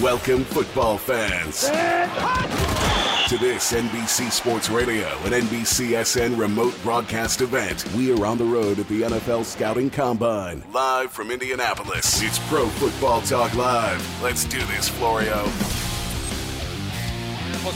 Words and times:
Welcome, 0.00 0.44
football 0.44 0.98
fans, 0.98 1.62
to 3.30 3.38
this 3.38 3.72
NBC 3.72 4.30
Sports 4.30 4.68
Radio 4.68 5.08
and 5.24 5.32
NBCSN 5.32 6.38
remote 6.38 6.74
broadcast 6.82 7.40
event. 7.40 7.84
We 7.94 8.12
are 8.12 8.26
on 8.26 8.38
the 8.38 8.44
road 8.44 8.78
at 8.78 8.88
the 8.88 9.02
NFL 9.02 9.44
Scouting 9.44 9.90
Combine, 9.90 10.62
live 10.72 11.10
from 11.12 11.30
Indianapolis. 11.30 12.22
It's 12.22 12.38
Pro 12.48 12.66
Football 12.68 13.22
Talk 13.22 13.54
Live. 13.54 14.22
Let's 14.22 14.44
do 14.44 14.58
this, 14.66 14.88
Florio. 14.88 15.46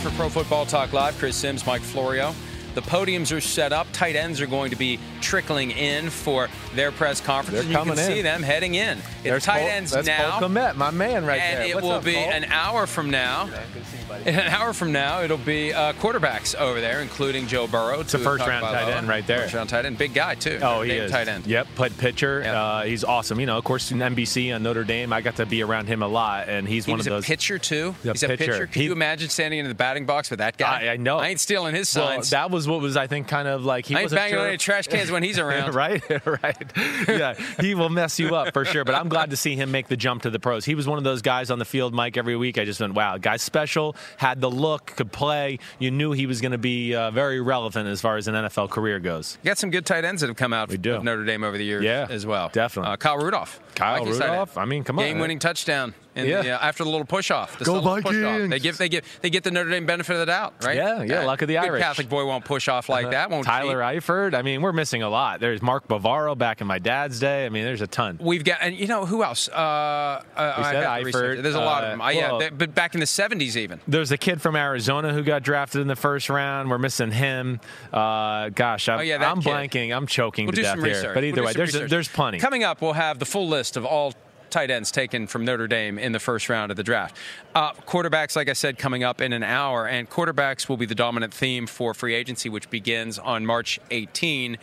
For 0.03 0.11
Pro 0.11 0.29
Football 0.29 0.67
Talk 0.67 0.93
Live, 0.93 1.19
Chris 1.19 1.37
Sims, 1.37 1.67
Mike 1.67 1.83
Florio. 1.83 2.33
The 2.75 2.83
podiums 2.83 3.35
are 3.37 3.41
set 3.41 3.73
up. 3.73 3.87
Tight 3.93 4.17
ends 4.17 4.41
are 4.41 4.47
going 4.47 4.71
to 4.71 4.77
be 4.77 4.99
trickling 5.21 5.71
in 5.73 6.11
for 6.11 6.49
their 6.75 6.93
press 6.93 7.21
conference. 7.21 7.61
They're 7.61 7.69
you 7.71 7.77
can 7.77 7.87
coming 7.89 7.97
see 7.97 8.23
them 8.23 8.43
heading 8.43 8.75
in. 8.75 8.99
It's 8.99 9.23
There's 9.25 9.45
tight 9.45 9.61
Cole- 9.61 9.69
ends 9.69 9.91
that's 9.91 10.07
now. 10.07 10.39
Cole 10.39 10.49
Kmet, 10.49 10.77
my 10.77 10.91
man 10.91 11.25
right 11.27 11.41
and 11.41 11.59
there. 11.61 11.67
it 11.71 11.75
What's 11.75 11.85
will 11.85 11.93
up, 11.93 12.05
be 12.05 12.15
Cole? 12.15 12.31
an 12.31 12.45
hour 12.45 12.87
from 12.87 13.11
now. 13.11 13.47
Good 13.47 13.55
to 13.83 13.85
see 13.85 13.97
you, 13.97 14.01
an 14.27 14.49
hour 14.51 14.73
from 14.73 14.93
now, 14.93 15.23
it'll 15.23 15.37
be 15.39 15.73
uh, 15.73 15.93
quarterbacks 15.95 16.55
over 16.57 16.81
there, 16.81 17.01
including 17.01 17.47
Joe 17.47 17.67
Burrow. 17.67 18.01
It's 18.01 18.13
a 18.15 18.19
first 18.19 18.47
round 18.47 18.63
tight 18.65 18.85
Loa. 18.87 18.97
end 18.97 19.09
right 19.09 19.27
there. 19.27 19.43
First 19.43 19.55
round 19.55 19.69
tight 19.69 19.85
end, 19.87 19.99
big 19.99 20.15
guy 20.15 20.35
too. 20.35 20.59
Oh, 20.63 20.83
he 20.83 20.89
Named 20.93 21.05
is. 21.05 21.11
tight 21.11 21.29
end. 21.29 21.47
Yep, 21.47 21.67
played 21.77 21.97
pitcher. 21.99 22.43
Yeah. 22.45 22.63
Uh, 22.63 22.83
he's 22.85 23.03
awesome. 23.05 23.39
You 23.41 23.47
know, 23.47 23.57
of 23.59 23.65
course, 23.65 23.91
in 23.93 23.99
NBC 23.99 24.55
on 24.55 24.63
Notre 24.63 24.85
Dame, 24.85 25.13
I 25.13 25.21
got 25.21 25.37
to 25.37 25.47
be 25.47 25.63
around 25.63 25.87
him 25.87 26.03
a 26.03 26.09
lot, 26.09 26.49
and 26.49 26.69
he's 26.69 26.85
He 26.85 26.93
one 26.93 26.99
was 26.99 27.07
of 27.07 27.13
a 27.15 27.23
pitcher 27.23 27.59
too. 27.59 27.95
Yeah, 28.05 28.13
He's 28.13 28.23
a 28.25 28.29
pitcher. 28.29 28.37
pitcher. 28.53 28.67
Can 28.67 28.81
He- 28.83 28.87
you 28.87 28.93
imagine 28.93 29.29
standing 29.31 29.61
in 29.61 29.69
the 29.69 29.75
batting 29.75 30.07
box 30.07 30.29
with 30.31 30.41
that 30.41 30.57
guy? 30.57 30.87
I, 30.87 30.93
I 30.93 30.97
know. 30.97 31.19
I 31.19 31.29
ain't 31.29 31.41
stealing 31.41 31.75
his 31.75 31.95
well, 31.97 32.09
signs. 32.09 32.31
that 32.31 32.51
was 32.51 32.60
what 32.69 32.81
was 32.81 32.97
I 32.97 33.07
think 33.07 33.29
kind 33.29 33.47
of 33.49 33.65
like 33.65 33.87
he 33.87 33.95
I 33.95 33.99
ain't 34.01 34.05
wasn't 34.07 34.21
banging 34.21 34.35
sure. 34.35 34.41
on 34.43 34.49
any 34.49 34.57
trash 34.57 34.87
cans 34.87 35.11
when 35.11 35.23
he's 35.23 35.39
around. 35.41 35.75
right, 35.75 36.03
right. 36.27 36.73
Yeah, 37.09 37.35
he 37.61 37.75
will 37.75 37.89
mess 37.89 38.19
you 38.19 38.35
up 38.35 38.53
for 38.53 38.65
sure. 38.65 38.85
But 38.85 38.95
I'm 38.95 39.09
glad 39.09 39.31
to 39.31 39.37
see 39.37 39.57
him 39.57 39.71
make 39.71 39.89
the 39.89 39.97
jump 39.97 40.23
to 40.23 40.31
the 40.31 40.39
pros. 40.41 40.65
He 40.65 40.75
was 40.75 40.87
one 40.87 40.99
of 40.99 41.05
those 41.05 41.23
guys 41.23 41.51
on 41.51 41.59
the 41.59 41.65
field, 41.65 41.95
Mike. 41.95 42.17
Every 42.17 42.37
week, 42.37 42.59
I 42.59 42.65
just 42.65 42.81
went, 42.81 42.95
"Wow, 42.95 43.19
guy's 43.19 43.43
special. 43.43 43.97
Had 44.17 44.41
the 44.41 44.51
look, 44.51 44.87
could 44.87 45.13
play. 45.13 45.59
You 45.79 45.91
knew 45.91 46.13
he 46.13 46.27
was 46.27 46.41
going 46.41 46.53
to 46.53 46.59
be 46.59 46.95
uh, 46.95 47.11
very 47.11 47.41
relevant 47.41 47.89
as 47.89 48.01
far 48.01 48.17
as 48.17 48.29
an 48.29 48.35
NFL 48.35 48.71
career 48.71 48.99
goes." 49.01 49.39
You 49.43 49.49
got 49.49 49.59
some 49.59 49.71
good 49.71 49.87
tight 49.87 50.05
ends 50.05 50.21
that 50.21 50.29
have 50.29 50.37
come 50.37 50.53
out 50.53 50.69
We 50.69 50.77
do. 50.77 50.95
of 50.95 51.05
Notre 51.05 51.25
Dame 51.25 51.45
over 51.45 51.57
the 51.59 51.65
years 51.65 51.85
Yeah, 51.85 52.07
as 52.11 52.27
well. 52.27 52.51
definitely. 52.53 52.93
Uh, 52.93 52.97
Kyle 52.97 53.19
Rudolph. 53.19 53.61
Kyle 53.75 53.97
end. 54.03 54.09
Rudolph? 54.11 54.59
I 54.59 54.65
mean, 54.65 54.85
come 54.85 54.99
on. 54.99 55.05
Game-winning 55.05 55.39
touchdown. 55.39 55.95
In 56.17 56.27
Yeah. 56.27 56.43
the, 56.43 56.51
uh, 56.51 56.67
after 56.67 56.83
the 56.83 56.91
little 56.91 57.07
push-off. 57.07 57.57
The 57.59 57.65
Go 57.65 57.75
subtle 57.81 58.03
push-off. 58.03 58.13
Vikings! 58.15 58.51
They 58.51 58.59
give 58.59 58.79
they 58.79 58.89
give 58.89 59.05
they 59.23 59.31
get 59.31 59.45
the 59.45 59.53
Notre 59.53 59.71
Dame 59.71 59.87
benefit 59.87 60.13
of 60.15 60.19
the 60.21 60.27
doubt, 60.27 60.55
right? 60.65 60.75
Yeah, 60.77 61.03
yeah, 61.05 61.25
luck 61.25 61.41
of 61.43 61.47
the 61.49 61.55
Good 61.55 61.65
Irish. 61.67 61.83
Catholic 61.83 62.09
boy 62.09 62.25
won't 62.27 62.45
push 62.45 62.67
off 62.67 62.89
like 62.89 63.11
that. 63.13 63.31
Won't 63.31 63.45
Tyler 63.47 63.81
cheat. 63.93 64.03
Eifert. 64.03 64.35
I 64.35 64.43
mean, 64.43 64.61
we're 64.61 64.73
missing 64.73 65.03
a 65.05 65.09
lot. 65.09 65.39
There's 65.39 65.63
Mark 65.63 65.87
Bavaro 65.87 66.37
back 66.37 66.61
in 66.61 66.67
my 66.67 66.81
dad's 66.81 67.21
day. 67.21 67.47
I 67.47 67.49
mean, 67.49 67.65
there's 67.65 67.81
a 67.81 67.87
ton. 67.87 68.19
We've 68.21 68.43
got, 68.43 68.59
and 68.61 68.75
you 68.75 68.89
know 68.89 69.07
who 69.07 69.23
else? 69.23 69.49
Uh, 69.49 69.53
uh, 69.55 70.21
I 70.37 70.73
said 70.73 70.83
have 70.83 70.99
to 70.99 71.05
research 71.05 71.39
Eifert. 71.39 71.43
There's 71.45 71.55
a 71.55 71.61
lot 71.61 71.85
of 71.85 71.89
uh, 71.89 71.91
them. 71.93 72.01
Uh, 72.01 72.09
yeah, 72.11 72.29
well- 72.31 72.39
they- 72.41 72.51
but 72.51 72.75
back 72.75 72.95
in 72.95 73.01
the 73.01 73.07
'70s, 73.07 73.57
even. 73.57 73.81
There's 73.87 74.11
a 74.11 74.19
kid 74.19 74.43
from 74.43 74.57
Arizona 74.57 75.13
who 75.13 75.23
got 75.23 75.45
drafted 75.45 75.81
in 75.81 75.87
the 75.87 75.95
first 75.97 76.29
round. 76.29 76.69
We're 76.71 76.79
missing 76.79 77.13
him. 77.13 77.61
Uh, 77.93 78.49
gosh, 78.49 78.89
I'm, 78.89 78.99
Oh, 78.99 79.03
yeah, 79.03 79.31
I'm 79.31 79.41
blanking. 79.41 79.97
I'm 79.97 80.07
choking 80.09 80.47
We'll 80.47 80.53
to 80.53 80.57
do 80.57 80.63
death 80.63 80.73
some 80.73 80.85
here. 80.85 80.95
research. 80.95 81.15
But 81.15 81.25
either 81.25 81.37
We'll 81.43 81.47
way, 81.47 81.53
there's 81.53 81.73
research. 81.75 81.91
there's 81.91 82.09
plenty. 82.09 82.39
Coming 82.41 82.65
up, 82.65 82.83
we'll 82.83 82.95
have 82.95 83.19
the 83.21 83.27
full 83.27 83.49
list 83.49 83.77
of 83.77 83.85
all 83.85 84.13
tight 84.51 84.71
ends 84.71 84.91
taken 84.91 85.27
from 85.27 85.45
Notre 85.45 85.67
Dame 85.69 85.99
in 85.99 86.13
the 86.13 86.19
first 86.21 86.49
round 86.49 86.71
of 86.71 86.77
the 86.77 86.83
draft. 86.83 87.17
Uh, 87.55 87.73
quarterbacks, 87.73 88.37
like 88.37 88.49
I 88.49 88.53
said, 88.53 88.79
coming 88.79 89.03
up 89.05 89.21
in 89.21 89.33
an 89.33 89.43
hour, 89.43 89.87
and 89.87 90.09
quarterbacks 90.11 90.69
will 90.69 90.77
be 90.77 90.87
the 90.87 90.95
dominant 90.95 91.33
theme 91.33 91.67
for 91.67 91.95
free 91.95 92.15
agency, 92.15 92.49
which 92.49 92.69
begins 92.71 93.19
on 93.19 93.47
March 93.47 93.79
18. 93.91 94.59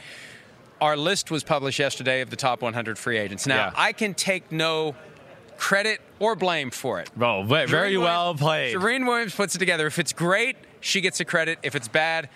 Our 0.80 0.96
list 0.96 1.32
was 1.32 1.44
published 1.44 1.80
yesterday 1.80 2.22
of 2.22 2.30
the 2.30 2.36
top 2.36 2.62
100 2.62 2.98
free 3.00 3.18
agents. 3.18 3.48
Now, 3.48 3.56
Yeah. 3.68 3.72
I 3.76 3.94
can 3.94 4.14
take 4.14 4.52
no 4.52 4.96
credit 5.58 6.02
or 6.20 6.36
blame 6.36 6.70
for 6.70 7.00
it. 7.00 7.10
Oh, 7.20 7.44
very 7.44 7.68
Shereen 7.96 8.02
well 8.02 8.24
Williams- 8.36 8.42
played. 8.42 8.76
Shereen 8.76 9.08
Williams 9.08 9.34
puts 9.36 9.56
it 9.56 9.58
together. 9.60 9.88
If 9.88 9.98
it's 9.98 10.14
great, 10.14 10.56
she 10.82 11.02
gets 11.02 11.18
the 11.18 11.26
credit. 11.26 11.58
If 11.64 11.76
it's 11.76 11.88
bad, 11.88 12.30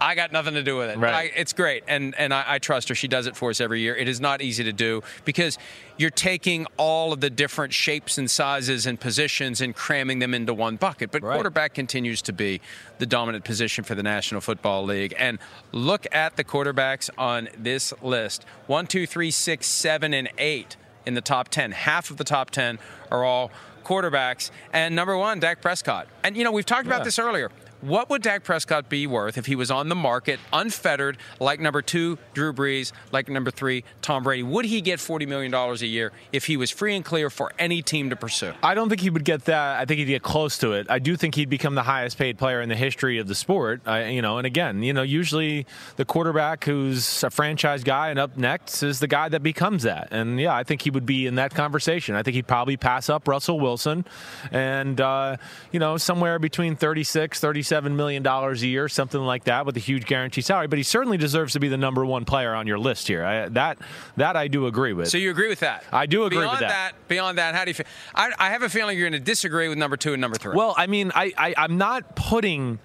I 0.00 0.14
got 0.14 0.32
nothing 0.32 0.54
to 0.54 0.62
do 0.62 0.76
with 0.76 0.90
it. 0.90 0.98
Right. 0.98 1.14
I, 1.14 1.22
it's 1.36 1.52
great, 1.52 1.84
and 1.88 2.14
and 2.16 2.34
I, 2.34 2.44
I 2.46 2.58
trust 2.58 2.88
her. 2.88 2.94
She 2.94 3.08
does 3.08 3.26
it 3.26 3.36
for 3.36 3.50
us 3.50 3.60
every 3.60 3.80
year. 3.80 3.94
It 3.96 4.08
is 4.08 4.20
not 4.20 4.42
easy 4.42 4.64
to 4.64 4.72
do 4.72 5.02
because 5.24 5.58
you're 5.96 6.10
taking 6.10 6.66
all 6.76 7.12
of 7.12 7.20
the 7.20 7.30
different 7.30 7.72
shapes 7.72 8.18
and 8.18 8.30
sizes 8.30 8.86
and 8.86 8.98
positions 9.00 9.60
and 9.60 9.74
cramming 9.74 10.18
them 10.18 10.34
into 10.34 10.52
one 10.52 10.76
bucket. 10.76 11.10
But 11.12 11.22
Right. 11.22 11.34
quarterback 11.34 11.74
continues 11.74 12.20
to 12.22 12.32
be 12.32 12.60
the 12.98 13.06
dominant 13.06 13.44
position 13.44 13.84
for 13.84 13.94
the 13.94 14.02
National 14.02 14.40
Football 14.40 14.84
League. 14.84 15.14
And 15.18 15.38
look 15.72 16.06
at 16.12 16.36
the 16.36 16.44
quarterbacks 16.44 17.08
on 17.16 17.48
this 17.56 17.92
list: 18.02 18.44
one, 18.66 18.86
two, 18.86 19.06
three, 19.06 19.30
six, 19.30 19.66
seven, 19.66 20.12
and 20.12 20.28
eight 20.38 20.76
in 21.06 21.14
the 21.14 21.20
top 21.20 21.48
ten. 21.48 21.70
Half 21.72 22.10
of 22.10 22.16
the 22.16 22.24
top 22.24 22.50
ten 22.50 22.78
are 23.10 23.24
all 23.24 23.50
quarterbacks. 23.84 24.50
And 24.72 24.96
number 24.96 25.16
one, 25.16 25.40
Dak 25.40 25.60
Prescott. 25.60 26.08
And 26.22 26.36
you 26.36 26.44
know 26.44 26.52
we've 26.52 26.64
talked 26.66 26.86
about 26.86 27.04
this 27.04 27.18
earlier. 27.18 27.50
What 27.84 28.08
would 28.08 28.22
Dak 28.22 28.44
Prescott 28.44 28.88
be 28.88 29.06
worth 29.06 29.36
if 29.36 29.44
he 29.44 29.54
was 29.54 29.70
on 29.70 29.90
the 29.90 29.94
market, 29.94 30.40
unfettered, 30.54 31.18
like 31.38 31.60
number 31.60 31.82
two, 31.82 32.16
Drew 32.32 32.50
Brees, 32.50 32.92
like 33.12 33.28
number 33.28 33.50
three, 33.50 33.84
Tom 34.00 34.22
Brady? 34.22 34.42
Would 34.42 34.64
he 34.64 34.80
get 34.80 35.00
$40 35.00 35.28
million 35.28 35.52
a 35.52 35.74
year 35.84 36.10
if 36.32 36.46
he 36.46 36.56
was 36.56 36.70
free 36.70 36.96
and 36.96 37.04
clear 37.04 37.28
for 37.28 37.52
any 37.58 37.82
team 37.82 38.08
to 38.08 38.16
pursue? 38.16 38.54
I 38.62 38.72
don't 38.72 38.88
think 38.88 39.02
he 39.02 39.10
would 39.10 39.26
get 39.26 39.44
that. 39.44 39.78
I 39.78 39.84
think 39.84 39.98
he'd 39.98 40.06
get 40.06 40.22
close 40.22 40.56
to 40.58 40.72
it. 40.72 40.86
I 40.88 40.98
do 40.98 41.14
think 41.14 41.34
he'd 41.34 41.50
become 41.50 41.74
the 41.74 41.82
highest 41.82 42.16
paid 42.16 42.38
player 42.38 42.62
in 42.62 42.70
the 42.70 42.74
history 42.74 43.18
of 43.18 43.28
the 43.28 43.34
sport. 43.34 43.82
I, 43.84 44.06
you 44.06 44.22
know, 44.22 44.38
and 44.38 44.46
again, 44.46 44.82
you 44.82 44.94
know, 44.94 45.02
usually 45.02 45.66
the 45.96 46.06
quarterback 46.06 46.64
who's 46.64 47.22
a 47.22 47.28
franchise 47.28 47.84
guy 47.84 48.08
and 48.08 48.18
up 48.18 48.38
next 48.38 48.82
is 48.82 48.98
the 48.98 49.08
guy 49.08 49.28
that 49.28 49.42
becomes 49.42 49.82
that. 49.82 50.08
And 50.10 50.40
yeah, 50.40 50.56
I 50.56 50.64
think 50.64 50.80
he 50.80 50.90
would 50.90 51.04
be 51.04 51.26
in 51.26 51.34
that 51.34 51.54
conversation. 51.54 52.14
I 52.14 52.22
think 52.22 52.34
he'd 52.34 52.46
probably 52.46 52.78
pass 52.78 53.10
up 53.10 53.28
Russell 53.28 53.60
Wilson, 53.60 54.06
and 54.50 54.98
uh, 55.02 55.36
you 55.70 55.78
know, 55.78 55.98
somewhere 55.98 56.38
between 56.38 56.76
36, 56.76 57.40
37 57.40 57.73
million 57.82 58.22
dollars 58.22 58.62
a 58.62 58.66
year, 58.66 58.88
something 58.88 59.20
like 59.20 59.44
that, 59.44 59.66
with 59.66 59.76
a 59.76 59.80
huge 59.80 60.06
guaranteed 60.06 60.44
salary. 60.44 60.66
But 60.66 60.78
he 60.78 60.82
certainly 60.82 61.16
deserves 61.16 61.52
to 61.54 61.60
be 61.60 61.68
the 61.68 61.76
number 61.76 62.04
one 62.04 62.24
player 62.24 62.54
on 62.54 62.66
your 62.66 62.78
list 62.78 63.08
here. 63.08 63.24
I, 63.24 63.48
that 63.50 63.78
that 64.16 64.36
I 64.36 64.48
do 64.48 64.66
agree 64.66 64.92
with. 64.92 65.08
So 65.08 65.18
you 65.18 65.30
agree 65.30 65.48
with 65.48 65.60
that? 65.60 65.84
I 65.92 66.06
do 66.06 66.24
agree 66.24 66.38
with 66.38 66.46
beyond 66.46 66.62
that. 66.62 66.92
Beyond 67.08 67.38
that, 67.38 67.54
how 67.54 67.64
do 67.64 67.70
you 67.70 67.74
feel? 67.74 67.86
I, 68.14 68.32
I 68.38 68.50
have 68.50 68.62
a 68.62 68.68
feeling 68.68 68.98
you're 68.98 69.08
going 69.08 69.20
to 69.20 69.24
disagree 69.24 69.68
with 69.68 69.78
number 69.78 69.96
two 69.96 70.12
and 70.12 70.20
number 70.20 70.38
three. 70.38 70.54
Well, 70.54 70.74
I 70.76 70.86
mean, 70.86 71.12
I, 71.14 71.32
I 71.36 71.54
I'm 71.56 71.78
not 71.78 72.16
putting 72.16 72.78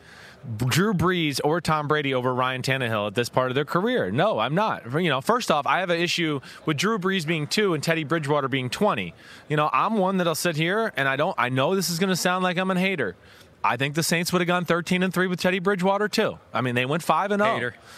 Drew 0.57 0.93
Brees 0.93 1.39
or 1.43 1.61
Tom 1.61 1.87
Brady 1.87 2.13
over 2.13 2.33
Ryan 2.33 2.61
Tannehill 2.61 3.07
at 3.07 3.15
this 3.15 3.29
part 3.29 3.51
of 3.51 3.55
their 3.55 3.65
career. 3.65 4.11
No, 4.11 4.39
I'm 4.39 4.55
not. 4.55 4.91
You 5.01 5.09
know, 5.09 5.21
first 5.21 5.51
off, 5.51 5.67
I 5.67 5.79
have 5.79 5.89
an 5.89 5.99
issue 5.99 6.39
with 6.65 6.77
Drew 6.77 6.97
Brees 6.97 7.25
being 7.25 7.47
two 7.47 7.73
and 7.73 7.83
Teddy 7.83 8.03
Bridgewater 8.03 8.47
being 8.47 8.69
20. 8.69 9.13
You 9.47 9.57
know, 9.57 9.69
I'm 9.71 9.95
one 9.95 10.17
that'll 10.17 10.35
sit 10.35 10.55
here 10.55 10.93
and 10.95 11.07
I 11.07 11.15
don't. 11.15 11.35
I 11.37 11.49
know 11.49 11.75
this 11.75 11.89
is 11.89 11.99
going 11.99 12.09
to 12.09 12.15
sound 12.15 12.43
like 12.43 12.57
I'm 12.57 12.71
a 12.71 12.79
hater. 12.79 13.15
I 13.63 13.75
think 13.77 13.95
the 13.95 14.03
Saints 14.03 14.31
would 14.31 14.39
have 14.39 14.47
gone 14.47 14.63
13 14.65 15.03
and 15.03 15.13
3 15.13 15.27
with 15.27 15.41
Teddy 15.41 15.59
Bridgewater 15.59 16.07
too. 16.07 16.39
I 16.53 16.61
mean, 16.61 16.75
they 16.75 16.85
went 16.85 17.03
5 17.03 17.31
and 17.31 17.41
0. 17.41 17.55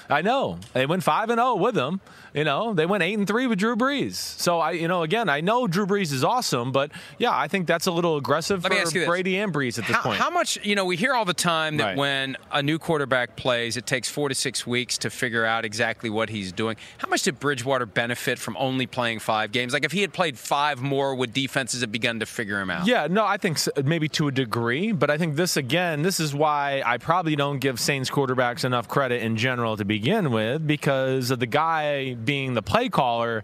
I 0.10 0.22
know. 0.22 0.58
They 0.74 0.86
went 0.86 1.04
5 1.04 1.30
and 1.30 1.40
0 1.40 1.56
with 1.56 1.78
him. 1.78 2.02
You 2.34 2.44
know, 2.46 2.74
they 2.74 2.86
went 2.86 3.04
8 3.04 3.18
and 3.18 3.28
3 3.28 3.48
with 3.48 3.60
Drew 3.60 3.76
Brees. 3.76 4.14
So 4.16 4.60
I 4.60 4.72
you 4.72 4.88
know, 4.88 5.04
again, 5.04 5.28
I 5.30 5.42
know 5.42 5.68
Drew 5.68 5.86
Brees 5.86 6.12
is 6.14 6.24
awesome, 6.24 6.72
but 6.72 6.92
yeah, 7.18 7.32
I 7.38 7.48
think 7.48 7.68
that's 7.68 7.88
a 7.88 7.92
little 7.92 8.16
aggressive 8.18 8.64
Let 8.64 8.88
for 8.88 9.06
Brady 9.06 9.38
and 9.38 9.54
Brees 9.54 9.78
at 9.78 9.86
this 9.86 9.96
how, 9.98 10.02
point. 10.04 10.18
How 10.20 10.30
much, 10.30 10.58
you 10.64 10.76
know, 10.76 10.86
we 10.86 10.96
hear 10.96 11.14
all 11.14 11.26
the 11.26 11.34
time 11.34 11.78
that 11.78 11.84
Right. 11.84 11.98
when 11.98 12.38
a 12.52 12.64
new 12.64 12.80
quarterback 12.80 13.36
plays, 13.36 13.76
it 13.76 13.86
takes 13.86 14.08
4 14.10 14.30
to 14.30 14.36
6 14.36 14.66
weeks 14.66 14.98
to 15.00 15.10
figure 15.10 15.46
out 15.46 15.66
exactly 15.66 16.10
what 16.10 16.30
he's 16.30 16.52
doing. 16.52 16.78
How 17.00 17.10
much 17.10 17.24
did 17.24 17.40
Bridgewater 17.40 17.86
benefit 17.86 18.40
from 18.40 18.56
only 18.58 18.88
playing 18.88 19.20
5 19.20 19.52
games? 19.52 19.74
Like 19.74 19.84
if 19.84 19.92
he 19.92 20.02
had 20.02 20.14
played 20.14 20.38
5 20.40 20.82
more 20.82 21.14
would 21.16 21.34
defenses 21.34 21.82
have 21.82 21.92
begun 21.92 22.20
to 22.22 22.26
figure 22.26 22.62
him 22.62 22.70
out? 22.70 22.88
Yeah, 22.88 23.08
no, 23.10 23.26
I 23.26 23.38
think 23.38 23.58
s- 23.58 23.68
maybe 23.84 24.08
to 24.10 24.28
a 24.30 24.32
degree, 24.32 24.92
but 24.94 25.10
I 25.10 25.18
think 25.18 25.36
this 25.36 25.58
again, 25.58 26.02
this 26.02 26.20
is 26.20 26.34
why 26.34 26.82
I 26.86 26.98
probably 26.98 27.36
don't 27.36 27.60
give 27.60 27.80
Saints 27.80 28.10
quarterbacks 28.10 28.64
enough 28.64 28.88
credit 28.88 29.22
in 29.22 29.36
general 29.36 29.76
to 29.78 29.84
begin 29.84 30.32
with 30.32 30.66
because 30.66 31.30
of 31.32 31.40
the 31.40 31.46
guy 31.46 32.16
being 32.24 32.54
the 32.54 32.62
play 32.62 32.90
caller. 32.90 33.44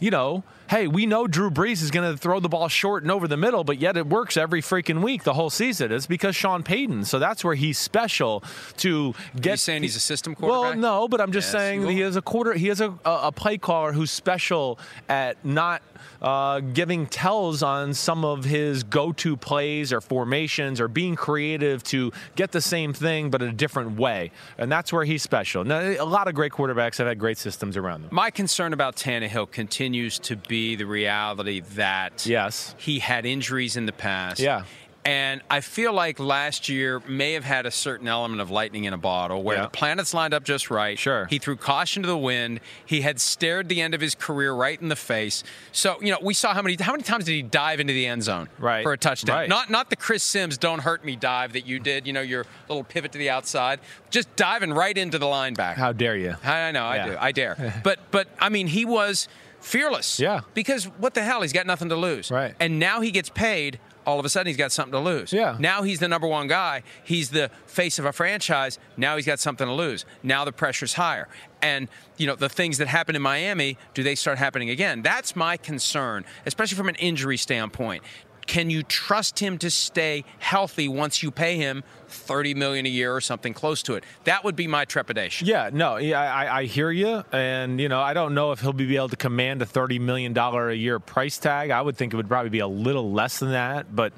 You 0.00 0.10
know, 0.10 0.44
hey, 0.68 0.86
we 0.86 1.06
know 1.06 1.26
Drew 1.26 1.50
Brees 1.50 1.82
is 1.82 1.90
going 1.90 2.10
to 2.10 2.18
throw 2.18 2.40
the 2.40 2.48
ball 2.48 2.68
short 2.68 3.02
and 3.02 3.12
over 3.12 3.28
the 3.28 3.36
middle, 3.36 3.64
but 3.64 3.78
yet 3.78 3.96
it 3.96 4.06
works 4.06 4.36
every 4.36 4.62
freaking 4.62 5.02
week 5.02 5.24
the 5.24 5.34
whole 5.34 5.50
season. 5.50 5.92
It's 5.92 6.06
because 6.06 6.34
Sean 6.34 6.62
Payton. 6.62 7.04
So 7.04 7.18
that's 7.18 7.44
where 7.44 7.54
he's 7.54 7.78
special 7.78 8.42
to 8.78 9.14
get. 9.40 9.52
you 9.52 9.56
saying 9.56 9.82
he's 9.82 9.96
a 9.96 10.00
system 10.00 10.34
quarterback? 10.34 10.80
Well, 10.80 11.02
no, 11.02 11.08
but 11.08 11.20
I'm 11.20 11.32
just 11.32 11.46
Yes, 11.46 11.52
saying 11.52 11.86
he 11.88 12.02
is 12.02 12.16
a 12.16 12.22
quarter. 12.22 12.54
He 12.54 12.68
is 12.68 12.80
a, 12.80 12.90
a, 13.04 13.18
a 13.24 13.32
play 13.32 13.58
caller 13.58 13.92
who's 13.92 14.10
special 14.10 14.78
at 15.08 15.44
not 15.44 15.82
uh, 16.20 16.60
giving 16.60 17.06
tells 17.06 17.62
on 17.62 17.92
some 17.94 18.24
of 18.24 18.44
his 18.44 18.82
go-to 18.82 19.36
plays 19.36 19.92
or 19.92 20.00
formations 20.00 20.80
or 20.80 20.88
being 20.88 21.14
creative 21.14 21.82
to 21.84 22.10
get 22.36 22.52
the 22.52 22.60
same 22.60 22.92
thing 22.92 23.30
but 23.30 23.42
in 23.42 23.48
a 23.48 23.52
different 23.52 23.98
way, 23.98 24.30
and 24.58 24.72
that's 24.72 24.92
where 24.92 25.04
he's 25.04 25.22
special. 25.22 25.64
Now, 25.64 25.80
a 25.80 26.04
lot 26.04 26.26
of 26.26 26.34
great 26.34 26.52
quarterbacks 26.52 26.98
have 26.98 27.06
had 27.06 27.18
great 27.18 27.38
systems 27.38 27.76
around 27.76 28.02
them. 28.02 28.08
My 28.12 28.30
concern 28.30 28.72
about 28.72 28.96
Tannehill 28.96 29.50
continues 29.50 30.18
to 30.20 30.36
be 30.36 30.55
the 30.76 30.84
reality 30.84 31.60
that 31.74 32.24
Yes. 32.26 32.74
he 32.78 32.98
had 32.98 33.24
injuries 33.26 33.76
in 33.76 33.86
the 33.86 33.92
past. 33.92 34.40
Yeah. 34.40 34.64
And 35.04 35.40
I 35.48 35.60
feel 35.60 35.92
like 35.92 36.18
last 36.18 36.68
year 36.68 37.00
may 37.06 37.34
have 37.34 37.44
had 37.44 37.64
a 37.64 37.70
certain 37.70 38.08
element 38.08 38.40
of 38.40 38.50
lightning 38.50 38.82
in 38.86 38.92
a 38.92 38.98
bottle 38.98 39.40
where 39.44 39.56
Yeah. 39.56 39.62
the 39.62 39.68
planets 39.68 40.12
lined 40.12 40.34
up 40.34 40.42
just 40.42 40.68
right. 40.68 40.98
Sure. 40.98 41.26
He 41.30 41.38
threw 41.38 41.54
caution 41.54 42.02
to 42.02 42.08
the 42.08 42.18
wind. 42.18 42.58
He 42.84 43.02
had 43.02 43.20
stared 43.20 43.68
the 43.68 43.80
end 43.80 43.94
of 43.94 44.00
his 44.00 44.16
career 44.16 44.52
right 44.52 44.80
in 44.82 44.88
the 44.88 44.96
face. 44.96 45.44
So, 45.70 45.96
you 46.02 46.10
know, 46.10 46.18
we 46.20 46.34
saw 46.34 46.52
how 46.54 46.60
many 46.60 46.76
how 46.80 46.90
many 46.90 47.04
times 47.04 47.24
did 47.24 47.34
he 47.34 47.42
dive 47.42 47.78
into 47.78 47.92
the 47.92 48.04
end 48.04 48.24
zone 48.24 48.48
Right. 48.58 48.82
for 48.82 48.92
a 48.94 48.98
touchdown? 48.98 49.36
Right. 49.36 49.48
Not 49.48 49.70
not 49.70 49.90
the 49.90 49.96
Chris 49.96 50.24
Sims 50.24 50.58
don't 50.58 50.80
hurt 50.80 51.04
me 51.04 51.14
dive 51.14 51.52
that 51.52 51.66
you 51.68 51.78
did, 51.78 52.04
you 52.08 52.12
know, 52.12 52.20
your 52.20 52.44
little 52.68 52.82
pivot 52.82 53.12
to 53.12 53.18
the 53.18 53.30
outside. 53.30 53.78
Just 54.10 54.34
diving 54.34 54.72
right 54.72 54.98
into 54.98 55.20
the 55.20 55.26
linebacker. 55.26 55.76
How 55.76 55.92
dare 55.92 56.16
you? 56.16 56.34
I 56.42 56.62
I 56.62 56.70
know, 56.72 56.84
I 56.84 57.06
do. 57.06 57.16
I 57.20 57.30
dare. 57.30 57.80
but 57.84 58.00
but 58.10 58.26
I 58.40 58.48
mean, 58.48 58.66
he 58.66 58.84
was 58.84 59.28
fearless. 59.66 60.20
Yeah. 60.20 60.42
Because 60.54 60.84
what 60.84 61.14
the 61.14 61.22
hell? 61.22 61.42
He's 61.42 61.52
got 61.52 61.66
nothing 61.66 61.88
to 61.88 61.96
lose. 61.96 62.30
Right. 62.30 62.54
And 62.60 62.78
now 62.78 63.00
he 63.00 63.10
gets 63.10 63.28
paid. 63.28 63.78
All 64.06 64.20
of 64.20 64.24
a 64.24 64.28
sudden, 64.28 64.46
he's 64.46 64.56
got 64.56 64.70
something 64.70 64.92
to 64.92 65.00
lose. 65.00 65.32
Yeah. 65.32 65.56
Now 65.58 65.82
he's 65.82 65.98
the 65.98 66.06
number 66.06 66.28
one 66.28 66.46
guy. 66.46 66.84
He's 67.02 67.30
the 67.30 67.50
face 67.66 67.98
of 67.98 68.04
a 68.04 68.12
franchise. 68.12 68.78
Now 68.96 69.16
he's 69.16 69.26
got 69.26 69.40
something 69.40 69.66
to 69.66 69.72
lose. 69.72 70.04
Now 70.22 70.44
the 70.44 70.52
pressure's 70.52 70.92
higher. 70.94 71.26
And, 71.60 71.88
you 72.16 72.28
know, 72.28 72.36
the 72.36 72.48
things 72.48 72.78
that 72.78 72.86
happened 72.86 73.16
in 73.16 73.22
Miami, 73.22 73.76
do 73.94 74.04
they 74.04 74.14
start 74.14 74.38
happening 74.38 74.70
again? 74.70 75.02
That's 75.02 75.34
my 75.34 75.56
concern, 75.56 76.24
especially 76.44 76.76
from 76.76 76.88
an 76.88 76.94
injury 76.96 77.36
standpoint. 77.36 78.04
Can 78.46 78.70
you 78.70 78.82
trust 78.82 79.38
him 79.40 79.58
to 79.58 79.70
stay 79.70 80.24
healthy 80.38 80.88
once 80.88 81.22
you 81.22 81.30
pay 81.30 81.56
him 81.56 81.82
30 82.08 82.54
million 82.54 82.86
a 82.86 82.88
year 82.88 83.14
or 83.14 83.20
something 83.20 83.52
close 83.52 83.82
to 83.84 83.94
it? 83.94 84.04
That 84.24 84.44
would 84.44 84.56
be 84.56 84.66
my 84.66 84.84
trepidation. 84.84 85.46
Yeah, 85.46 85.70
no, 85.72 85.96
I, 85.96 86.60
I 86.60 86.64
hear 86.64 86.90
you, 86.90 87.24
and 87.32 87.80
you 87.80 87.88
know, 87.88 88.00
I 88.00 88.14
don't 88.14 88.34
know 88.34 88.52
if 88.52 88.60
he'll 88.60 88.72
be 88.72 88.96
able 88.96 89.08
to 89.08 89.16
command 89.16 89.62
a 89.62 89.66
thirty 89.66 89.98
million 89.98 90.32
dollar 90.32 90.70
a 90.70 90.74
year 90.74 90.98
price 90.98 91.38
tag. 91.38 91.70
I 91.70 91.82
would 91.82 91.96
think 91.96 92.12
it 92.12 92.16
would 92.16 92.28
probably 92.28 92.50
be 92.50 92.60
a 92.60 92.68
little 92.68 93.12
less 93.12 93.38
than 93.38 93.50
that, 93.50 93.94
but 93.94 94.12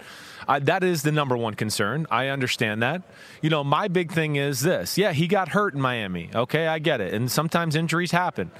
uh, 0.46 0.58
that 0.60 0.84
is 0.84 1.02
the 1.02 1.12
number 1.12 1.36
one 1.36 1.54
concern. 1.54 2.06
I 2.10 2.28
understand 2.28 2.82
that. 2.82 3.02
You 3.42 3.50
know, 3.50 3.64
my 3.64 3.88
big 3.88 4.12
thing 4.12 4.36
is 4.36 4.60
this: 4.60 4.98
yeah, 4.98 5.12
he 5.12 5.26
got 5.26 5.48
hurt 5.48 5.74
in 5.74 5.80
Miami. 5.80 6.30
Okay, 6.34 6.66
I 6.66 6.78
get 6.78 7.00
it, 7.00 7.14
and 7.14 7.30
sometimes 7.30 7.76
injuries 7.76 8.10
happen. 8.10 8.50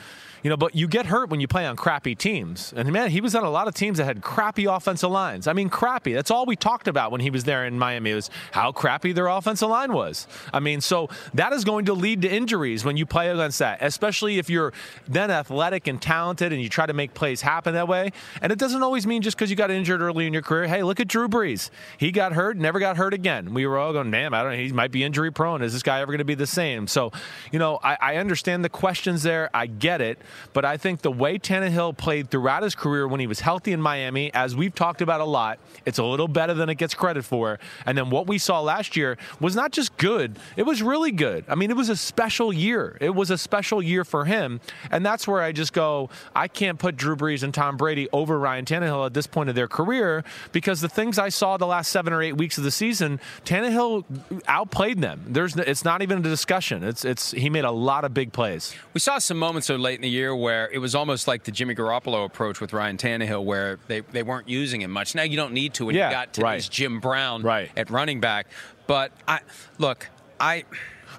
You 0.43 0.51
know, 0.51 0.57
but 0.57 0.75
you 0.75 0.87
get 0.87 1.07
hurt 1.07 1.31
when 1.31 1.41
you 1.41 1.49
play 1.49 1.67
on 1.67 1.77
crappy 1.77 2.15
teams. 2.15 2.73
And 2.77 2.93
man, 2.93 3.11
he 3.11 3.21
was 3.21 3.35
on 3.35 3.45
a 3.45 3.51
lot 3.51 3.69
of 3.69 3.75
teams 3.75 3.99
that 3.99 4.05
had 4.05 4.23
crappy 4.23 4.67
offensive 4.67 5.11
lines. 5.11 5.47
I 5.47 5.53
mean, 5.53 5.69
crappy. 5.69 6.13
That's 6.13 6.31
all 6.31 6.47
we 6.47 6.57
talked 6.57 6.89
about 6.89 7.11
when 7.11 7.21
he 7.21 7.31
was 7.31 7.45
there 7.45 7.67
in 7.67 7.79
Miami 7.79 8.15
was 8.15 8.31
how 8.53 8.73
crappy 8.73 9.13
their 9.13 9.27
offensive 9.27 9.69
line 9.69 9.93
was. 9.93 10.27
I 10.53 10.61
mean, 10.61 10.81
so 10.81 11.09
that 11.35 11.53
is 11.53 11.65
going 11.65 11.87
to 11.87 11.95
lead 11.95 12.23
to 12.23 12.29
injuries 12.29 12.85
when 12.85 12.97
you 12.97 13.07
play 13.07 13.29
against 13.29 13.59
that, 13.59 13.79
especially 13.81 14.39
if 14.39 14.49
you're 14.49 14.73
then 15.09 15.31
athletic 15.31 15.87
and 15.87 16.01
talented 16.01 16.53
and 16.53 16.63
you 16.63 16.69
try 16.69 16.87
to 16.87 16.93
make 16.93 17.15
plays 17.15 17.41
happen 17.41 17.75
that 17.75 17.89
way. 17.89 18.13
And 18.41 18.53
it 18.53 18.59
doesn't 18.59 18.83
always 18.83 19.07
mean 19.07 19.23
just 19.23 19.37
because 19.37 19.51
you 19.51 19.57
got 19.57 19.71
injured 19.71 20.01
early 20.01 20.27
in 20.27 20.33
your 20.33 20.43
career. 20.43 20.67
Hey, 20.69 20.83
look 20.83 21.01
at 21.01 21.09
Drew 21.09 21.29
Brees. 21.29 21.71
He 21.99 22.13
got 22.13 22.33
hurt, 22.33 22.57
never 22.57 22.79
got 22.79 22.97
hurt 22.97 23.15
again. 23.15 23.55
We 23.55 23.67
were 23.67 23.79
all 23.79 23.93
going, 23.93 24.11
man, 24.11 24.35
I 24.35 24.43
don't 24.43 24.53
know. 24.53 24.59
He 24.59 24.73
might 24.73 24.93
be 24.93 25.03
injury 25.03 25.33
prone. 25.33 25.63
Is 25.63 25.73
this 25.73 25.83
guy 25.83 26.01
ever 26.01 26.13
going 26.13 26.19
to 26.19 26.25
be 26.25 26.35
the 26.35 26.47
same? 26.47 26.87
So, 26.87 27.13
you 27.51 27.59
know, 27.59 27.79
I, 27.83 27.97
I 28.01 28.17
understand 28.17 28.65
the 28.65 28.69
questions 28.69 29.23
there. 29.23 29.51
I 29.53 29.67
get 29.67 30.01
it. 30.01 30.19
But 30.53 30.65
I 30.65 30.77
think 30.77 31.03
the 31.03 31.11
way 31.11 31.39
Tannehill 31.39 31.97
played 31.97 32.31
throughout 32.31 32.63
his 32.63 32.75
career 32.75 33.07
when 33.07 33.21
he 33.21 33.27
was 33.27 33.41
healthy 33.41 33.73
in 33.73 33.81
Miami, 33.81 34.33
as 34.35 34.57
we've 34.57 34.75
talked 34.75 35.01
about 35.01 35.21
a 35.21 35.25
lot, 35.25 35.59
it's 35.85 35.99
a 35.99 36.05
little 36.05 36.29
better 36.29 36.55
than 36.55 36.69
it 36.69 36.77
gets 36.77 36.95
credit 36.95 37.25
for. 37.25 37.59
And 37.87 37.97
then 37.97 38.11
what 38.11 38.27
we 38.27 38.39
saw 38.39 38.61
last 38.61 38.97
year 38.97 39.17
was 39.41 39.55
not 39.55 39.73
just 39.73 39.97
good, 39.97 40.39
it 40.57 40.65
was 40.65 40.83
really 40.83 41.13
good. 41.13 41.45
I 41.49 41.55
mean, 41.55 41.71
it 41.71 41.77
was 41.77 41.89
a 41.89 41.97
special 41.97 42.53
year. 42.53 42.97
It 43.01 43.15
was 43.15 43.31
a 43.31 43.39
special 43.39 43.83
year 43.83 44.05
for 44.05 44.25
him. 44.25 44.61
And 44.91 45.05
that's 45.05 45.27
where 45.29 45.43
I 45.43 45.53
just 45.53 45.73
go, 45.73 46.11
I 46.35 46.49
can't 46.49 46.79
put 46.79 46.97
Drew 46.97 47.17
Brees 47.17 47.43
and 47.43 47.55
Tom 47.55 47.77
Brady 47.77 48.09
over 48.13 48.39
Ryan 48.39 48.65
Tannehill 48.65 49.07
at 49.07 49.15
this 49.15 49.27
point 49.27 49.49
of 49.49 49.55
their 49.55 49.69
career 49.69 50.25
because 50.53 50.81
the 50.81 50.89
things 50.89 51.19
I 51.19 51.29
saw 51.29 51.57
the 51.57 51.67
last 51.67 51.91
seven 51.91 52.13
or 52.13 52.23
eight 52.23 52.37
weeks 52.37 52.59
of 52.59 52.65
the 52.65 52.71
season, 52.71 53.21
Tannehill 53.45 54.05
outplayed 54.47 55.01
them. 55.01 55.25
There's, 55.27 55.57
it's 55.57 55.85
not 55.85 56.03
even 56.03 56.19
a 56.19 56.23
discussion. 56.23 56.83
It's, 56.83 57.05
it's, 57.05 57.31
he 57.31 57.49
made 57.51 57.65
a 57.65 57.71
lot 57.71 58.05
of 58.05 58.13
big 58.13 58.33
plays. 58.33 58.75
We 58.95 59.01
saw 59.01 59.19
some 59.19 59.39
moments 59.39 59.67
so 59.69 59.77
late 59.77 59.97
in 59.97 60.03
the 60.03 60.09
year 60.09 60.18
where 60.35 60.69
it 60.71 60.79
was 60.79 60.95
almost 60.95 61.27
like 61.29 61.45
the 61.45 61.51
Jimmy 61.53 61.75
Garoppolo 61.75 62.25
approach 62.25 62.61
with 62.61 62.73
Ryan 62.73 62.97
Tannehill, 62.97 63.45
where 63.45 63.79
they, 63.89 64.01
they 64.01 64.23
weren't 64.23 64.49
using 64.49 64.81
him 64.83 64.91
much. 64.91 65.15
Now 65.15 65.23
you 65.23 65.37
don't 65.37 65.53
need 65.53 65.75
to 65.75 65.87
when 65.87 65.95
Yeah, 65.95 66.09
you 66.09 66.15
got 66.15 66.33
today's 66.33 66.43
right. 66.45 66.69
Jim 66.71 67.01
Brown 67.01 67.43
Right. 67.43 67.71
at 67.77 67.91
running 67.91 68.21
back. 68.21 68.47
But 68.87 69.13
I 69.27 69.41
look, 69.79 70.09
I 70.41 70.65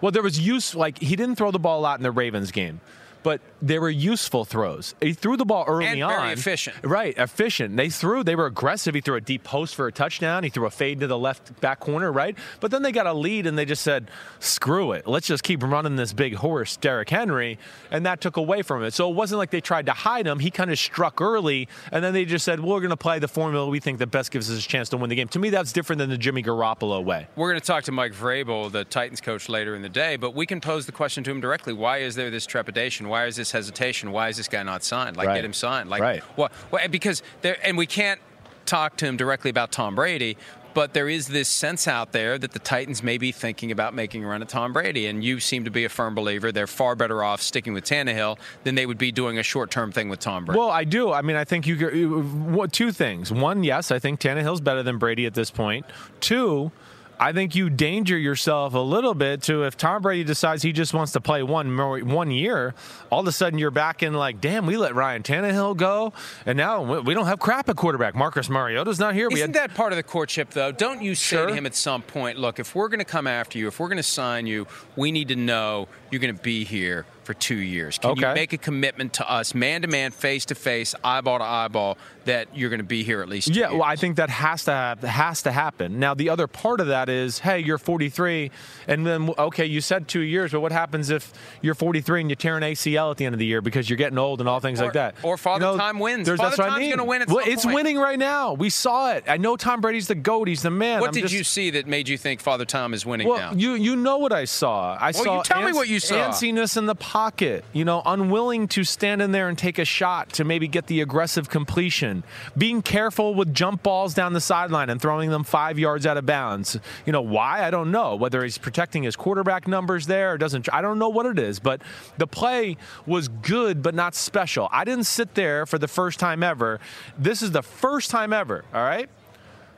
Well, 0.02 0.12
there 0.12 0.24
was 0.24 0.40
use 0.40 0.76
like 0.76 1.00
he 1.00 1.16
didn't 1.16 1.36
throw 1.36 1.52
the 1.52 1.60
ball 1.60 1.80
a 1.80 1.82
lot 1.82 2.00
in 2.00 2.04
the 2.04 2.12
Ravens 2.12 2.52
game. 2.52 2.82
But 3.24 3.42
they 3.62 3.78
were 3.80 3.90
useful 3.90 4.46
throws. 4.46 4.96
He 5.02 5.14
threw 5.14 5.36
the 5.38 5.46
ball 5.46 5.66
early 5.68 5.86
And 5.86 6.04
on. 6.04 6.10
very 6.12 6.32
efficient. 6.34 6.78
Right, 6.84 7.18
efficient. 7.18 7.76
They 7.76 7.90
threw, 7.90 8.24
they 8.24 8.36
were 8.36 8.46
aggressive. 8.46 8.96
He 8.96 9.02
threw 9.02 9.16
a 9.16 9.22
deep 9.22 9.44
post 9.44 9.76
for 9.76 9.88
a 9.88 9.92
touchdown. 9.92 10.44
He 10.44 10.50
threw 10.50 10.66
a 10.66 10.70
fade 10.70 11.00
to 11.02 11.08
the 11.08 11.18
left 11.18 11.60
back 11.62 11.80
corner, 11.80 12.12
right? 12.12 12.38
But 12.60 12.72
then 12.72 12.84
they 12.84 12.92
got 12.92 13.06
a 13.06 13.14
lead 13.14 13.46
and 13.48 13.58
they 13.58 13.66
just 13.66 13.82
said, 13.84 14.10
screw 14.40 14.92
it. 14.94 15.08
Let's 15.08 15.28
just 15.28 15.44
keep 15.44 15.62
running 15.64 15.96
this 15.96 16.14
big 16.14 16.36
horse, 16.36 16.78
Derrick 16.78 17.10
Henry. 17.10 17.58
And 17.92 18.06
that 18.06 18.22
took 18.22 18.38
away 18.38 18.62
from 18.62 18.84
it. 18.84 18.94
So 18.94 19.10
it 19.10 19.16
wasn't 19.16 19.40
like 19.40 19.52
they 19.52 19.62
tried 19.62 19.88
to 19.88 19.94
hide 19.94 20.26
him. 20.26 20.40
He 20.40 20.52
kind 20.52 20.72
of 20.72 20.80
struck 20.80 21.20
early. 21.22 21.68
And 21.92 22.04
then 22.04 22.14
they 22.14 22.26
just 22.26 22.46
said, 22.46 22.60
well, 22.60 22.70
we're 22.76 22.80
going 22.82 22.90
to 22.92 22.98
play 22.98 23.20
the 23.20 23.28
formula 23.28 23.68
we 23.68 23.80
think 23.80 24.00
that 24.00 24.08
best 24.08 24.32
gives 24.32 24.50
us 24.50 24.64
a 24.64 24.68
chance 24.68 24.90
to 24.90 24.98
win 24.98 25.10
the 25.10 25.16
game. 25.16 25.28
To 25.30 25.40
me, 25.40 25.50
that's 25.50 25.74
different 25.74 26.00
than 26.00 26.10
the 26.10 26.18
Jimmy 26.18 26.44
Garoppolo 26.44 27.04
way. 27.04 27.28
we're 27.36 27.50
going 27.50 27.60
to 27.60 27.66
talk 27.68 27.84
to 27.86 27.92
Mike 27.92 28.14
Vrabel, 28.14 28.72
the 28.72 28.86
Titans 28.86 29.22
coach, 29.22 29.50
later 29.50 29.76
in 29.76 29.82
the 29.82 29.90
day. 29.90 30.16
But 30.16 30.34
we 30.34 30.46
can 30.46 30.62
pose 30.62 30.86
the 30.86 30.92
question 30.92 31.24
to 31.26 31.32
him 31.32 31.42
directly: 31.42 31.74
Why 31.74 31.98
is 32.00 32.16
there 32.16 32.30
this 32.30 32.46
trepidation? 32.46 33.08
Why 33.10 33.26
is 33.26 33.36
this 33.36 33.49
hesitation? 33.52 34.12
Why 34.12 34.30
is 34.30 34.38
this 34.38 34.48
guy 34.48 34.64
not 34.64 34.84
signed? 34.84 35.18
Like, 35.18 35.28
Right. 35.28 35.36
get 35.36 35.46
him 35.46 35.54
signed. 35.54 35.90
Like, 35.90 36.02
Right. 36.02 36.24
what? 36.36 36.52
what 36.70 36.90
because 36.92 37.22
there, 37.42 37.58
and 37.64 37.78
we 37.78 37.86
can't 37.86 38.20
talk 38.66 38.98
to 38.98 39.06
him 39.06 39.18
directly 39.18 39.50
about 39.50 39.72
Tom 39.72 39.96
Brady. 39.96 40.38
But 40.76 40.94
there 40.94 41.10
is 41.10 41.28
this 41.28 41.50
sense 41.50 41.88
out 41.88 42.12
there 42.12 42.38
that 42.38 42.52
the 42.52 42.60
Titans 42.60 43.02
may 43.02 43.18
be 43.18 43.32
thinking 43.32 43.72
about 43.72 43.96
making 43.96 44.24
a 44.24 44.28
run 44.28 44.44
at 44.44 44.50
Tom 44.50 44.72
Brady, 44.72 45.08
and 45.08 45.24
you 45.24 45.40
seem 45.40 45.66
to 45.66 45.72
be 45.72 45.84
a 45.84 45.90
firm 45.90 46.14
believer 46.14 46.52
they're 46.52 46.68
far 46.68 46.96
better 46.96 47.24
off 47.24 47.42
sticking 47.42 47.74
with 47.74 47.86
Tannehill 47.86 48.38
than 48.64 48.76
they 48.76 48.86
would 48.86 49.00
be 49.00 49.12
doing 49.12 49.40
a 49.40 49.44
short-term 49.44 49.92
thing 49.92 50.10
with 50.10 50.20
Tom 50.20 50.46
Brady. 50.46 50.60
Well, 50.60 50.70
I 50.70 50.84
do. 50.84 51.12
I 51.12 51.24
mean, 51.24 51.36
I 51.36 51.44
think 51.44 51.66
you, 51.66 51.76
you 51.76 52.68
two 52.72 52.92
things. 52.92 53.32
One, 53.32 53.64
yes, 53.64 53.90
I 53.90 53.98
think 53.98 54.20
Tannehill's 54.20 54.62
better 54.62 54.84
than 54.84 55.00
Brady 55.00 55.26
at 55.26 55.34
this 55.34 55.50
point. 55.50 55.88
Two, 56.20 56.72
I 57.20 57.34
think 57.34 57.54
you 57.54 57.70
danger 57.70 58.18
yourself 58.18 58.74
a 58.74 58.80
little 58.80 59.14
bit 59.14 59.42
to 59.44 59.64
if 59.64 59.76
Tom 59.76 60.02
Brady 60.02 60.24
decides 60.24 60.64
he 60.64 60.72
just 60.72 60.94
wants 60.94 61.12
to 61.14 61.22
play 61.22 61.44
one 61.44 61.74
more, 61.74 62.00
one 62.00 62.32
year, 62.32 62.74
all 63.10 63.20
of 63.20 63.28
a 63.28 63.32
sudden 63.34 63.60
you're 63.60 63.72
back 63.72 64.02
in 64.02 64.14
like, 64.14 64.40
damn, 64.40 64.66
we 64.66 64.78
let 64.78 64.96
Ryan 64.96 65.22
Tannehill 65.22 65.76
go, 65.76 66.14
and 66.46 66.58
now 66.58 67.02
we 67.02 67.14
don't 67.14 67.26
have 67.26 67.40
crap 67.40 67.68
at 67.68 67.76
quarterback. 67.76 68.16
Marcus 68.16 68.50
Mariota's 68.50 69.00
not 69.00 69.16
here. 69.16 69.28
Isn't 69.30 69.54
had, 69.54 69.54
that 69.54 69.76
part 69.76 69.92
of 69.92 69.98
the 69.98 70.04
courtship, 70.04 70.52
though? 70.52 70.72
Don't 70.72 71.02
you 71.02 71.14
say 71.16 71.36
Sure. 71.36 71.48
to 71.48 71.54
him 71.54 71.66
at 71.66 71.76
some 71.76 72.02
point, 72.02 72.40
look, 72.40 72.60
if 72.60 72.74
we're 72.74 72.88
going 72.88 73.00
to 73.00 73.06
come 73.06 73.28
after 73.28 73.60
you, 73.60 73.68
if 73.68 73.80
we're 73.80 73.88
going 73.88 73.98
to 73.98 74.04
sign 74.04 74.48
you, 74.48 74.66
we 74.96 75.12
need 75.12 75.28
to 75.28 75.36
know 75.36 75.88
you're 76.12 76.22
going 76.22 76.36
to 76.36 76.42
be 76.42 76.64
here 76.64 77.06
for 77.24 77.36
two 77.36 77.56
years. 77.56 78.00
Can 78.00 78.16
you 78.16 78.26
make 78.34 78.54
a 78.54 78.58
commitment 78.58 79.14
to 79.14 79.32
us, 79.32 79.54
man 79.54 79.84
to 79.84 79.88
man, 79.88 80.10
face 80.12 80.46
to 80.46 80.56
face, 80.56 80.96
eyeball 81.04 81.38
to 81.38 81.46
eyeball, 81.46 81.98
that 82.30 82.48
you're 82.56 82.70
going 82.70 82.80
to 82.80 82.84
be 82.86 83.04
here 83.04 83.22
at 83.22 83.28
least? 83.30 83.50
Yeah, 83.50 83.72
well, 83.72 83.84
I 83.84 83.96
think 83.96 84.16
that 84.18 84.30
has 84.30 84.64
to 84.66 84.72
have, 84.72 85.02
has 85.02 85.42
to 85.44 85.52
happen. 85.52 86.00
Now, 86.00 86.14
the 86.14 86.30
other 86.30 86.48
part 86.48 86.80
of 86.80 86.88
that 86.88 87.10
is, 87.10 87.40
hey, 87.40 87.60
you're 87.60 87.78
43, 87.78 88.52
and 88.88 89.06
then 89.06 89.30
okay, 89.38 89.66
you 89.66 89.82
said 89.82 90.08
two 90.08 90.22
years, 90.22 90.52
but 90.52 90.62
what 90.62 90.72
happens 90.72 91.10
if 91.10 91.34
you're 91.62 91.76
43 91.76 92.22
and 92.22 92.30
you 92.30 92.36
tear 92.36 92.56
an 92.58 92.64
ACL 92.64 93.12
at 93.12 93.18
the 93.18 93.26
end 93.26 93.34
of 93.36 93.40
the 93.40 93.46
year 93.46 93.62
because 93.62 93.90
you're 93.90 93.98
getting 93.98 94.18
old 94.18 94.40
and 94.40 94.48
all 94.50 94.60
things 94.60 94.80
Or- 94.80 94.86
like 94.86 94.94
that? 94.94 95.16
or 95.24 95.38
Father 95.38 95.78
Time 95.78 96.00
wins. 96.00 96.28
Father 96.28 96.38
that's 96.38 96.58
what 96.58 96.70
I 96.70 96.80
mean. 96.80 97.06
win 97.06 97.22
at 97.24 97.28
Well, 97.28 97.44
it's 97.46 97.64
point. 97.64 97.76
winning 97.76 97.98
right 97.98 98.20
now. 98.20 98.54
We 98.54 98.70
saw 98.70 99.12
it. 99.14 99.24
I 99.28 99.38
know 99.38 99.56
Tom 99.58 99.82
Brady's 99.82 100.08
the 100.08 100.16
goat. 100.16 100.48
He's 100.48 100.62
the 100.62 100.72
man. 100.72 101.02
What 101.02 101.08
I'm 101.08 101.14
did 101.14 101.22
just- 101.22 101.34
you 101.34 101.44
see 101.44 101.70
that 101.72 101.88
made 101.88 102.08
you 102.08 102.18
think 102.18 102.40
Father 102.42 102.66
Tom 102.66 102.94
is 102.94 103.06
winning 103.06 103.28
well, 103.28 103.38
now? 103.38 103.52
you 103.54 103.74
you 103.74 103.96
know 103.96 104.18
what 104.18 104.32
I 104.32 104.46
saw. 104.46 104.96
I 104.96 105.12
Well, 105.12 105.24
saw 105.24 105.38
you 105.38 105.44
tell 105.44 105.64
me 105.64 105.72
what 105.74 105.88
you 105.88 106.00
saw. 106.00 106.16
Antsiness 106.16 106.78
in 106.78 106.86
the 106.86 106.96
pocket. 106.96 107.66
You 107.74 107.86
know, 107.86 108.02
unwilling 108.06 108.68
to 108.70 108.84
stand 108.84 109.22
in 109.22 109.32
there 109.32 109.50
and 109.50 109.58
take 109.58 109.80
a 109.80 109.86
shot 109.86 110.34
to 110.34 110.44
maybe 110.44 110.68
get 110.68 110.88
the 110.88 111.02
aggressive 111.02 111.50
completion. 111.50 112.19
Being 112.58 112.82
careful 112.82 113.36
with 113.36 113.54
jump 113.54 113.84
balls 113.84 114.14
down 114.14 114.34
the 114.34 114.42
sideline 114.42 114.90
and 114.90 115.02
throwing 115.02 115.30
them 115.30 115.44
five 115.44 115.80
yards 115.80 116.06
out 116.06 116.18
of 116.18 116.26
bounds. 116.26 116.78
You 117.06 117.14
know 117.14 117.22
why? 117.22 117.66
I 117.66 117.70
don't 117.70 117.92
know. 117.92 118.16
Whether 118.16 118.44
he's 118.44 118.58
protecting 118.58 119.04
his 119.04 119.16
quarterback 119.16 119.68
numbers 119.68 120.08
there 120.08 120.34
or 120.34 120.38
doesn't. 120.38 120.72
I 120.74 120.82
don't 120.82 121.00
know 121.00 121.10
what 121.10 121.26
it 121.26 121.40
is. 121.40 121.60
But 121.60 121.82
the 122.18 122.28
play 122.28 122.78
was 123.06 123.28
good, 123.28 123.82
but 123.82 123.96
not 123.96 124.16
special. 124.16 124.70
I 124.72 124.84
didn't 124.84 125.06
sit 125.06 125.36
there 125.36 125.66
for 125.66 125.78
the 125.78 125.88
first 125.88 126.20
time 126.20 126.44
ever. 126.44 126.80
This 127.18 127.42
is 127.42 127.52
the 127.52 127.64
first 127.64 128.10
time 128.10 128.34
ever. 128.34 128.66
All 128.74 128.84
right. 128.84 129.10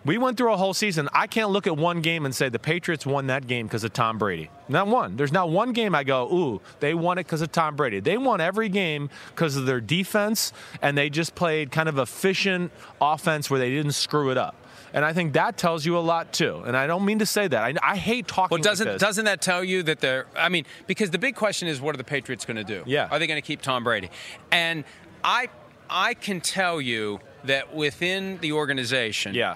We 0.04 0.18
went 0.18 0.38
through 0.38 0.52
a 0.54 0.58
whole 0.58 0.74
season. 0.74 1.10
I 1.14 1.28
can't 1.28 1.52
look 1.52 1.68
at 1.68 1.78
one 1.78 2.02
game 2.02 2.26
and 2.26 2.34
say 2.34 2.50
the 2.50 2.58
Patriots 2.60 3.06
won 3.06 3.28
that 3.28 3.46
game 3.46 3.68
because 3.68 3.84
of 3.84 3.94
Tom 3.94 4.18
Brady. 4.18 4.50
Not 4.68 4.88
one. 4.88 5.16
There's 5.16 5.32
not 5.32 5.50
one 5.50 5.74
game 5.74 5.94
I 5.94 6.04
go, 6.04 6.28
ooh, 6.34 6.62
they 6.80 6.94
won 6.96 7.20
it 7.20 7.26
because 7.26 7.42
of 7.42 7.52
Tom 7.52 7.76
Brady. 7.76 8.00
They 8.00 8.18
won 8.18 8.42
every 8.42 8.70
game 8.70 9.10
because 9.30 9.56
of 9.56 9.66
their 9.68 9.80
defense, 9.80 10.54
and 10.82 10.98
they 10.98 11.10
just 11.10 11.36
played 11.36 11.72
kind 11.72 11.88
of 11.88 12.00
efficient 12.00 12.72
offense 13.00 13.50
where 13.50 13.60
they 13.60 13.70
didn't 13.70 13.92
screw 13.92 14.32
it 14.32 14.38
up. 14.38 14.56
And 14.94 15.06
I 15.06 15.14
think 15.14 15.34
that 15.34 15.56
tells 15.56 15.86
you 15.86 15.98
a 15.98 16.00
lot 16.02 16.34
too. 16.34 16.64
And 16.66 16.76
I 16.76 16.86
don't 16.88 17.06
mean 17.06 17.20
to 17.20 17.26
say 17.26 17.48
that. 17.48 17.64
I, 17.64 17.92
I 17.94 17.96
hate 17.96 18.28
talking. 18.28 18.56
Well, 18.56 18.62
doesn't 18.64 18.88
like 18.88 18.98
doesn't 18.98 19.24
that 19.26 19.42
tell 19.42 19.64
you 19.64 19.84
that 19.84 20.00
they're? 20.02 20.26
I 20.36 20.50
mean, 20.50 20.66
because 20.86 21.12
the 21.12 21.18
big 21.18 21.36
question 21.36 21.70
is, 21.70 21.80
what 21.80 21.96
are 21.96 21.98
the 21.98 22.04
Patriots 22.04 22.44
going 22.44 22.58
to 22.58 22.64
do? 22.66 22.84
Yeah. 22.86 23.08
Are 23.10 23.18
they 23.18 23.28
going 23.28 23.42
to 23.42 23.46
keep 23.46 23.62
Tom 23.62 23.86
Brady? 23.86 24.10
And 24.52 24.84
I 25.24 25.48
I 25.90 26.14
can 26.14 26.42
tell 26.42 26.82
you 26.82 27.20
that 27.46 27.74
within 27.74 28.38
the 28.40 28.52
organization, 28.52 29.34
Yeah. 29.34 29.56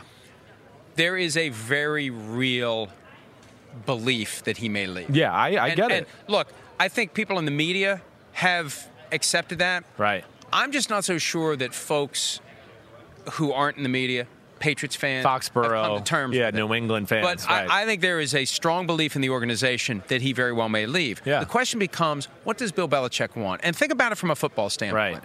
There 0.96 1.18
is 1.18 1.38
a 1.38 1.50
very 1.50 2.10
real 2.10 2.90
belief 3.86 4.44
that 4.44 4.58
he 4.58 4.70
may 4.70 4.88
leave. 4.88 5.16
Yeah, 5.16 5.34
I, 5.34 5.56
I 5.56 5.68
and, 5.68 5.76
get 5.76 5.92
and 5.92 6.02
it. 6.02 6.08
look, 6.28 6.48
I 6.80 6.88
think 6.88 7.14
people 7.14 7.38
in 7.40 7.46
the 7.46 7.52
media 7.52 8.02
have 8.34 8.90
accepted 9.12 9.60
that. 9.60 9.84
Right. 9.98 10.24
I'm 10.52 10.72
just 10.72 10.90
not 10.90 11.04
so 11.04 11.18
sure 11.18 11.56
that 11.56 11.74
folks 11.74 12.40
who 13.34 13.52
aren't 13.52 13.78
in 13.78 13.84
the 13.84 13.90
media, 13.90 14.28
Patriots 14.60 14.96
fans, 14.96 15.26
uh, 15.26 15.30
come 15.30 15.40
Foxborough. 15.42 16.06
terms 16.06 16.36
yeah. 16.36 16.52
New 16.52 16.74
England 16.74 17.10
fans. 17.10 17.26
But 17.26 17.50
right. 17.50 17.70
I, 17.70 17.84
I 17.84 17.86
think 17.86 18.02
there 18.02 18.20
is 18.20 18.34
a 18.34 18.46
strong 18.46 18.88
belief 18.88 19.16
in 19.16 19.22
the 19.22 19.30
organization 19.30 20.04
that 20.08 20.22
he 20.22 20.32
very 20.32 20.54
well 20.54 20.70
may 20.70 20.86
leave. 20.86 21.22
Yeah. 21.26 21.40
The 21.42 21.46
question 21.46 21.80
becomes, 21.80 22.26
what 22.46 22.58
does 22.58 22.72
Bill 22.72 22.88
Belichick 22.88 23.36
want? 23.36 23.62
And 23.64 23.76
think 23.76 23.92
about 23.92 24.12
it 24.12 24.16
from 24.16 24.32
a 24.32 24.36
football 24.36 24.70
standpoint. 24.70 25.16
Right. 25.16 25.24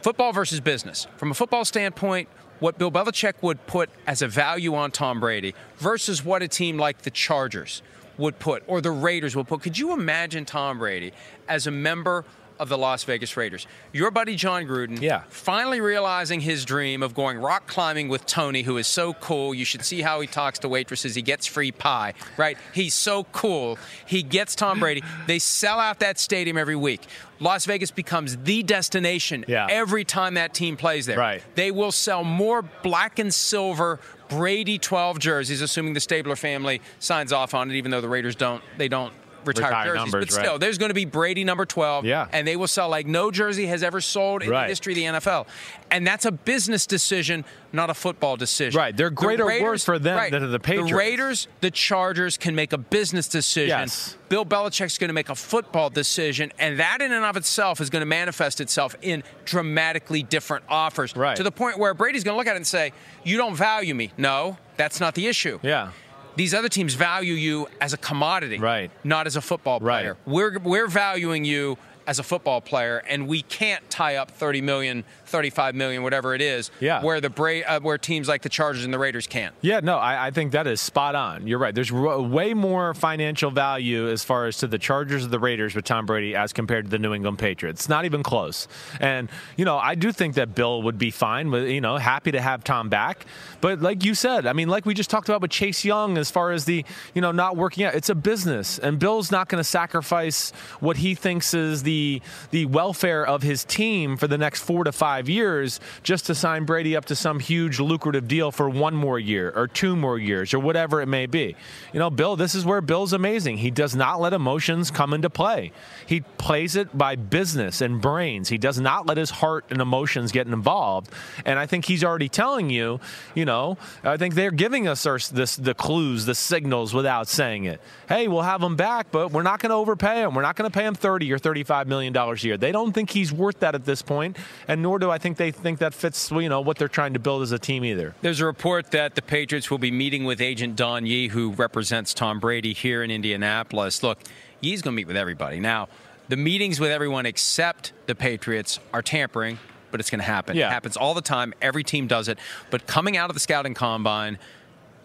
Football 0.00 0.32
versus 0.32 0.60
business. 0.60 1.06
From 1.16 1.30
a 1.30 1.34
football 1.34 1.64
standpoint, 1.64 2.28
what 2.62 2.78
Bill 2.78 2.92
Belichick 2.92 3.34
would 3.42 3.66
put 3.66 3.90
as 4.06 4.22
a 4.22 4.28
value 4.28 4.76
on 4.76 4.92
Tom 4.92 5.18
Brady 5.18 5.52
versus 5.78 6.24
what 6.24 6.42
a 6.42 6.48
team 6.48 6.78
like 6.78 7.02
the 7.02 7.10
Chargers 7.10 7.82
would 8.18 8.38
put 8.38 8.62
or 8.68 8.80
the 8.80 8.92
Raiders 8.92 9.34
would 9.34 9.48
put. 9.48 9.62
Could 9.62 9.76
you 9.76 9.92
imagine 9.92 10.44
Tom 10.44 10.78
Brady 10.78 11.12
as 11.48 11.66
a 11.66 11.72
member 11.72 12.24
of 12.62 12.68
the 12.68 12.78
Las 12.78 13.04
Vegas 13.04 13.36
Raiders? 13.36 13.66
Your 13.92 14.10
buddy 14.10 14.36
Jon 14.36 14.64
Gruden 14.64 15.00
Yeah. 15.00 15.22
finally 15.28 15.80
realizing 15.80 16.40
his 16.40 16.64
dream 16.64 17.02
of 17.02 17.14
going 17.14 17.36
rock 17.38 17.66
climbing 17.66 18.08
with 18.08 18.24
Tony, 18.24 18.62
who 18.62 18.76
is 18.78 18.86
so 18.86 19.12
cool. 19.14 19.52
You 19.52 19.64
should 19.64 19.84
see 19.84 20.00
how 20.02 20.20
he 20.20 20.26
talks 20.26 20.58
to 20.60 20.68
waitresses. 20.68 21.14
He 21.14 21.22
gets 21.22 21.46
free 21.46 21.72
pie, 21.72 22.14
right? 22.36 22.56
He's 22.72 22.94
so 22.94 23.24
cool. 23.24 23.78
He 24.06 24.22
gets 24.22 24.54
Tom 24.54 24.80
Brady. 24.80 25.02
They 25.26 25.38
sell 25.38 25.78
out 25.80 25.98
that 26.00 26.18
stadium 26.18 26.56
every 26.56 26.76
week. 26.76 27.02
Las 27.40 27.64
Vegas 27.66 27.90
becomes 27.90 28.36
the 28.36 28.62
destination 28.62 29.44
Yeah. 29.48 29.66
every 29.68 30.04
time 30.04 30.34
that 30.34 30.54
team 30.54 30.76
plays 30.76 31.06
there. 31.06 31.18
Right. 31.18 31.42
They 31.56 31.70
will 31.70 31.90
sell 31.92 32.22
more 32.24 32.62
black 32.62 33.18
and 33.18 33.32
silver 33.34 33.98
Brady 34.28 34.78
12 34.78 35.18
jerseys, 35.18 35.60
assuming 35.60 35.92
the 35.94 36.00
Stabler 36.00 36.36
family 36.36 36.80
signs 37.00 37.32
off 37.32 37.52
on 37.54 37.70
it, 37.70 37.74
even 37.74 37.90
though 37.90 38.00
the 38.00 38.08
Raiders 38.08 38.34
don't. 38.36 38.62
They 38.78 38.88
don't. 38.88 39.12
Retire, 39.44 39.64
Retire 39.68 39.84
jerseys, 39.94 39.96
numbers, 40.12 40.24
but 40.26 40.32
still, 40.32 40.50
right. 40.52 40.60
there's 40.60 40.78
going 40.78 40.90
to 40.90 40.94
be 40.94 41.04
Brady 41.04 41.44
number 41.44 41.64
12, 41.66 42.04
Yeah. 42.04 42.26
and 42.32 42.46
they 42.46 42.56
will 42.56 42.66
sell 42.68 42.88
like 42.88 43.06
no 43.06 43.30
jersey 43.30 43.66
has 43.66 43.82
ever 43.82 44.00
sold 44.00 44.42
in 44.42 44.50
the 44.50 44.64
history 44.64 44.92
of 44.92 44.96
the 44.96 45.04
NFL. 45.20 45.46
And 45.90 46.06
that's 46.06 46.24
a 46.24 46.32
business 46.32 46.86
decision, 46.86 47.44
not 47.72 47.90
a 47.90 47.94
football 47.94 48.36
decision. 48.36 48.78
Right. 48.78 48.96
They're 48.96 49.10
The 49.10 49.14
greater 49.14 49.44
words 49.44 49.84
for 49.84 49.98
them 49.98 50.30
than 50.30 50.50
the 50.50 50.58
Patriots. 50.58 50.90
The 50.90 50.96
Raiders, 50.96 51.48
the 51.60 51.70
Chargers 51.70 52.38
can 52.38 52.54
make 52.54 52.72
a 52.72 52.78
business 52.78 53.28
decision. 53.28 53.68
Yes. 53.78 54.16
Bill 54.30 54.46
Belichick's 54.46 54.96
going 54.96 55.08
to 55.08 55.14
make 55.14 55.28
a 55.28 55.34
football 55.34 55.90
decision, 55.90 56.50
and 56.58 56.78
that 56.78 57.02
in 57.02 57.12
and 57.12 57.24
of 57.24 57.36
itself 57.36 57.80
is 57.82 57.90
going 57.90 58.00
to 58.00 58.06
manifest 58.06 58.60
itself 58.62 58.96
in 59.02 59.22
dramatically 59.44 60.22
different 60.22 60.64
offers. 60.68 61.14
Right. 61.14 61.36
To 61.36 61.42
the 61.42 61.52
point 61.52 61.78
where 61.78 61.92
Brady's 61.92 62.24
going 62.24 62.34
to 62.34 62.38
look 62.38 62.46
at 62.46 62.54
it 62.54 62.56
and 62.56 62.66
say, 62.66 62.92
You 63.24 63.36
don't 63.36 63.54
value 63.54 63.94
me. 63.94 64.12
No, 64.16 64.56
that's 64.78 64.98
not 65.00 65.14
the 65.14 65.26
issue. 65.26 65.58
yeah. 65.62 65.90
These 66.36 66.54
other 66.54 66.68
teams 66.68 66.94
value 66.94 67.34
you 67.34 67.68
as 67.80 67.92
a 67.92 67.96
commodity, 67.96 68.58
Right. 68.58 68.90
Not 69.04 69.26
as 69.26 69.36
a 69.36 69.40
football 69.40 69.80
Right. 69.80 70.00
player. 70.02 70.16
We're 70.26 70.58
we're 70.58 70.88
valuing 70.88 71.44
you 71.44 71.76
as 72.06 72.18
a 72.18 72.22
football 72.22 72.60
player, 72.60 73.02
and 73.08 73.28
we 73.28 73.42
can't 73.42 73.88
tie 73.90 74.16
up 74.16 74.30
30 74.30 74.60
million, 74.60 75.04
35 75.32 75.74
million, 75.74 76.02
whatever 76.04 76.34
it 76.34 76.40
is, 76.42 76.70
Yeah. 76.78 77.02
where 77.02 77.20
the 77.20 77.30
Bra- 77.30 77.62
uh, 77.66 77.80
where 77.80 77.98
teams 77.98 78.28
like 78.28 78.42
the 78.42 78.48
Chargers 78.48 78.84
and 78.84 78.94
the 78.94 78.98
Raiders 78.98 79.26
can't. 79.26 79.54
Yeah, 79.62 79.80
no, 79.82 79.96
I, 79.96 80.26
I 80.26 80.30
think 80.30 80.52
that 80.52 80.66
is 80.66 80.80
spot 80.80 81.14
on. 81.14 81.46
You're 81.46 81.58
right. 81.58 81.74
There's 81.74 81.90
way 81.90 82.54
more 82.54 82.94
financial 82.94 83.50
value 83.50 84.08
as 84.08 84.22
far 84.22 84.46
as 84.46 84.58
to 84.58 84.66
the 84.68 84.78
Chargers 84.78 85.24
or 85.24 85.28
the 85.28 85.38
Raiders 85.40 85.74
with 85.74 85.84
Tom 85.84 86.06
Brady 86.06 86.36
as 86.36 86.52
compared 86.52 86.84
to 86.84 86.90
the 86.90 86.98
New 86.98 87.14
England 87.14 87.38
Patriots. 87.38 87.88
Not 87.88 88.04
even 88.04 88.22
close. 88.22 88.68
And, 89.00 89.28
you 89.56 89.64
know, 89.64 89.78
I 89.78 89.94
do 89.94 90.12
think 90.12 90.34
that 90.34 90.54
Bill 90.54 90.82
would 90.82 90.98
be 90.98 91.10
fine 91.10 91.50
with, 91.50 91.68
you 91.68 91.80
know, 91.80 91.96
happy 91.96 92.30
to 92.32 92.40
have 92.40 92.62
Tom 92.62 92.88
back. 92.88 93.24
But 93.60 93.80
like 93.80 94.04
you 94.04 94.14
said, 94.14 94.46
I 94.46 94.52
mean, 94.52 94.68
like 94.68 94.84
we 94.86 94.94
just 94.94 95.08
talked 95.10 95.28
about 95.28 95.40
with 95.40 95.50
Chase 95.50 95.84
Young 95.84 96.18
as 96.18 96.30
far 96.30 96.52
as 96.52 96.66
the, 96.66 96.84
you 97.14 97.20
know, 97.22 97.32
not 97.32 97.56
working 97.56 97.84
out, 97.84 97.94
it's 97.94 98.10
a 98.10 98.14
business. 98.14 98.78
And 98.78 98.98
Bill's 98.98 99.30
not 99.30 99.48
going 99.48 99.60
to 99.60 99.64
sacrifice 99.68 100.52
what 100.80 100.98
he 100.98 101.14
thinks 101.14 101.54
is 101.54 101.82
the, 101.82 102.20
the 102.50 102.66
welfare 102.66 103.26
of 103.26 103.42
his 103.42 103.64
team 103.64 104.16
for 104.16 104.26
the 104.26 104.36
next 104.38 104.62
four 104.62 104.84
to 104.84 104.92
five 104.92 105.21
years 105.28 105.80
just 106.02 106.26
to 106.26 106.34
sign 106.34 106.64
Brady 106.64 106.96
up 106.96 107.04
to 107.06 107.14
some 107.14 107.40
huge 107.40 107.80
lucrative 107.80 108.28
deal 108.28 108.50
for 108.50 108.68
one 108.68 108.94
more 108.94 109.18
year 109.18 109.52
or 109.54 109.68
two 109.68 109.96
more 109.96 110.18
years 110.18 110.54
or 110.54 110.58
whatever 110.58 111.00
it 111.00 111.06
may 111.06 111.26
be. 111.26 111.56
You 111.92 111.98
know, 111.98 112.10
Bill, 112.10 112.36
this 112.36 112.54
is 112.54 112.64
where 112.64 112.80
Bill's 112.80 113.12
amazing. 113.12 113.58
He 113.58 113.70
does 113.70 113.94
not 113.94 114.20
let 114.20 114.32
emotions 114.32 114.90
come 114.90 115.14
into 115.14 115.30
play. 115.30 115.72
He 116.06 116.20
plays 116.20 116.76
it 116.76 116.96
by 116.96 117.16
business 117.16 117.80
and 117.80 118.00
brains. 118.00 118.48
He 118.48 118.58
does 118.58 118.80
not 118.80 119.06
let 119.06 119.16
his 119.16 119.30
heart 119.30 119.64
and 119.70 119.80
emotions 119.80 120.32
get 120.32 120.46
involved. 120.46 121.10
And 121.44 121.58
I 121.58 121.66
think 121.66 121.84
he's 121.84 122.02
already 122.02 122.28
telling 122.28 122.70
you, 122.70 123.00
you 123.34 123.44
know, 123.44 123.78
I 124.02 124.16
think 124.16 124.34
they're 124.34 124.50
giving 124.50 124.88
us 124.88 125.06
our, 125.06 125.18
this, 125.18 125.56
the 125.56 125.74
clues, 125.74 126.26
the 126.26 126.34
signals 126.34 126.92
without 126.92 127.28
saying 127.28 127.64
it. 127.64 127.80
Hey, 128.08 128.28
we'll 128.28 128.42
have 128.42 128.62
him 128.62 128.76
back, 128.76 129.10
but 129.10 129.30
we're 129.30 129.42
not 129.42 129.60
going 129.60 129.70
to 129.70 129.76
overpay 129.76 130.22
him. 130.22 130.34
We're 130.34 130.42
not 130.42 130.56
going 130.56 130.70
to 130.70 130.76
pay 130.76 130.86
him 130.86 130.94
30 130.94 131.32
or 131.32 131.38
35 131.38 131.86
million 131.86 132.12
dollars 132.12 132.42
a 132.44 132.48
year. 132.48 132.56
They 132.56 132.72
don't 132.72 132.92
think 132.92 133.10
he's 133.10 133.32
worth 133.32 133.60
that 133.60 133.74
at 133.74 133.84
this 133.84 134.02
point, 134.02 134.36
and 134.68 134.82
nor 134.82 134.98
do 134.98 135.11
I 135.12 135.18
think 135.18 135.36
they 135.36 135.50
think 135.50 135.78
that 135.78 135.94
fits, 135.94 136.30
you 136.30 136.48
know, 136.48 136.60
what 136.60 136.78
they're 136.78 136.88
trying 136.88 137.12
to 137.12 137.18
build 137.18 137.42
as 137.42 137.52
a 137.52 137.58
team 137.58 137.84
either. 137.84 138.14
There's 138.22 138.40
a 138.40 138.46
report 138.46 138.90
that 138.90 139.14
the 139.14 139.22
Patriots 139.22 139.70
will 139.70 139.78
be 139.78 139.90
meeting 139.90 140.24
with 140.24 140.40
agent 140.40 140.76
Don 140.76 141.06
Yee, 141.06 141.28
who 141.28 141.52
represents 141.52 142.14
Tom 142.14 142.40
Brady 142.40 142.72
here 142.72 143.02
in 143.02 143.10
Indianapolis. 143.10 144.02
Look, 144.02 144.18
Yee's 144.60 144.82
going 144.82 144.94
to 144.94 144.96
meet 144.96 145.06
with 145.06 145.16
everybody. 145.16 145.60
Now, 145.60 145.88
the 146.28 146.36
meetings 146.36 146.80
with 146.80 146.90
everyone 146.90 147.26
except 147.26 147.92
the 148.06 148.14
Patriots 148.14 148.78
are 148.92 149.02
tampering, 149.02 149.58
but 149.90 150.00
it's 150.00 150.08
going 150.08 150.20
to 150.20 150.24
happen. 150.24 150.56
Yeah. 150.56 150.68
It 150.68 150.72
happens 150.72 150.96
all 150.96 151.14
the 151.14 151.20
time. 151.20 151.52
Every 151.60 151.84
team 151.84 152.06
does 152.06 152.28
it. 152.28 152.38
But 152.70 152.86
coming 152.86 153.16
out 153.16 153.28
of 153.28 153.34
the 153.34 153.40
scouting 153.40 153.74
combine, 153.74 154.38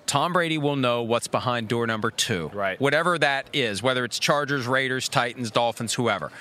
Tom 0.06 0.32
Brady 0.32 0.58
will 0.58 0.78
know 0.78 1.04
what's 1.04 1.28
behind 1.28 1.68
door 1.68 1.86
number 1.86 2.12
two. 2.12 2.50
Right. 2.54 2.80
Whatever 2.80 3.20
that 3.20 3.50
is, 3.52 3.84
whether 3.84 4.06
it's 4.06 4.20
Chargers, 4.20 4.66
Raiders, 4.66 5.10
Titans, 5.10 5.52
Dolphins, 5.52 5.94
whoever. 5.96 6.32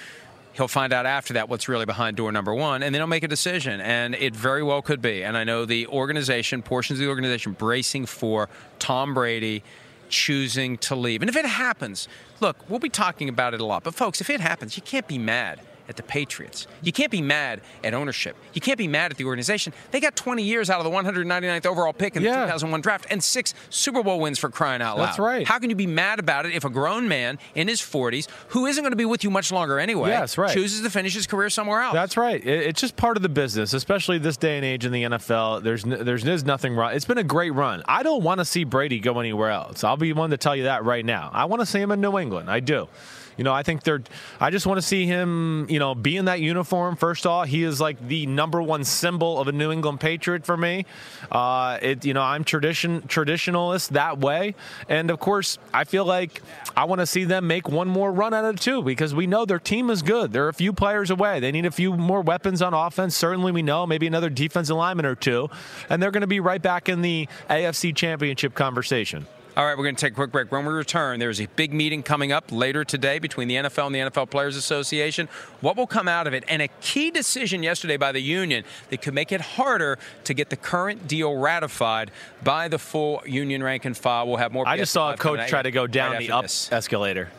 He'll 0.57 0.69
find 0.69 0.93
out 0.93 1.05
after 1.05 1.35
that 1.35 1.51
what's 1.51 1.69
really 1.69 1.85
behind 1.85 2.17
door 2.17 2.33
number 2.33 2.55
one, 2.55 2.83
and 2.83 2.95
then 2.95 3.01
he'll 3.01 3.07
make 3.07 3.23
a 3.23 3.29
decision. 3.29 3.81
And 3.81 4.15
it 4.15 4.35
very 4.35 4.63
well 4.63 4.81
could 4.81 5.03
be. 5.03 5.23
And 5.23 5.37
I 5.37 5.45
know 5.45 5.67
the 5.67 5.87
organization, 5.89 6.63
portions 6.63 6.99
of 6.99 7.05
the 7.05 7.11
organization, 7.11 7.53
bracing 7.53 8.07
for 8.07 8.49
Tom 8.79 9.13
Brady 9.13 9.63
choosing 10.09 10.79
to 10.79 10.95
leave. 10.95 11.21
And 11.21 11.29
if 11.29 11.37
it 11.37 11.45
happens, 11.45 12.09
look, 12.41 12.57
we'll 12.71 12.79
be 12.79 12.89
talking 12.89 13.29
about 13.29 13.53
it 13.53 13.61
a 13.61 13.67
lot. 13.67 13.85
But 13.85 13.95
folks, 13.95 14.21
if 14.21 14.31
it 14.31 14.41
happens, 14.41 14.77
you 14.77 14.83
can't 14.83 15.07
be 15.07 15.19
mad 15.19 15.61
at 15.89 15.97
the 15.97 16.03
Patriots. 16.03 16.67
You 16.83 16.93
can't 16.93 17.11
be 17.11 17.23
mad 17.23 17.61
at 17.85 17.95
ownership. 17.95 18.37
You 18.55 18.61
can't 18.61 18.79
be 18.79 18.89
mad 18.89 19.11
at 19.11 19.17
the 19.17 19.25
organization. 19.25 19.73
They 19.91 20.01
got 20.01 20.17
20 20.17 20.43
years 20.43 20.71
out 20.71 20.79
of 20.79 20.85
the 20.85 20.91
199th 20.91 21.67
overall 21.67 21.93
pick 21.93 22.17
in 22.17 22.23
Yeah. 22.23 22.31
the 22.33 22.47
2001 22.47 22.81
draft 22.81 23.07
and 23.11 23.23
six 23.23 23.55
Super 23.71 24.03
Bowl 24.03 24.21
wins 24.21 24.39
for 24.39 24.49
crying 24.51 24.83
out 24.83 24.99
loud. 24.99 25.07
That's 25.07 25.19
right. 25.19 25.47
How 25.47 25.59
can 25.59 25.71
you 25.71 25.77
be 25.77 25.87
mad 25.87 26.19
about 26.19 26.47
it 26.47 26.53
if 26.55 26.65
a 26.65 26.71
grown 26.71 27.09
man 27.09 27.39
in 27.55 27.69
his 27.69 27.81
40s, 27.81 28.27
who 28.49 28.67
isn't 28.67 28.83
going 28.83 28.93
to 28.93 28.97
be 28.97 29.05
with 29.05 29.25
you 29.25 29.31
much 29.31 29.53
longer 29.53 29.79
anyway, 29.79 30.11
Yes, 30.11 30.37
right. 30.39 30.53
chooses 30.53 30.83
to 30.83 30.91
finish 30.91 31.15
his 31.15 31.27
career 31.27 31.51
somewhere 31.51 31.81
else? 31.81 31.95
That's 31.95 32.17
right. 32.17 32.45
It's 32.47 32.81
just 32.81 32.97
part 32.97 33.17
of 33.17 33.23
the 33.23 33.29
business, 33.29 33.73
especially 33.73 34.19
this 34.19 34.37
day 34.37 34.57
and 34.57 34.65
age 34.65 34.85
in 34.85 34.93
the 34.93 35.03
NFL. 35.05 35.63
There's 35.63 35.85
there's, 35.85 36.23
there's 36.25 36.45
nothing 36.45 36.75
wrong. 36.75 36.93
It's 36.95 37.05
been 37.05 37.19
a 37.19 37.23
great 37.25 37.51
run. 37.55 37.83
I 37.87 38.03
don't 38.03 38.23
want 38.23 38.39
to 38.41 38.45
see 38.45 38.65
Brady 38.65 38.99
go 39.01 39.21
anywhere 39.21 39.51
else. 39.51 39.85
I'll 39.85 39.97
be 39.97 40.13
one 40.13 40.31
to 40.31 40.37
tell 40.37 40.57
you 40.57 40.65
that 40.65 40.85
right 40.85 41.05
now. 41.05 41.31
I 41.33 41.45
want 41.47 41.61
to 41.61 41.67
see 41.67 41.81
him 41.81 41.91
in 41.91 42.01
New 42.01 42.19
England. 42.19 42.51
I 42.51 42.61
do. 42.61 42.89
You 43.37 43.45
know, 43.45 43.53
I 43.53 43.63
think 43.63 43.83
they're. 43.83 44.03
I 44.41 44.51
just 44.51 44.67
want 44.67 44.79
to 44.79 44.83
see 44.83 45.07
him. 45.07 45.67
You 45.69 45.79
know, 45.79 45.95
be 45.95 46.17
in 46.17 46.25
that 46.27 46.41
uniform. 46.41 46.97
First 46.97 47.27
off, 47.27 47.49
he 47.49 47.63
is 47.63 47.81
like 47.81 48.07
the 48.07 48.27
number 48.27 48.63
one 48.63 48.85
symbol 48.85 49.39
of 49.41 49.49
a 49.49 49.53
New 49.53 49.71
England 49.71 50.01
Patriot 50.01 50.47
for 50.47 50.57
me. 50.57 50.87
Uh, 51.31 51.79
it. 51.83 52.05
You 52.05 52.15
know, 52.15 52.23
I'm 52.23 52.45
tradition 52.45 53.03
traditionalist 53.03 53.91
that 53.91 54.19
way, 54.19 54.55
and 54.89 55.11
of 55.11 55.21
course, 55.21 55.59
I 55.75 55.85
feel 55.85 56.05
like 56.05 56.43
I 56.77 56.85
want 56.85 57.01
to 57.01 57.07
see 57.07 57.25
them 57.25 57.47
make 57.47 57.69
one 57.69 57.89
more 57.89 58.11
run 58.11 58.33
out 58.33 58.45
of 58.45 58.59
two 58.59 58.83
because 58.83 59.15
we 59.15 59.27
know 59.27 59.45
their 59.45 59.59
team 59.59 59.91
is 59.91 60.03
good. 60.03 60.33
They're 60.33 60.49
a 60.49 60.55
few 60.55 60.73
players 60.73 61.11
away. 61.11 61.41
They 61.41 61.53
need 61.53 61.67
a 61.67 61.71
few 61.71 61.95
more 61.95 62.23
weapons 62.23 62.63
on 62.63 62.73
offense. 62.73 63.17
Certainly, 63.17 63.53
we 63.53 63.63
know 63.63 63.87
maybe 63.87 64.07
another 64.07 64.31
defensive 64.31 64.77
lineman 64.77 65.05
or 65.05 65.15
two, 65.15 65.51
and 65.91 66.03
they're 66.03 66.11
going 66.11 66.23
to 66.23 66.27
be 66.27 66.41
right 66.41 66.63
back 66.63 66.89
in 66.89 67.03
the 67.03 67.29
AFC 67.51 67.95
Championship 67.95 68.55
conversation. 68.55 69.27
All 69.57 69.65
right, 69.65 69.75
we're 69.75 69.85
going 69.85 69.97
to 69.97 70.01
take 70.01 70.13
a 70.13 70.15
quick 70.15 70.33
break. 70.33 70.53
When 70.53 70.67
we 70.67 70.73
return, 70.75 71.19
there's 71.19 71.41
a 71.41 71.47
big 71.57 71.73
meeting 71.73 72.03
coming 72.03 72.31
up 72.31 72.53
later 72.53 72.85
today 72.85 73.19
between 73.19 73.49
the 73.49 73.55
NFL 73.55 73.87
and 73.87 73.95
the 73.95 74.01
NFL 74.01 74.29
Players 74.29 74.55
Association. 74.55 75.31
What 75.63 75.79
will 75.79 75.87
come 75.87 76.09
out 76.09 76.27
of 76.27 76.35
it? 76.35 76.45
And 76.47 76.61
a 76.61 76.69
key 76.83 77.11
decision 77.11 77.63
yesterday 77.63 77.97
by 77.97 78.13
the 78.13 78.21
union 78.21 78.65
that 78.91 79.01
could 79.01 79.15
make 79.15 79.33
it 79.33 79.41
harder 79.41 79.99
to 80.25 80.35
get 80.35 80.51
the 80.51 80.57
current 80.57 81.09
deal 81.09 81.35
ratified 81.35 82.11
by 82.45 82.69
the 82.69 82.79
full 82.79 83.23
union 83.25 83.63
rank 83.63 83.87
and 83.87 83.97
file. 83.97 84.27
We'll 84.27 84.37
have 84.37 84.53
more. 84.53 84.69
I 84.69 84.77
just 84.77 84.93
saw 84.93 85.15
a 85.15 85.17
coach 85.17 85.49
try 85.49 85.63
to 85.63 85.71
go 85.71 85.87
down 85.87 86.13
right 86.13 86.19
the 86.19 86.33
up 86.33 86.43
this. 86.43 86.71
escalator. 86.71 87.31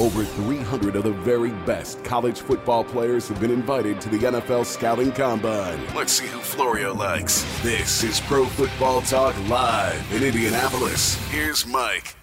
Over 0.00 0.24
300 0.24 0.96
of 0.96 1.04
the 1.04 1.12
very 1.12 1.50
best 1.66 2.02
college 2.04 2.40
football 2.40 2.82
players 2.82 3.28
have 3.28 3.38
been 3.38 3.50
invited 3.50 4.00
to 4.00 4.08
the 4.08 4.16
NFL 4.16 4.64
Scouting 4.64 5.12
Combine. 5.12 5.78
Let's 5.94 6.14
see 6.14 6.26
who 6.26 6.38
Florio 6.38 6.94
likes. 6.94 7.44
This 7.62 8.02
is 8.02 8.18
Pro 8.20 8.46
Football 8.46 9.02
Talk 9.02 9.36
Live 9.46 10.10
in 10.10 10.22
Indianapolis. 10.22 11.16
Here's 11.28 11.66
Mike. 11.66 12.14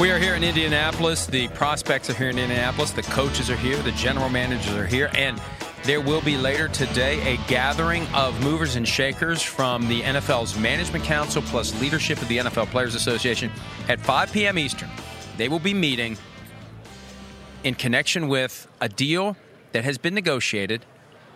We 0.00 0.10
are 0.10 0.18
here 0.18 0.34
in 0.34 0.42
Indianapolis. 0.42 1.26
The 1.26 1.46
prospects 1.48 2.10
are 2.10 2.14
here 2.14 2.30
in 2.30 2.40
Indianapolis. 2.40 2.90
The 2.90 3.02
coaches 3.02 3.50
are 3.50 3.56
here. 3.56 3.76
The 3.76 3.92
general 3.92 4.30
managers 4.30 4.74
are 4.74 4.86
here. 4.86 5.12
And 5.14 5.40
there 5.84 6.00
will 6.00 6.20
be 6.20 6.36
later 6.36 6.68
today 6.68 7.34
a 7.34 7.36
gathering 7.48 8.06
of 8.14 8.38
movers 8.44 8.76
and 8.76 8.86
shakers 8.86 9.42
from 9.42 9.88
the 9.88 10.02
NFL's 10.02 10.56
Management 10.58 11.04
Council 11.04 11.40
plus 11.42 11.78
leadership 11.80 12.20
of 12.20 12.28
the 12.28 12.38
NFL 12.38 12.66
Players 12.66 12.94
Association 12.94 13.50
at 13.88 13.98
5 14.00 14.32
p.m. 14.32 14.58
Eastern. 14.58 14.90
They 15.38 15.48
will 15.48 15.58
be 15.58 15.72
meeting 15.72 16.18
in 17.64 17.74
connection 17.74 18.28
with 18.28 18.68
a 18.80 18.88
deal 18.88 19.36
that 19.72 19.84
has 19.84 19.96
been 19.98 20.14
negotiated, 20.14 20.84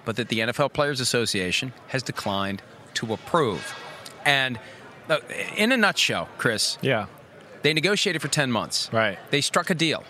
but 0.05 0.17
that 0.17 0.29
the 0.29 0.41
NFL 0.41 0.73
Players 0.73 1.01
Association 1.01 1.73
has 1.89 2.03
declined 2.03 2.63
to 2.95 3.13
approve. 3.13 3.75
And 4.27 4.59
uh, 5.09 5.19
in 5.57 5.73
a 5.73 5.77
nutshell, 5.77 6.29
Chris, 6.39 6.77
Yeah. 6.83 7.07
they 7.63 7.73
negotiated 7.73 8.21
for 8.21 8.29
10 8.29 8.53
months. 8.53 8.91
Right. 8.93 9.19
They 9.31 9.41
struck 9.41 9.71
a 9.71 9.75
deal. 9.75 10.05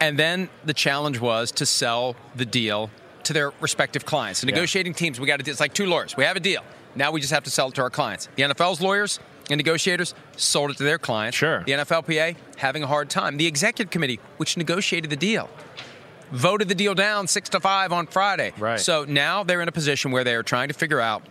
And 0.00 0.18
then 0.18 0.48
the 0.64 0.74
challenge 0.74 1.20
was 1.20 1.52
to 1.52 1.66
sell 1.66 2.16
the 2.34 2.44
deal 2.46 2.90
to 3.24 3.32
their 3.32 3.52
respective 3.60 4.04
clients. 4.04 4.40
The 4.40 4.46
negotiating 4.46 4.94
teams, 4.94 5.20
we 5.20 5.26
got 5.26 5.40
to, 5.40 5.50
it's 5.50 5.60
like 5.60 5.74
two 5.74 5.86
lawyers. 5.86 6.16
We 6.16 6.24
have 6.24 6.36
a 6.36 6.40
deal. 6.40 6.62
Now 6.94 7.10
we 7.10 7.20
just 7.20 7.32
have 7.32 7.44
to 7.44 7.50
sell 7.50 7.68
it 7.68 7.74
to 7.76 7.82
our 7.82 7.90
clients. 7.90 8.28
The 8.36 8.42
NFL's 8.42 8.80
lawyers 8.80 9.18
and 9.50 9.58
negotiators 9.58 10.14
sold 10.36 10.70
it 10.70 10.76
to 10.78 10.84
their 10.84 10.98
clients. 10.98 11.36
Sure. 11.36 11.62
The 11.64 11.72
NFLPA 11.72 12.36
having 12.56 12.82
a 12.82 12.86
hard 12.86 13.10
time. 13.10 13.36
The 13.36 13.46
executive 13.46 13.90
committee, 13.90 14.20
which 14.36 14.56
negotiated 14.56 15.10
the 15.10 15.16
deal, 15.16 15.48
voted 16.30 16.68
the 16.68 16.74
deal 16.74 16.94
down 16.94 17.26
six 17.26 17.48
to 17.50 17.60
five 17.60 17.92
on 17.92 18.06
Friday. 18.06 18.52
Right. 18.58 18.80
So 18.80 19.04
now 19.04 19.42
they're 19.44 19.62
in 19.62 19.68
a 19.68 19.72
position 19.72 20.10
where 20.10 20.24
they 20.24 20.34
are 20.34 20.42
trying 20.42 20.68
to 20.68 20.74
figure 20.74 21.00
out 21.00 21.22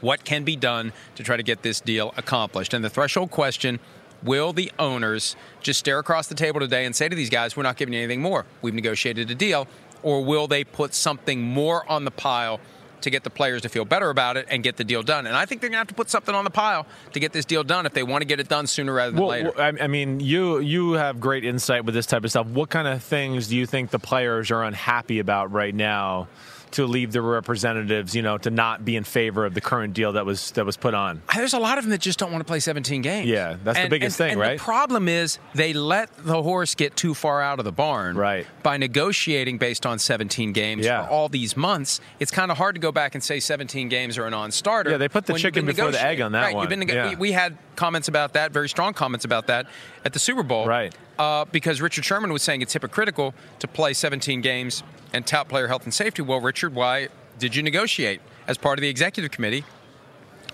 what 0.00 0.24
can 0.24 0.44
be 0.44 0.56
done 0.56 0.92
to 1.14 1.22
try 1.22 1.36
to 1.36 1.42
get 1.42 1.62
this 1.62 1.80
deal 1.80 2.12
accomplished. 2.16 2.74
And 2.74 2.84
the 2.84 2.90
threshold 2.90 3.30
question 3.30 3.78
will 4.22 4.52
the 4.52 4.70
owners 4.78 5.36
just 5.60 5.80
stare 5.80 5.98
across 5.98 6.26
the 6.26 6.34
table 6.34 6.60
today 6.60 6.84
and 6.84 6.94
say 6.94 7.08
to 7.08 7.16
these 7.16 7.30
guys, 7.30 7.56
we're 7.56 7.62
not 7.62 7.76
giving 7.76 7.94
you 7.94 8.00
anything 8.00 8.20
more? 8.22 8.46
We've 8.62 8.74
negotiated 8.74 9.30
a 9.30 9.34
deal. 9.34 9.66
Or 10.02 10.24
will 10.24 10.46
they 10.46 10.64
put 10.64 10.94
something 10.94 11.40
more 11.42 11.88
on 11.90 12.04
the 12.04 12.10
pile 12.10 12.60
to 13.02 13.10
get 13.10 13.24
the 13.24 13.30
players 13.30 13.62
to 13.62 13.68
feel 13.68 13.84
better 13.84 14.10
about 14.10 14.36
it 14.36 14.46
and 14.48 14.62
get 14.62 14.76
the 14.76 14.84
deal 14.84 15.02
done? 15.02 15.26
And 15.26 15.36
I 15.36 15.44
think 15.44 15.60
they're 15.60 15.70
going 15.70 15.76
to 15.76 15.80
have 15.80 15.88
to 15.88 15.94
put 15.94 16.10
something 16.10 16.34
on 16.34 16.44
the 16.44 16.50
pile 16.50 16.86
to 17.12 17.20
get 17.20 17.32
this 17.32 17.44
deal 17.44 17.64
done 17.64 17.86
if 17.86 17.92
they 17.94 18.02
want 18.02 18.22
to 18.22 18.26
get 18.26 18.40
it 18.40 18.48
done 18.48 18.66
sooner 18.66 18.92
rather 18.92 19.12
than 19.12 19.20
Well, 19.20 19.30
later. 19.30 19.52
I 19.60 19.86
mean, 19.86 20.20
you 20.20 20.60
you 20.60 20.92
have 20.92 21.20
great 21.20 21.44
insight 21.44 21.84
with 21.84 21.94
this 21.94 22.06
type 22.06 22.24
of 22.24 22.30
stuff. 22.30 22.46
What 22.46 22.70
kind 22.70 22.86
of 22.88 23.02
things 23.02 23.48
do 23.48 23.56
you 23.56 23.66
think 23.66 23.90
the 23.90 23.98
players 23.98 24.50
are 24.50 24.62
unhappy 24.62 25.18
about 25.18 25.52
right 25.52 25.74
now 25.74 26.28
to 26.72 26.86
leave 26.86 27.12
the 27.12 27.20
representatives, 27.22 28.14
you 28.14 28.22
know, 28.22 28.38
to 28.38 28.50
not 28.50 28.84
be 28.84 28.96
in 28.96 29.04
favor 29.04 29.44
of 29.44 29.54
the 29.54 29.60
current 29.60 29.94
deal 29.94 30.12
that 30.12 30.26
was 30.26 30.50
that 30.52 30.64
was 30.66 30.76
put 30.76 30.94
on? 30.94 31.22
There's 31.34 31.52
a 31.54 31.58
lot 31.58 31.78
of 31.78 31.84
them 31.84 31.90
that 31.90 32.00
just 32.00 32.18
don't 32.18 32.30
want 32.32 32.40
to 32.40 32.46
play 32.50 32.60
17 32.60 33.02
games. 33.02 33.28
Yeah, 33.28 33.56
that's 33.62 33.78
the 33.78 33.88
biggest 33.88 34.18
and- 34.20 34.26
thing, 34.28 34.32
and 34.32 34.40
right? 34.40 34.58
The 34.58 34.64
problem 34.64 35.08
is 35.08 35.38
they 35.54 35.72
let 35.72 36.10
the 36.18 36.42
horse 36.42 36.74
get 36.74 36.96
too 36.96 37.14
far 37.14 37.40
out 37.42 37.58
of 37.58 37.64
the 37.64 37.72
barn. 37.72 38.16
Right. 38.16 38.46
By 38.62 38.76
negotiating 38.78 39.58
based 39.58 39.86
on 39.86 39.98
17 39.98 40.52
games 40.52 40.84
Yeah. 40.86 41.04
for 41.06 41.10
all 41.10 41.28
these 41.28 41.56
months, 41.56 42.00
it's 42.20 42.30
kind 42.30 42.50
of 42.50 42.58
hard 42.58 42.74
to 42.74 42.80
go 42.80 42.92
back 42.92 43.14
and 43.14 43.22
say 43.22 43.40
17 43.40 43.88
games 43.88 44.18
are 44.18 44.26
a 44.26 44.30
non-starter. 44.30 44.90
Yeah, 44.90 44.96
they 44.96 45.08
put 45.08 45.26
the 45.26 45.34
chicken 45.34 45.66
before 45.66 45.90
the 45.90 46.02
egg 46.04 46.20
on 46.20 46.32
that 46.32 46.42
right, 46.42 46.54
one. 46.54 46.62
You've 46.62 46.70
been 46.70 46.80
nego- 46.80 46.94
Yeah. 46.94 47.08
we, 47.10 47.16
we 47.16 47.32
had 47.32 47.56
comments 47.76 48.08
about 48.08 48.32
that, 48.34 48.52
very 48.52 48.68
strong 48.68 48.92
comments 48.94 49.24
about 49.24 49.46
that 49.48 49.66
at 50.04 50.12
the 50.12 50.18
Super 50.18 50.42
Bowl. 50.42 50.66
Right. 50.66 50.94
Uh, 51.18 51.44
because 51.52 51.80
Richard 51.80 52.04
Sherman 52.04 52.32
was 52.32 52.42
saying 52.42 52.62
it's 52.62 52.72
hypocritical 52.72 53.34
to 53.60 53.68
play 53.68 53.92
17 53.92 54.40
games 54.40 54.82
and 55.12 55.26
tout 55.26 55.48
player 55.48 55.68
health 55.68 55.84
and 55.84 55.92
safety. 55.94 56.22
Well, 56.22 56.40
Richard, 56.40 56.74
why 56.74 57.08
did 57.38 57.54
you 57.56 57.62
negotiate 57.62 58.20
as 58.46 58.58
part 58.58 58.78
of 58.78 58.82
the 58.82 58.88
executive 58.88 59.30
committee? 59.30 59.64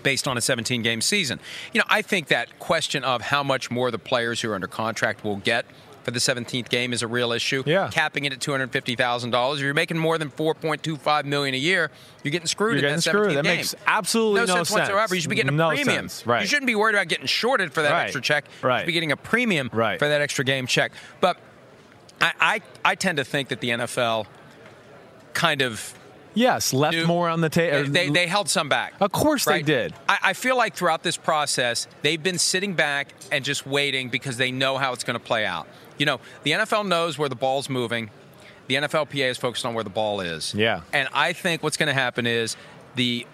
based 0.01 0.29
on 0.29 0.37
a 0.37 0.41
17 0.41 0.81
game 0.81 1.01
season. 1.01 1.41
You 1.73 1.79
know, 1.79 1.85
I 1.89 2.01
think 2.01 2.29
that 2.29 2.57
question 2.57 3.03
of 3.03 3.21
how 3.21 3.43
much 3.43 3.69
more 3.69 3.91
the 3.91 3.99
players 3.99 4.39
who 4.39 4.49
are 4.49 4.55
under 4.55 4.65
contract 4.65 5.25
will 5.25 5.35
get 5.35 5.65
for 6.03 6.11
the 6.11 6.19
17th 6.19 6.69
game 6.69 6.93
is 6.93 7.01
a 7.03 7.07
real 7.07 7.33
issue. 7.33 7.63
Yeah. 7.65 7.89
Capping 7.91 8.23
it 8.23 8.31
at 8.31 8.39
$250,000. 8.39 9.53
If 9.55 9.59
you're 9.59 9.73
making 9.73 9.97
more 9.97 10.17
than 10.17 10.29
$4.25 10.31 11.25
million 11.25 11.53
a 11.53 11.57
year, 11.57 11.91
you're 12.23 12.31
getting 12.31 12.47
screwed 12.47 12.79
You're 12.79 12.89
in 12.89 12.95
getting 12.95 13.11
that 13.13 13.19
17th 13.19 13.23
screwed. 13.25 13.37
That 13.39 13.43
game. 13.43 13.57
makes 13.57 13.75
absolutely 13.85 14.39
no 14.39 14.45
sense 14.45 14.71
whatsoever. 14.71 14.99
sense. 14.99 15.11
You 15.15 15.19
should 15.19 15.29
be 15.31 15.35
getting 15.35 15.49
a 15.49 15.57
No 15.57 15.67
premium. 15.71 16.07
sense. 16.07 16.25
Right. 16.25 16.41
You 16.43 16.47
shouldn't 16.47 16.67
be 16.67 16.75
worried 16.75 16.95
about 16.95 17.09
getting 17.09 17.25
shorted 17.25 17.73
for 17.73 17.81
that 17.81 17.91
Right. 17.91 18.03
extra 18.03 18.21
check. 18.21 18.45
Right. 18.61 18.75
You 18.75 18.79
should 18.83 18.87
be 18.87 18.93
getting 18.93 19.11
a 19.11 19.17
premium 19.17 19.69
Right. 19.73 19.99
for 19.99 20.07
that 20.07 20.21
extra 20.21 20.45
game 20.45 20.65
check. 20.65 20.93
But 21.19 21.35
I, 22.21 22.31
I, 22.39 22.61
I 22.85 22.95
tend 22.95 23.17
to 23.17 23.25
think 23.25 23.49
that 23.49 23.59
the 23.59 23.71
NFL 23.71 24.27
kind 25.33 25.61
of 25.61 25.93
Yes, 26.35 26.73
left 26.73 27.07
more 27.07 27.27
on 27.27 27.41
the 27.41 27.49
table. 27.49 27.91
they, 27.91 28.09
they, 28.09 28.27
held 28.27 28.49
some 28.49 28.69
back. 28.69 28.93
Of 29.01 29.11
course 29.11 29.45
they 29.45 29.61
did. 29.61 29.93
I, 30.07 30.17
I 30.23 30.33
feel 30.33 30.55
like 30.55 30.75
throughout 30.75 31.03
this 31.03 31.17
process, 31.17 31.87
they've 32.01 32.21
been 32.21 32.37
sitting 32.37 32.75
back 32.75 33.13
and 33.31 33.43
just 33.43 33.65
waiting 33.65 34.09
because 34.09 34.37
they 34.37 34.51
know 34.51 34.77
how 34.77 34.93
it's 34.93 35.03
going 35.03 35.19
to 35.19 35.25
play 35.25 35.45
out. 35.45 35.67
You 35.97 36.05
know, 36.05 36.19
the 36.43 36.51
NFL 36.51 36.87
knows 36.87 37.17
where 37.17 37.29
the 37.29 37.35
ball's 37.35 37.67
moving. 37.67 38.09
The 38.67 38.75
NFLPA 38.75 39.29
is 39.31 39.37
focused 39.37 39.65
on 39.65 39.73
where 39.73 39.83
the 39.83 39.89
ball 39.89 40.21
is. 40.21 40.53
Yeah. 40.53 40.81
And 40.93 41.09
I 41.13 41.33
think 41.33 41.63
what's 41.63 41.77
going 41.77 41.87
to 41.87 41.93
happen 41.93 42.27
is 42.27 42.55
the 42.95 43.25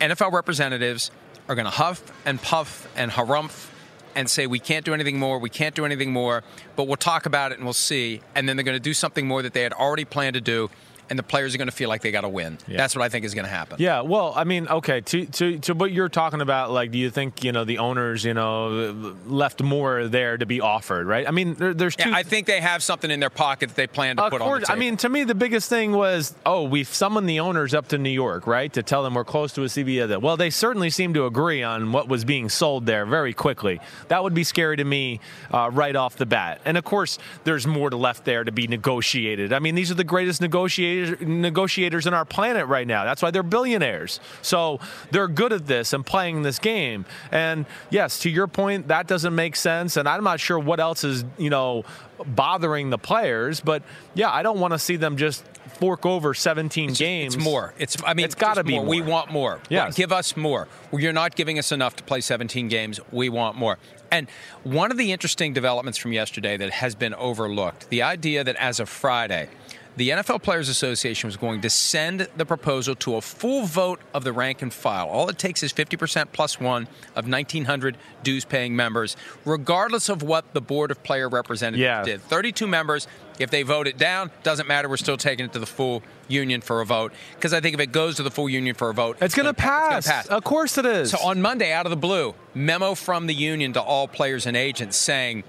NFL 0.00 0.32
representatives 0.32 1.12
are 1.48 1.54
going 1.54 1.66
to 1.66 1.70
huff 1.70 2.02
and 2.26 2.42
puff 2.42 2.88
and 2.96 3.10
harumph 3.10 3.68
and 4.14 4.28
say 4.28 4.46
we 4.46 4.58
can't 4.58 4.84
do 4.84 4.92
anything 4.92 5.18
more, 5.18 5.38
we 5.38 5.50
can't 5.50 5.74
do 5.74 5.84
anything 5.84 6.12
more, 6.12 6.42
but 6.74 6.88
we'll 6.88 6.96
talk 6.96 7.26
about 7.26 7.52
it 7.52 7.58
and 7.58 7.64
we'll 7.64 7.72
see. 7.72 8.20
And 8.34 8.48
then 8.48 8.56
they're 8.56 8.64
going 8.64 8.76
to 8.76 8.80
do 8.80 8.94
something 8.94 9.26
more 9.26 9.42
that 9.42 9.52
they 9.52 9.62
had 9.62 9.72
already 9.72 10.04
planned 10.04 10.34
to 10.34 10.40
do, 10.40 10.68
and 11.10 11.18
the 11.18 11.22
players 11.22 11.54
are 11.54 11.58
going 11.58 11.68
to 11.68 11.72
feel 11.74 11.88
like 11.88 12.00
they 12.02 12.10
got 12.12 12.22
to 12.22 12.28
win. 12.28 12.56
Yeah. 12.66 12.76
That's 12.78 12.94
what 12.96 13.02
I 13.02 13.08
think 13.08 13.24
is 13.24 13.34
going 13.34 13.44
to 13.44 13.50
happen. 13.50 13.76
Yeah, 13.80 14.00
well, 14.02 14.32
I 14.34 14.44
mean, 14.44 14.68
okay, 14.68 15.00
to, 15.00 15.26
to 15.26 15.58
to 15.58 15.74
what 15.74 15.92
you're 15.92 16.08
talking 16.08 16.40
about, 16.40 16.70
like, 16.70 16.90
do 16.92 16.98
you 16.98 17.10
think 17.10 17.44
you 17.44 17.52
know 17.52 17.64
the 17.64 17.78
owners, 17.78 18.24
you 18.24 18.32
know, 18.34 19.14
left 19.26 19.62
more 19.62 20.06
there 20.08 20.36
to 20.38 20.46
be 20.46 20.60
offered, 20.60 21.06
right? 21.06 21.26
I 21.26 21.30
mean, 21.32 21.54
there, 21.54 21.74
there's 21.74 21.96
two. 21.96 22.08
Yeah, 22.10 22.16
I 22.16 22.22
think 22.22 22.46
they 22.46 22.60
have 22.60 22.82
something 22.82 23.10
in 23.10 23.20
their 23.20 23.30
pocket 23.30 23.68
that 23.70 23.76
they 23.76 23.86
plan 23.86 24.16
to 24.16 24.22
Of 24.24 24.30
put 24.30 24.40
on 24.40 24.46
course, 24.46 24.60
the 24.62 24.66
table. 24.68 24.76
I 24.76 24.80
mean, 24.80 24.96
to 24.98 25.08
me, 25.08 25.24
the 25.24 25.34
biggest 25.34 25.68
thing 25.68 25.92
was, 25.92 26.34
oh, 26.46 26.64
we've 26.64 26.88
summoned 26.88 27.28
the 27.28 27.40
owners 27.40 27.74
up 27.74 27.88
to 27.88 27.98
New 27.98 28.10
York, 28.10 28.46
right, 28.46 28.72
to 28.72 28.82
tell 28.82 29.02
them 29.02 29.14
we're 29.14 29.24
close 29.24 29.52
to 29.54 29.62
a 29.62 29.66
CBA. 29.66 30.08
deal. 30.08 30.20
Well, 30.20 30.36
they 30.36 30.50
certainly 30.50 30.90
seem 30.90 31.14
to 31.14 31.26
agree 31.26 31.62
on 31.62 31.92
what 31.92 32.08
was 32.08 32.24
being 32.24 32.48
sold 32.48 32.86
there 32.86 33.04
very 33.06 33.32
quickly. 33.32 33.80
That 34.08 34.22
would 34.22 34.34
be 34.34 34.44
scary 34.44 34.76
to 34.76 34.84
me 34.84 35.20
uh, 35.52 35.70
right 35.72 35.96
off 35.96 36.16
the 36.16 36.26
bat. 36.26 36.60
And 36.64 36.76
of 36.76 36.84
course, 36.84 37.18
there's 37.44 37.66
more 37.66 37.90
to 37.90 37.96
left 37.96 38.24
there 38.24 38.44
to 38.44 38.52
be 38.52 38.66
negotiated. 38.66 39.52
I 39.52 39.58
mean, 39.58 39.74
these 39.74 39.90
are 39.90 39.94
the 39.94 40.04
greatest 40.04 40.40
negotiate, 40.40 40.99
negotiators 41.20 41.70
negotiators 41.70 42.06
in 42.06 42.14
our 42.14 42.24
planet 42.24 42.66
right 42.66 42.86
now. 42.86 43.04
That's 43.04 43.22
why 43.22 43.30
they're 43.30 43.42
billionaires. 43.42 44.20
So 44.42 44.80
they're 45.10 45.28
good 45.28 45.52
at 45.52 45.66
this 45.66 45.92
and 45.92 46.04
playing 46.04 46.42
this 46.42 46.58
game. 46.58 47.04
And 47.30 47.66
yes, 47.90 48.20
to 48.20 48.30
your 48.30 48.46
point, 48.46 48.88
that 48.88 49.06
doesn't 49.06 49.34
make 49.34 49.56
sense. 49.56 49.96
And 49.96 50.08
I'm 50.08 50.24
not 50.24 50.40
sure 50.40 50.58
what 50.58 50.80
else 50.80 51.04
is 51.04 51.24
you 51.38 51.50
know 51.50 51.84
bothering 52.26 52.90
the 52.90 52.98
players. 52.98 53.60
But 53.60 53.82
yeah, 54.14 54.30
I 54.30 54.42
don't 54.42 54.58
want 54.58 54.72
to 54.72 54.78
see 54.78 54.96
them 54.96 55.16
just 55.16 55.44
fork 55.78 56.04
over 56.04 56.34
17 56.34 56.90
it's, 56.90 56.98
games. 56.98 57.34
It's 57.36 57.44
more. 57.44 57.74
It's 57.78 57.96
I 58.04 58.14
mean, 58.14 58.24
it's 58.24 58.34
got 58.34 58.54
to 58.54 58.64
be 58.64 58.76
more. 58.76 58.84
We 58.84 59.00
want 59.00 59.30
more. 59.30 59.60
Yes. 59.68 59.94
Give 59.94 60.12
us 60.12 60.36
more. 60.36 60.68
You're 60.92 61.12
not 61.12 61.36
giving 61.36 61.58
us 61.58 61.72
enough 61.72 61.96
to 61.96 62.04
play 62.04 62.20
17 62.20 62.68
games. 62.68 63.00
We 63.12 63.28
want 63.28 63.56
more. 63.56 63.78
And 64.12 64.28
one 64.64 64.90
of 64.90 64.96
the 64.96 65.12
interesting 65.12 65.52
developments 65.52 65.96
from 65.96 66.12
yesterday 66.12 66.56
that 66.56 66.70
has 66.70 66.96
been 66.96 67.14
overlooked, 67.14 67.90
the 67.90 68.02
idea 68.02 68.42
that 68.42 68.56
as 68.56 68.80
of 68.80 68.88
Friday, 68.88 69.48
the 69.96 70.10
NFL 70.10 70.42
Players 70.42 70.68
Association 70.68 71.28
was 71.28 71.36
going 71.36 71.60
to 71.62 71.70
send 71.70 72.28
the 72.36 72.46
proposal 72.46 72.94
to 72.96 73.16
a 73.16 73.20
full 73.20 73.64
vote 73.64 74.00
of 74.14 74.24
the 74.24 74.32
rank 74.32 74.62
and 74.62 74.72
file. 74.72 75.08
All 75.08 75.28
it 75.28 75.38
takes 75.38 75.62
is 75.62 75.72
50% 75.72 76.28
plus 76.32 76.60
one 76.60 76.84
of 77.16 77.24
1,900 77.26 77.98
dues 78.22 78.44
paying 78.44 78.76
members, 78.76 79.16
regardless 79.44 80.08
of 80.08 80.22
what 80.22 80.54
the 80.54 80.60
Board 80.60 80.90
of 80.90 81.02
Player 81.02 81.28
Representatives 81.28 81.82
yeah. 81.82 82.02
did. 82.02 82.22
32 82.22 82.66
members. 82.66 83.06
If 83.38 83.50
they 83.50 83.62
vote 83.62 83.86
it 83.86 83.96
down, 83.96 84.30
doesn't 84.42 84.68
matter. 84.68 84.86
We're 84.86 84.98
still 84.98 85.16
taking 85.16 85.46
it 85.46 85.54
to 85.54 85.58
the 85.58 85.66
full 85.66 86.02
union 86.28 86.60
for 86.60 86.82
a 86.82 86.86
vote. 86.86 87.12
Because 87.34 87.54
I 87.54 87.60
think 87.60 87.72
if 87.72 87.80
it 87.80 87.90
goes 87.90 88.16
to 88.16 88.22
the 88.22 88.30
full 88.30 88.50
union 88.50 88.74
for 88.74 88.90
a 88.90 88.94
vote, 88.94 89.16
it's, 89.16 89.26
it's 89.26 89.34
going 89.34 89.46
to 89.46 89.54
pass. 89.54 90.06
pass. 90.06 90.26
Of 90.26 90.44
course 90.44 90.76
it 90.76 90.84
is. 90.84 91.12
So 91.12 91.18
on 91.24 91.40
Monday, 91.40 91.72
out 91.72 91.86
of 91.86 91.90
the 91.90 91.96
blue, 91.96 92.34
memo 92.54 92.94
from 92.94 93.26
the 93.26 93.34
union 93.34 93.72
to 93.72 93.80
all 93.80 94.06
players 94.06 94.44
and 94.44 94.58
agents 94.58 94.98
saying 94.98 95.44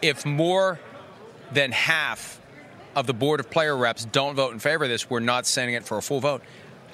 if 0.00 0.24
more 0.24 0.80
than 1.52 1.72
half 1.72 2.35
of 2.96 3.06
the 3.06 3.14
board 3.14 3.38
of 3.38 3.50
player 3.50 3.76
reps 3.76 4.06
don't 4.06 4.34
vote 4.34 4.52
in 4.52 4.58
favor 4.58 4.84
of 4.84 4.90
this, 4.90 5.08
we're 5.08 5.20
not 5.20 5.46
sending 5.46 5.74
it 5.74 5.84
for 5.84 5.98
a 5.98 6.02
full 6.02 6.18
vote. 6.18 6.42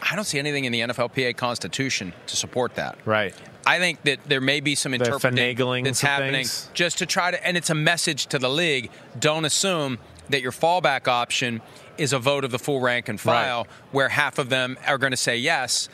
I 0.03 0.17
don't 0.17 0.25
see 0.25 0.41
anything 0.41 0.65
in 0.65 0.73
the 0.73 0.81
NFLPA 0.81 1.37
Constitution 1.37 2.13
to 2.27 2.37
support 2.37 2.75
that. 2.75 2.99
Right. 3.05 3.33
I 3.65 3.79
think 3.79 4.03
that 4.03 4.19
there 4.25 4.41
may 4.41 4.59
be 4.59 4.75
some 4.75 4.93
interpreting 4.93 5.85
that's 5.85 6.01
happening 6.01 6.33
things. 6.33 6.69
just 6.75 6.99
to 6.99 7.07
try 7.07 7.31
to, 7.31 7.47
and 7.47 7.57
it's 7.57 7.71
a 7.71 7.75
message 7.75 8.27
to 8.27 8.41
the 8.41 8.51
league. 8.51 8.91
Don't 9.21 9.45
assume 9.45 9.99
that 10.31 10.43
your 10.43 10.51
fallback 10.51 11.07
option 11.07 11.63
is 11.99 12.13
a 12.13 12.19
vote 12.19 12.45
of 12.45 12.51
the 12.51 12.59
full 12.59 12.81
rank 12.81 13.09
and 13.09 13.21
file, 13.21 13.59
right. 13.59 13.67
where 13.93 14.09
half 14.09 14.39
of 14.41 14.49
them 14.49 14.77
are 14.89 14.99
going 14.99 15.13
to 15.13 15.17
say 15.17 15.37
yes. 15.37 15.89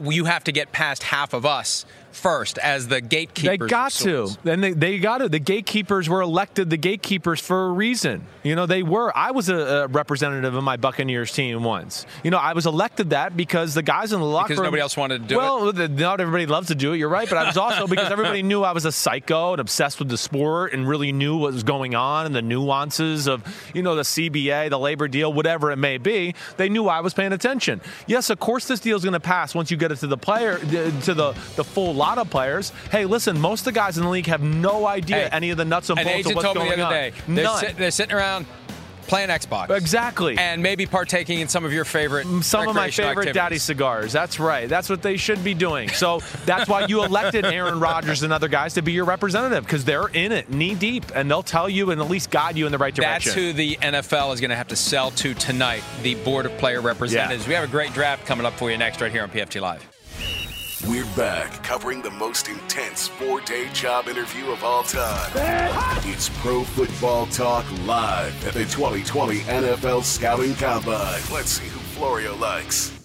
You 0.00 0.24
have 0.24 0.44
to 0.44 0.52
get 0.52 0.72
past 0.72 1.02
half 1.02 1.34
of 1.34 1.44
us 1.44 1.84
first 2.12 2.58
as 2.58 2.88
the 2.88 3.00
gatekeepers. 3.00 3.58
They 3.58 3.66
got 3.66 3.92
to. 3.92 4.28
And 4.44 4.62
they, 4.62 4.72
they 4.72 4.98
got 4.98 5.18
to. 5.18 5.28
The 5.28 5.38
gatekeepers 5.38 6.08
were 6.08 6.20
elected 6.20 6.70
the 6.70 6.76
gatekeepers 6.76 7.40
for 7.40 7.66
a 7.66 7.72
reason. 7.72 8.26
You 8.42 8.54
know, 8.56 8.66
they 8.66 8.82
were. 8.82 9.16
I 9.16 9.30
was 9.32 9.48
a, 9.48 9.56
a, 9.56 9.86
representative 9.86 10.54
of 10.54 10.64
my 10.64 10.76
Buccaneers 10.76 11.32
team 11.32 11.62
once. 11.62 12.06
You 12.24 12.30
know, 12.30 12.38
I 12.38 12.52
was 12.52 12.66
elected 12.66 13.10
that 13.10 13.36
because 13.36 13.74
the 13.74 13.82
guys 13.82 14.12
in 14.12 14.20
the 14.20 14.26
locker 14.26 14.48
because 14.48 14.58
room. 14.58 14.66
nobody 14.66 14.82
else 14.82 14.96
wanted 14.96 15.22
to 15.22 15.28
do 15.28 15.36
well, 15.36 15.68
it. 15.68 15.76
Well, 15.76 15.88
not 15.88 16.20
everybody 16.20 16.46
loves 16.46 16.68
to 16.68 16.74
do 16.74 16.92
it. 16.92 16.98
You're 16.98 17.08
right. 17.08 17.28
But 17.28 17.38
I 17.38 17.46
was 17.46 17.56
also 17.56 17.86
because 17.88 18.10
everybody 18.10 18.42
knew 18.42 18.62
I 18.62 18.72
was 18.72 18.84
a 18.84 18.92
psycho 18.92 19.52
and 19.52 19.60
obsessed 19.60 19.98
with 19.98 20.08
the 20.08 20.18
sport 20.18 20.72
and 20.72 20.88
really 20.88 21.12
knew 21.12 21.36
what 21.36 21.52
was 21.52 21.62
going 21.62 21.94
on 21.94 22.26
and 22.26 22.34
the 22.34 22.42
nuances 22.42 23.26
of, 23.26 23.42
you 23.74 23.82
know, 23.82 23.94
the 23.94 24.02
CBA, 24.02 24.70
the 24.70 24.78
labor 24.78 25.08
deal, 25.08 25.32
whatever 25.32 25.70
it 25.70 25.76
may 25.76 25.98
be. 25.98 26.34
They 26.56 26.68
knew 26.68 26.88
I 26.88 27.00
was 27.00 27.14
paying 27.14 27.32
attention. 27.32 27.80
Yes, 28.06 28.30
of 28.30 28.40
course, 28.40 28.66
this 28.66 28.80
deal 28.80 28.96
is 28.96 29.04
going 29.04 29.12
to 29.12 29.20
pass 29.20 29.54
once 29.54 29.70
you 29.70 29.76
get 29.76 29.92
it 29.92 29.96
to 29.96 30.06
the 30.06 30.18
player, 30.18 30.58
to 30.58 31.14
the, 31.14 31.32
the 31.56 31.64
full 31.64 31.94
lot 32.00 32.18
of 32.18 32.30
players. 32.30 32.72
Hey, 32.90 33.04
listen, 33.04 33.38
most 33.38 33.60
of 33.60 33.64
the 33.66 33.72
guys 33.72 33.98
in 33.98 34.04
the 34.04 34.10
league 34.10 34.26
have 34.26 34.42
no 34.42 34.86
idea 34.86 35.16
hey, 35.16 35.28
any 35.32 35.50
of 35.50 35.56
the 35.56 35.64
nuts 35.64 35.90
and 35.90 35.96
bolts 35.96 36.10
agent 36.10 36.36
of 36.36 36.44
what's 36.44 36.54
going 36.54 36.78
the 36.78 36.84
on. 36.84 36.92
Day, 36.92 37.12
they're, 37.28 37.56
sit, 37.58 37.76
they're 37.76 37.90
sitting 37.90 38.14
around 38.14 38.46
playing 39.10 39.28
Xbox. 39.28 39.76
Exactly. 39.76 40.38
And 40.38 40.62
maybe 40.62 40.86
partaking 40.86 41.40
in 41.40 41.48
some 41.48 41.64
of 41.64 41.72
your 41.72 41.84
favorite 41.84 42.26
mm, 42.26 42.42
some 42.42 42.68
of 42.68 42.74
my 42.74 42.90
favorite 42.90 43.28
activities. 43.28 43.34
daddy 43.34 43.58
cigars. 43.58 44.12
That's 44.12 44.38
right. 44.38 44.68
That's 44.68 44.88
what 44.88 45.02
they 45.02 45.16
should 45.16 45.42
be 45.42 45.52
doing. 45.52 45.88
So 45.90 46.20
that's 46.46 46.68
why 46.68 46.86
you 46.86 47.04
elected 47.04 47.44
Aaron 47.44 47.80
Rodgers 47.80 48.22
and 48.22 48.32
other 48.32 48.48
guys 48.48 48.74
to 48.74 48.82
be 48.82 48.92
your 48.92 49.04
representative 49.04 49.64
because 49.64 49.84
they're 49.84 50.08
in 50.08 50.32
it 50.32 50.48
knee 50.48 50.76
deep 50.76 51.04
and 51.14 51.28
they'll 51.28 51.42
tell 51.42 51.68
you 51.68 51.90
and 51.90 52.00
at 52.00 52.08
least 52.08 52.30
guide 52.30 52.56
you 52.56 52.66
in 52.66 52.72
the 52.72 52.78
right 52.78 52.94
direction. 52.94 53.32
That's 53.32 53.34
who 53.34 53.52
the 53.52 53.76
NFL 53.76 54.32
is 54.32 54.40
going 54.40 54.50
to 54.50 54.56
have 54.56 54.68
to 54.68 54.76
sell 54.76 55.10
to 55.12 55.34
tonight, 55.34 55.82
the 56.02 56.14
Board 56.16 56.46
of 56.46 56.56
Player 56.58 56.80
Representatives. 56.80 57.44
Yeah. 57.44 57.48
We 57.48 57.54
have 57.54 57.64
a 57.64 57.72
great 57.72 57.92
draft 57.92 58.24
coming 58.26 58.46
up 58.46 58.54
for 58.54 58.70
you 58.70 58.78
next 58.78 59.00
right 59.00 59.10
here 59.10 59.22
on 59.22 59.30
PFT 59.30 59.60
Live. 59.60 59.89
We're 60.88 61.04
back 61.14 61.62
covering 61.62 62.00
the 62.00 62.10
most 62.10 62.48
intense 62.48 63.06
four 63.06 63.42
day 63.42 63.68
job 63.68 64.08
interview 64.08 64.50
of 64.50 64.64
all 64.64 64.82
time. 64.82 65.30
It's 66.06 66.30
Pro 66.40 66.64
Football 66.64 67.26
Talk 67.26 67.66
Live 67.84 68.46
at 68.46 68.54
the 68.54 68.64
2020 68.64 69.40
NFL 69.40 70.02
Scouting 70.02 70.54
Combine. 70.54 71.20
Let's 71.30 71.50
see 71.50 71.66
who 71.66 71.78
Florio 71.80 72.34
likes. 72.36 72.98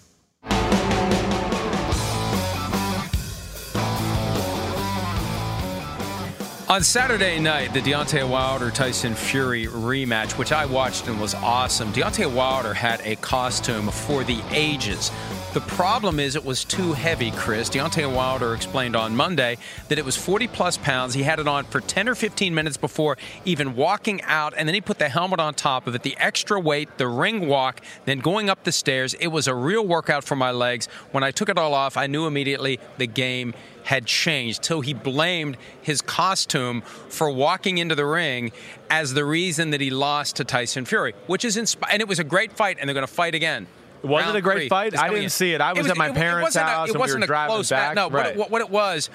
On 6.68 6.82
Saturday 6.82 7.40
night, 7.40 7.74
the 7.74 7.82
Deontay 7.82 8.28
Wilder 8.28 8.72
Tyson 8.72 9.14
Fury 9.14 9.68
rematch, 9.68 10.38
which 10.38 10.52
I 10.52 10.66
watched 10.66 11.08
and 11.08 11.20
was 11.20 11.36
awesome. 11.36 11.92
Deontay 11.92 12.34
Wilder 12.34 12.74
had 12.74 13.02
a 13.02 13.18
costume 13.18 13.90
for 13.90 14.24
the 14.24 14.42
ages. 14.52 15.12
The 15.56 15.62
problem 15.62 16.20
is 16.20 16.36
it 16.36 16.44
was 16.44 16.66
too 16.66 16.92
heavy, 16.92 17.32
Chris. 17.32 17.70
Deontay 17.70 18.14
Wilder 18.14 18.54
explained 18.54 18.94
on 18.94 19.16
Monday 19.16 19.58
that 19.88 19.98
it 19.98 20.04
was 20.04 20.18
40 20.18 20.50
plus 20.50 20.76
pounds. 20.76 21.14
He 21.14 21.24
had 21.24 21.40
it 21.40 21.48
on 21.48 21.64
for 21.64 21.80
10 21.80 22.10
or 22.10 22.14
15 22.14 22.54
minutes 22.54 22.76
before 22.76 23.18
even 23.46 23.74
walking 23.78 24.22
out, 24.24 24.54
and 24.58 24.68
then 24.68 24.74
he 24.74 24.82
put 24.82 25.00
the 25.00 25.08
helmet 25.08 25.40
on 25.40 25.54
top 25.54 25.88
of 25.88 25.96
it, 25.96 26.04
the 26.04 26.18
extra 26.18 26.60
weight, 26.60 26.98
the 26.98 27.08
ring 27.08 27.48
walk, 27.48 27.80
then 28.04 28.20
going 28.20 28.50
up 28.50 28.66
the 28.66 28.72
stairs. 28.74 29.14
It 29.14 29.28
was 29.28 29.48
a 29.48 29.56
real 29.56 29.88
workout 29.88 30.26
for 30.26 30.36
my 30.36 30.52
legs. 30.52 30.88
When 31.12 31.24
I 31.24 31.32
took 31.32 31.48
it 31.48 31.58
all 31.58 31.74
off, 31.74 31.96
I 31.96 32.08
knew 32.08 32.28
immediately 32.28 32.82
the 32.98 33.08
game 33.08 33.54
had 33.86 34.06
changed 34.08 34.62
till 34.62 34.82
he 34.82 34.94
blamed 34.94 35.56
his 35.82 36.02
costume 36.02 36.82
for 36.82 37.30
walking 37.30 37.78
into 37.78 37.96
the 37.96 38.06
ring 38.06 38.52
as 38.90 39.14
the 39.14 39.24
reason 39.24 39.70
that 39.70 39.80
he 39.80 39.90
lost 39.90 40.36
to 40.36 40.44
Tyson 40.44 40.84
Fury, 40.84 41.14
which 41.28 41.46
is 41.46 41.56
insp- 41.56 41.88
and 41.90 42.02
it 42.02 42.10
was 42.10 42.20
a 42.20 42.26
great 42.26 42.52
fight, 42.52 42.76
and 42.78 42.90
they're 42.90 42.94
going 42.94 43.08
to 43.08 43.14
fight 43.14 43.34
again. 43.34 43.68
Was 44.08 44.28
it 44.30 44.36
a 44.36 44.42
great 44.42 44.70
fight? 44.70 44.98
I 44.98 45.10
didn't 45.10 45.24
in. 45.26 45.30
see 45.30 45.54
it. 45.54 45.62
I 45.62 45.74
was, 45.74 45.86
It 45.86 45.92
at 45.92 45.98
my 45.98 46.08
it- 46.08 46.12
it 46.12 46.16
parents' 46.16 46.56
a- 46.56 46.62
house 46.62 46.90
It 46.90 46.92
and 46.94 47.00
wasn't 47.00 47.28
were 47.28 47.34
a 47.36 47.46
close 47.48 47.70
back. 47.70 47.96
No, 47.96 48.10
right. 48.10 48.36
what, 48.36 48.46
it, 48.46 48.52
what 48.52 48.62
it 48.62 48.70
was, 48.70 49.10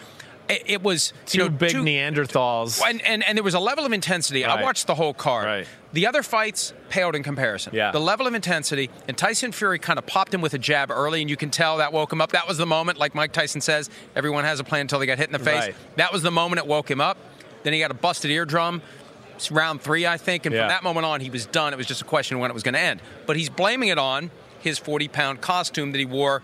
it, 0.48 0.62
it 0.66 0.82
was 0.82 1.12
two 1.26 1.38
you 1.38 1.44
know, 1.44 1.50
big 1.50 1.70
two, 1.70 1.82
Neanderthals. 1.82 2.82
and, 2.84 3.00
and 3.02 3.22
and 3.24 3.36
there 3.36 3.44
was 3.44 3.54
a 3.54 3.60
level 3.60 3.84
of 3.86 3.92
intensity. 3.92 4.44
I 4.44 4.62
watched 4.62 4.86
the 4.86 4.94
whole 4.94 5.14
card. 5.14 5.46
Right. 5.46 5.66
The 5.92 6.06
other 6.06 6.22
fights 6.22 6.72
paled 6.88 7.14
in 7.16 7.22
comparison. 7.22 7.72
Yeah. 7.74 7.90
The 7.90 8.00
level 8.00 8.26
of 8.26 8.34
intensity, 8.34 8.90
and 9.08 9.16
Tyson 9.18 9.50
Fury 9.52 9.78
kind 9.78 9.98
of 9.98 10.06
popped 10.06 10.32
him 10.34 10.40
with 10.40 10.54
a 10.54 10.58
jab 10.58 10.90
early, 10.90 11.20
and 11.20 11.28
you 11.30 11.36
can 11.36 11.50
tell 11.50 11.78
that 11.78 11.92
woke 11.92 12.12
him 12.12 12.20
up. 12.20 12.32
That 12.32 12.46
was 12.48 12.58
the 12.58 12.66
moment, 12.66 12.98
like 12.98 13.14
Mike 13.14 13.32
Tyson 13.32 13.60
says, 13.60 13.90
everyone 14.14 14.44
has 14.44 14.60
a 14.60 14.64
plan 14.64 14.82
until 14.82 14.98
they 15.00 15.06
got 15.06 15.18
hit 15.18 15.26
in 15.28 15.32
the 15.32 15.38
face. 15.40 15.66
Right. 15.66 15.74
That 15.96 16.12
was 16.12 16.22
the 16.22 16.30
moment 16.30 16.60
it 16.60 16.66
woke 16.68 16.88
him 16.90 17.00
up. 17.00 17.16
Then 17.64 17.72
he 17.72 17.80
got 17.80 17.90
a 17.90 17.94
busted 17.94 18.30
eardrum. 18.30 18.82
It's 19.34 19.50
round 19.50 19.80
three, 19.82 20.06
I 20.06 20.16
think, 20.16 20.46
and 20.46 20.54
Yeah. 20.54 20.62
from 20.62 20.68
that 20.68 20.82
moment 20.84 21.06
on, 21.06 21.20
he 21.20 21.30
was 21.30 21.46
done. 21.46 21.72
It 21.72 21.76
was 21.76 21.86
just 21.86 22.02
a 22.02 22.04
question 22.04 22.36
of 22.36 22.40
when 22.40 22.50
it 22.50 22.54
was 22.54 22.62
going 22.62 22.74
to 22.74 22.80
end. 22.80 23.00
But 23.26 23.36
he's 23.36 23.48
blaming 23.48 23.88
it 23.88 23.98
on 23.98 24.30
his 24.60 24.78
40-pound 24.78 25.40
costume 25.40 25.92
that 25.92 25.98
he 25.98 26.04
wore 26.04 26.42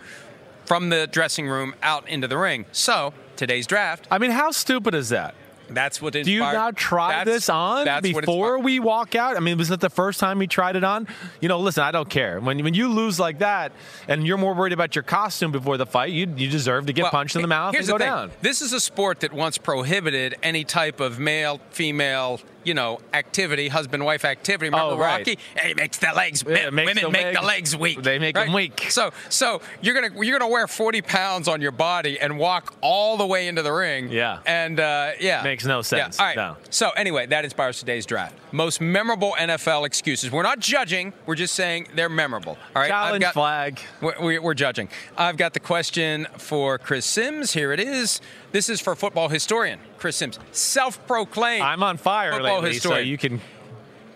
from 0.65 0.89
the 0.89 1.07
dressing 1.07 1.47
room 1.47 1.73
out 1.81 2.07
into 2.09 2.27
the 2.27 2.37
ring. 2.37 2.65
So 2.71 3.13
today's 3.35 3.67
draft, 3.67 4.07
I 4.11 4.17
mean, 4.17 4.31
how 4.31 4.51
stupid 4.51 4.93
is 4.93 5.09
that? 5.09 5.33
that's 5.69 6.01
what 6.01 6.15
inspired. 6.15 6.25
Do 6.25 6.31
you 6.31 6.39
not 6.39 6.75
try 6.75 7.09
that's- 7.09 7.35
this 7.35 7.49
on 7.49 8.01
before 8.01 8.59
we 8.59 8.79
walk 8.79 9.15
out? 9.15 9.35
I 9.37 9.39
mean, 9.39 9.57
was 9.57 9.71
it 9.71 9.79
the 9.79 9.89
first 9.89 10.19
time 10.19 10.39
he 10.39 10.47
tried 10.47 10.75
it 10.75 10.83
on? 10.83 11.07
You 11.41 11.49
know, 11.49 11.59
listen, 11.59 11.83
I 11.83 11.91
don't 11.91 12.09
care. 12.09 12.39
When 12.39 12.63
when 12.63 12.73
you 12.73 12.89
lose 12.89 13.19
like 13.19 13.39
that 13.39 13.71
and 14.07 14.25
you're 14.25 14.37
more 14.37 14.53
worried 14.53 14.73
about 14.73 14.95
your 14.95 15.03
costume 15.03 15.51
before 15.51 15.77
the 15.77 15.85
fight, 15.85 16.11
you 16.11 16.31
you 16.35 16.49
deserve 16.49 16.85
to 16.87 16.93
get 16.93 17.03
Well, 17.03 17.11
punched 17.11 17.35
in 17.35 17.41
the 17.41 17.47
mouth 17.47 17.75
and 17.75 17.85
go 17.85 17.97
the 17.97 18.05
down. 18.05 18.31
This 18.41 18.61
is 18.61 18.73
a 18.73 18.79
sport 18.79 19.21
that 19.21 19.33
once 19.33 19.57
prohibited 19.57 20.35
any 20.41 20.63
type 20.63 20.99
of 20.99 21.19
male, 21.19 21.59
female, 21.71 22.39
you 22.63 22.73
know, 22.73 22.99
activity, 23.13 23.67
husband-wife 23.69 24.25
activity. 24.25 24.67
Remember 24.67 24.95
Oh, 24.95 24.97
right. 24.97 25.19
Rocky? 25.19 25.37
Hey, 25.55 25.71
it 25.71 25.77
makes 25.77 25.97
the 25.97 26.11
legs. 26.15 26.43
Yeah, 26.47 26.69
makes 26.69 26.89
women 26.89 27.03
the 27.03 27.09
make 27.11 27.33
the 27.35 27.41
legs- 27.41 27.73
legs 27.73 27.77
weak. 27.77 28.03
they 28.03 28.19
make 28.19 28.37
'em 28.37 28.53
weak. 28.53 28.87
So, 28.89 29.11
so 29.29 29.61
you're 29.81 29.93
gonna 29.93 30.23
you're 30.23 30.37
gonna 30.37 30.51
wear 30.51 30.67
40 30.67 31.01
pounds 31.01 31.47
on 31.47 31.61
your 31.61 31.71
body 31.71 32.19
and 32.19 32.37
walk 32.37 32.73
all 32.81 33.17
the 33.17 33.25
way 33.25 33.47
into 33.47 33.61
the 33.61 33.71
ring. 33.71 34.09
Yeah. 34.09 34.39
And 34.45 34.79
uh, 34.79 35.11
yeah, 35.19 35.43
Makes 35.43 35.65
no 35.65 35.81
sense. 35.81 36.17
Yeah. 36.17 36.21
All 36.23 36.27
right. 36.29 36.35
No. 36.37 36.57
So 36.69 36.89
anyway, 36.91 37.25
that 37.27 37.43
inspires 37.43 37.79
today's 37.79 38.05
draft. 38.05 38.35
Most 38.51 38.79
memorable 38.81 39.35
NFL 39.39 39.85
excuses. 39.85 40.31
We're 40.31 40.43
not 40.43 40.59
judging. 40.59 41.13
We're 41.25 41.35
just 41.35 41.53
saying 41.55 41.87
they're 41.95 42.09
memorable. 42.09 42.57
All 42.75 42.81
right. 42.81 42.85
I've 42.85 42.89
Challenge 43.07 43.21
got- 43.21 43.33
flag. 43.33 43.79
we're, 44.01 44.15
we're- 44.21 44.39
we're 44.39 44.53
judging. 44.53 44.89
I've 45.17 45.37
got 45.37 45.53
the 45.53 45.59
question 45.59 46.27
for 46.37 46.77
Chris 46.77 47.05
Sims. 47.05 47.53
Here 47.53 47.71
it 47.71 47.79
is. 47.79 48.21
This 48.51 48.69
is 48.69 48.79
for 48.79 48.95
football 48.95 49.27
historian 49.29 49.79
Chris 49.97 50.15
Sims, 50.15 50.39
self-proclaimed. 50.51 51.63
I'm 51.63 51.83
on 51.83 51.97
fire 51.97 52.31
football 52.31 52.56
lately, 52.61 52.79
so 52.79 52.97
you 52.97 53.17
can. 53.17 53.41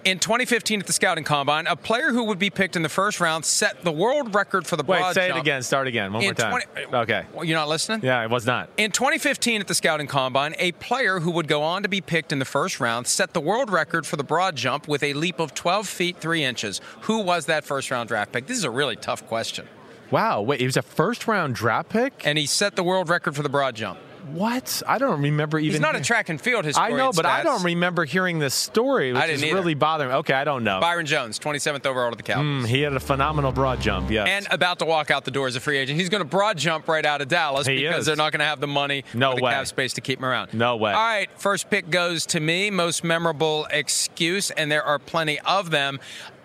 In 0.04 0.17
2015 0.17 0.80
at 0.80 0.88
the 0.88 0.93
Scouting 0.93 1.23
Combine, 1.23 1.67
a 1.67 1.75
player 1.75 2.10
who 2.10 2.23
would 2.23 2.39
be 2.39 2.49
picked 2.49 2.75
in 2.75 2.82
the 2.82 2.89
first 2.89 3.19
round 3.19 3.45
set 3.45 3.84
the 3.84 3.91
world 3.91 4.34
record 4.34 4.65
for 4.65 4.75
the 4.75 4.84
Wait, 4.84 4.97
broad 4.97 5.13
say 5.13 5.27
jump. 5.27 5.38
it 5.38 5.41
again. 5.41 5.62
Start 5.62 5.86
again. 5.86 6.12
One 6.12 6.23
more 6.23 6.34
time. 6.34 6.60
20 6.75 6.95
okay. 6.95 7.25
You're 7.43 7.56
not 7.56 7.69
listening? 7.69 7.99
Yeah, 8.01 8.19
I 8.19 8.25
was 8.25 8.43
not. 8.47 8.69
In 8.77 8.89
2015 8.89 9.62
at 9.62 9.67
the 9.67 9.75
Scouting 9.75 10.08
Combine, 10.08 10.56
a 10.58 10.71
player 10.71 11.19
who 11.19 11.30
would 11.30 11.47
go 11.47 11.62
on 11.62 11.84
to 11.84 11.89
be 11.89 12.01
picked 12.01 12.32
in 12.32 12.39
the 12.39 12.45
first 12.45 12.80
round 12.80 13.06
set 13.06 13.34
the 13.34 13.41
world 13.41 13.69
record 13.69 14.08
for 14.08 14.15
the 14.15 14.23
broad 14.23 14.56
jump 14.56 14.88
with 14.88 15.04
a 15.04 15.13
leap 15.13 15.39
of 15.39 15.54
12 15.54 15.88
feet 15.88 16.17
3 16.17 16.43
inches. 16.43 16.82
Who 17.01 17.19
was 17.19 17.45
that 17.45 17.63
first 17.63 17.91
round 17.91 18.10
draft 18.10 18.32
pick? 18.32 18.47
This 18.47 18.58
is 18.58 18.63
a 18.63 18.71
really 18.71 18.95
tough 18.95 19.27
question. 19.27 19.67
Wow. 20.10 20.41
Wait, 20.41 20.62
he 20.62 20.65
was 20.65 20.77
a 20.77 20.82
first 20.82 21.27
round 21.27 21.54
draft 21.54 21.89
pick? 21.89 22.25
And 22.25 22.39
he 22.39 22.47
set 22.47 22.75
the 22.75 22.84
world 22.84 23.08
record 23.08 23.36
for 23.36 23.43
the 23.43 23.49
broad 23.49 23.75
jump. 23.75 23.99
What? 24.34 24.84
I 24.88 24.97
don't 24.97 25.21
remember 25.21 25.57
even. 25.60 25.71
He's 25.71 25.79
not 25.81 25.95
a 25.95 26.01
track 26.01 26.29
and 26.29 26.39
field 26.39 26.65
I 26.75 26.89
know, 26.91 27.12
but 27.12 27.25
I 27.25 27.43
don't 27.43 27.63
remember 27.63 28.05
hearing 28.05 28.39
this 28.39 28.53
story, 28.53 29.12
which 29.12 29.21
I 29.21 29.25
didn't 29.27 29.38
is 29.39 29.43
either. 29.45 29.55
really 29.55 29.73
bothering 29.73 30.10
me. 30.10 30.15
Okay, 30.17 30.34
I 30.34 30.43
don't 30.43 30.63
know. 30.63 30.79
Byron 30.79 31.05
Jones, 31.05 31.39
27th 31.39 31.86
overall 31.86 32.12
to 32.12 32.17
the 32.17 32.23
Cowboys. 32.23 32.63
Hmm, 32.63 32.65
he 32.65 32.81
had 32.81 32.93
a 32.93 32.99
phenomenal 32.99 33.51
broad 33.51 33.81
jump, 33.81 34.12
yes. 34.12 34.27
and 34.29 34.47
about 34.51 34.79
to 34.79 34.86
walk 34.86 35.10
out 35.12 35.25
the 35.25 35.31
door 35.31 35.47
as 35.47 35.55
a 35.55 35.60
free 35.60 35.77
agent. 35.77 35.99
He's 35.99 36.10
going 36.10 36.21
to 36.23 36.29
broad 36.29 36.57
jump 36.57 36.88
right 36.88 37.05
out 37.05 37.21
of 37.21 37.27
Dallas 37.27 37.67
He 37.67 37.81
because 37.81 38.01
is. 38.01 38.05
they're 38.05 38.15
not 38.15 38.31
going 38.31 38.39
to 38.39 38.45
have 38.45 38.60
the 38.60 38.67
money 38.67 39.03
No 39.13 39.31
or 39.31 39.36
the 39.38 39.41
way. 39.43 39.51
cap 39.51 39.67
space 39.67 39.93
to 39.93 40.01
keep 40.01 40.19
him 40.19 40.25
around. 40.25 40.53
No 40.53 40.75
way. 40.77 40.91
All 40.93 40.97
right, 40.99 41.29
first 41.39 41.69
pick 41.69 41.89
goes 41.89 42.25
to 42.27 42.39
me. 42.39 42.69
Most 42.69 43.03
memorable 43.03 43.65
excuse, 43.71 44.51
and 44.51 44.71
there 44.71 44.84
are 44.84 44.99
plenty 44.99 45.39
of 45.41 45.71
them. 45.71 45.99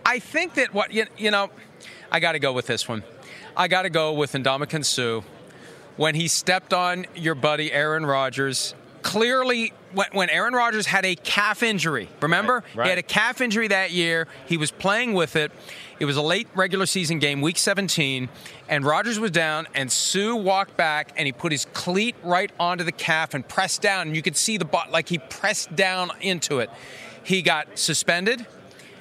I 0.05 0.19
think 0.19 0.55
that 0.55 0.73
what 0.73 0.93
you, 0.93 1.07
you 1.19 1.31
know, 1.31 1.51
I 2.11 2.21
got 2.21 2.33
to 2.33 2.39
go 2.39 2.53
with 2.53 2.67
this 2.67 2.89
one. 2.89 3.03
I 3.57 3.69
got 3.69 3.83
to 3.83 3.91
go 3.91 4.13
with 4.13 4.33
Ndamukong 4.33 4.85
Suh 4.85 5.23
when 5.97 6.15
he 6.15 6.29
stepped 6.29 6.73
on 6.73 7.07
your 7.15 7.35
buddy 7.35 7.73
Aaron 7.73 8.07
Rodgers. 8.07 8.75
Clearly, 9.03 9.73
when, 10.13 10.31
Aaron 10.31 10.53
Rodgers 10.53 10.87
had 10.87 11.05
a 11.05 11.15
calf 11.15 11.63
injury, 11.63 12.09
remember? 12.21 12.55
Right, 12.55 12.77
right. 12.77 12.85
He 12.87 12.91
had 12.91 12.99
a 12.99 13.05
calf 13.05 13.41
injury 13.41 13.69
that 13.69 13.93
year. 13.93 14.27
He 14.47 14.57
was 14.57 14.73
playing 14.73 15.15
with 15.15 15.37
it. 15.37 15.53
It 16.01 16.05
was 16.07 16.17
a 16.17 16.23
late 16.23 16.49
regular 16.55 16.87
season 16.87 17.21
game, 17.21 17.41
week 17.41 17.57
17, 17.57 18.29
and 18.69 18.85
Rodgers 18.85 19.19
was 19.19 19.31
down, 19.31 19.67
and 19.75 19.91
Suh 19.91 20.35
walked 20.35 20.77
back 20.77 21.13
and 21.17 21.25
he 21.25 21.33
put 21.33 21.53
his 21.53 21.67
cleat 21.73 22.17
right 22.23 22.51
onto 22.59 22.85
the 22.85 22.93
calf 22.93 23.33
and 23.33 23.47
pressed 23.47 23.81
down, 23.81 24.09
and 24.09 24.17
you 24.17 24.23
could 24.23 24.37
see 24.37 24.59
the 24.59 24.65
bot 24.65 24.91
like 24.91 25.09
he 25.09 25.19
pressed 25.19 25.75
down 25.75 26.11
into 26.21 26.59
it. 26.59 26.69
He 27.23 27.43
got 27.43 27.79
suspended. 27.79 28.47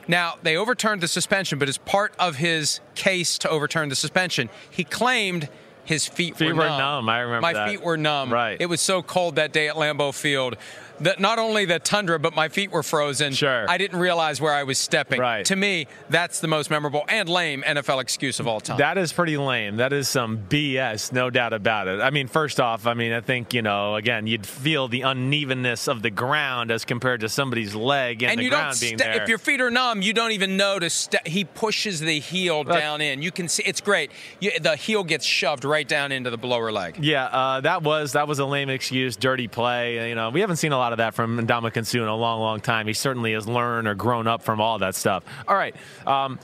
Now, 0.07 0.35
they 0.43 0.55
overturned 0.55 1.01
the 1.01 1.07
suspension, 1.07 1.57
but 1.57 1.67
as 1.67 1.79
part 1.79 2.13
of 2.19 2.35
his 2.35 2.79
case 2.93 3.39
to 3.39 3.49
overturn 3.49 3.89
the 3.89 3.95
suspension, 3.95 4.49
he 4.69 4.83
claimed 4.83 5.49
his 5.85 6.07
feet, 6.07 6.35
Feet 6.37 6.47
were, 6.49 6.55
were 6.55 6.67
numb. 6.67 6.79
numb. 6.79 7.09
I 7.09 7.19
remember 7.19 7.41
My 7.41 7.53
that. 7.53 7.69
feet 7.69 7.81
were 7.81 7.97
numb. 7.97 8.31
Right. 8.33 8.57
It 8.59 8.65
was 8.67 8.81
so 8.81 9.01
cold 9.01 9.35
that 9.35 9.53
day 9.53 9.67
at 9.69 9.75
Lambeau 9.75 10.13
Field 10.13 10.57
that 11.01 11.19
not 11.19 11.39
only 11.39 11.65
the 11.65 11.79
tundra, 11.79 12.19
but 12.19 12.35
my 12.35 12.49
feet 12.49 12.71
were 12.71 12.83
frozen. 12.83 13.33
Sure. 13.33 13.69
I 13.69 13.77
didn't 13.77 13.99
realize 13.99 14.39
where 14.39 14.53
I 14.53 14.63
was 14.63 14.77
stepping. 14.77 15.19
Right. 15.19 15.45
To 15.45 15.55
me, 15.55 15.87
that's 16.09 16.39
the 16.39 16.47
most 16.47 16.69
memorable 16.69 17.03
and 17.07 17.27
lame 17.29 17.63
NFL 17.63 18.01
excuse 18.01 18.39
of 18.39 18.47
all 18.47 18.59
time. 18.59 18.77
That 18.77 18.97
is 18.97 19.11
pretty 19.13 19.37
lame. 19.37 19.77
That 19.77 19.93
is 19.93 20.07
some 20.07 20.37
BS, 20.37 21.11
no 21.11 21.29
doubt 21.29 21.53
about 21.53 21.87
it. 21.87 21.99
I 22.01 22.09
mean, 22.09 22.27
first 22.27 22.59
off, 22.59 22.87
I 22.87 22.93
mean, 22.93 23.11
I 23.11 23.21
think, 23.21 23.53
you 23.53 23.61
know, 23.61 23.95
again, 23.95 24.27
you'd 24.27 24.45
feel 24.45 24.87
the 24.87 25.01
unevenness 25.01 25.87
of 25.87 26.01
the 26.01 26.09
ground 26.09 26.71
as 26.71 26.85
compared 26.85 27.21
to 27.21 27.29
somebody's 27.29 27.75
leg 27.75 28.23
and, 28.23 28.31
and 28.31 28.39
the 28.39 28.49
ground 28.49 28.77
being 28.79 28.97
there. 28.97 29.21
if 29.21 29.27
your 29.29 29.37
feet 29.37 29.61
are 29.61 29.71
numb, 29.71 30.01
you 30.01 30.13
don't 30.13 30.31
even 30.31 30.57
know 30.57 30.79
to 30.79 30.89
ste- 30.89 31.27
he 31.27 31.43
pushes 31.43 31.99
the 31.99 32.19
heel 32.19 32.63
down 32.63 33.01
in. 33.01 33.21
You 33.21 33.31
can 33.31 33.47
see 33.47 33.63
it's 33.63 33.81
great. 33.81 34.11
You, 34.39 34.51
the 34.59 34.75
heel 34.75 35.03
gets 35.03 35.25
shoved 35.25 35.65
right 35.65 35.87
down 35.87 36.11
into 36.11 36.29
the 36.29 36.37
blower 36.37 36.71
leg. 36.71 36.97
yeah, 37.03 37.25
uh, 37.25 37.61
that 37.61 37.83
was 37.83 38.13
that 38.13 38.27
was 38.27 38.39
a 38.39 38.45
lame 38.45 38.69
excuse, 38.69 39.15
dirty 39.15 39.47
play. 39.47 40.09
You 40.09 40.15
know, 40.15 40.29
we 40.29 40.41
haven't 40.41 40.57
seen 40.57 40.71
a 40.71 40.77
lot 40.77 40.84
of 40.91 40.97
that 40.97 41.13
from 41.13 41.45
Ndamukong 41.45 41.85
Suh 41.85 41.99
in 41.99 42.07
a 42.07 42.15
long, 42.15 42.39
long 42.39 42.59
time. 42.59 42.87
He 42.87 42.93
certainly 42.93 43.33
has 43.33 43.47
learned 43.47 43.87
or 43.87 43.95
grown 43.95 44.27
up 44.27 44.41
from 44.41 44.59
all 44.61 44.79
that 44.79 44.95
stuff. 44.95 45.23
All 45.47 45.55
right, 45.55 45.75
um, 46.05 46.39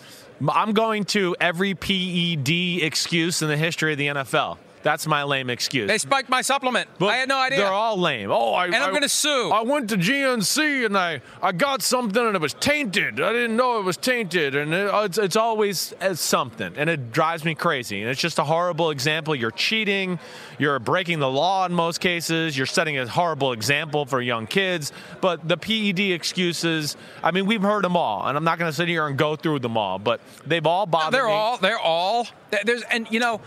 I'm 0.49 0.73
going 0.73 1.05
to 1.05 1.35
every 1.39 1.75
PED 1.75 2.83
excuse 2.83 3.41
in 3.41 3.47
the 3.47 3.57
history 3.57 3.91
of 3.91 3.97
the 3.97 4.07
NFL. 4.07 4.57
That's 4.83 5.05
my 5.07 5.23
lame 5.23 5.49
excuse. 5.49 5.87
They 5.87 5.97
spiked 5.97 6.29
my 6.29 6.41
supplement. 6.41 6.89
But 6.99 7.07
I 7.07 7.17
had 7.17 7.29
no 7.29 7.37
idea. 7.37 7.59
They're 7.59 7.67
all 7.67 7.97
lame. 7.99 8.31
Oh, 8.31 8.53
I, 8.53 8.65
And 8.65 8.75
I'm 8.75 8.89
I- 8.89 8.93
gonna 8.93 9.09
sue. 9.09 9.51
I 9.51 9.61
went 9.61 9.89
to 9.89 9.97
GNC 9.97 10.85
and 10.85 10.97
I, 10.97 11.21
I 11.41 11.51
got 11.51 11.81
something 11.81 12.25
and 12.25 12.35
it 12.35 12.41
was 12.41 12.53
tainted. 12.55 13.19
I 13.21 13.31
didn't 13.33 13.55
know 13.55 13.79
it 13.79 13.83
was 13.83 13.97
tainted, 13.97 14.55
and 14.55 14.73
it, 14.73 14.89
it's, 14.93 15.17
it's 15.17 15.35
always 15.35 15.93
uh, 16.01 16.15
something, 16.15 16.73
and 16.77 16.89
it 16.89 17.11
drives 17.11 17.45
me 17.45 17.55
crazy. 17.55 18.01
And 18.01 18.09
it's 18.09 18.21
just 18.21 18.39
a 18.39 18.43
horrible 18.43 18.89
example. 18.91 19.35
You're 19.35 19.51
cheating. 19.51 20.19
You're 20.57 20.79
breaking 20.79 21.19
the 21.19 21.29
law 21.29 21.65
in 21.65 21.73
most 21.73 21.99
cases. 21.99 22.57
You're 22.57 22.65
setting 22.67 22.97
a 22.97 23.07
horrible 23.07 23.51
example 23.51 24.05
for 24.05 24.21
young 24.21 24.47
kids. 24.47 24.91
But 25.21 25.47
the 25.47 25.57
PED 25.57 25.99
excuses, 26.11 26.97
I 27.23 27.31
mean, 27.31 27.45
we've 27.45 27.61
heard 27.61 27.83
them 27.83 27.95
all, 27.97 28.27
and 28.27 28.37
I'm 28.37 28.43
not 28.43 28.57
going 28.59 28.69
to 28.69 28.75
sit 28.75 28.87
here 28.87 29.07
and 29.07 29.17
go 29.17 29.35
through 29.35 29.59
them 29.59 29.77
all, 29.77 29.99
but 29.99 30.21
they've 30.45 30.65
all 30.65 30.85
bothered 30.85 31.13
they're 31.13 31.27
me. 31.27 31.31
all 31.33 31.57
they're 31.57 31.79
all 31.79 32.27
there's 32.65 32.83
and 32.83 33.07
you 33.11 33.19
know 33.19 33.39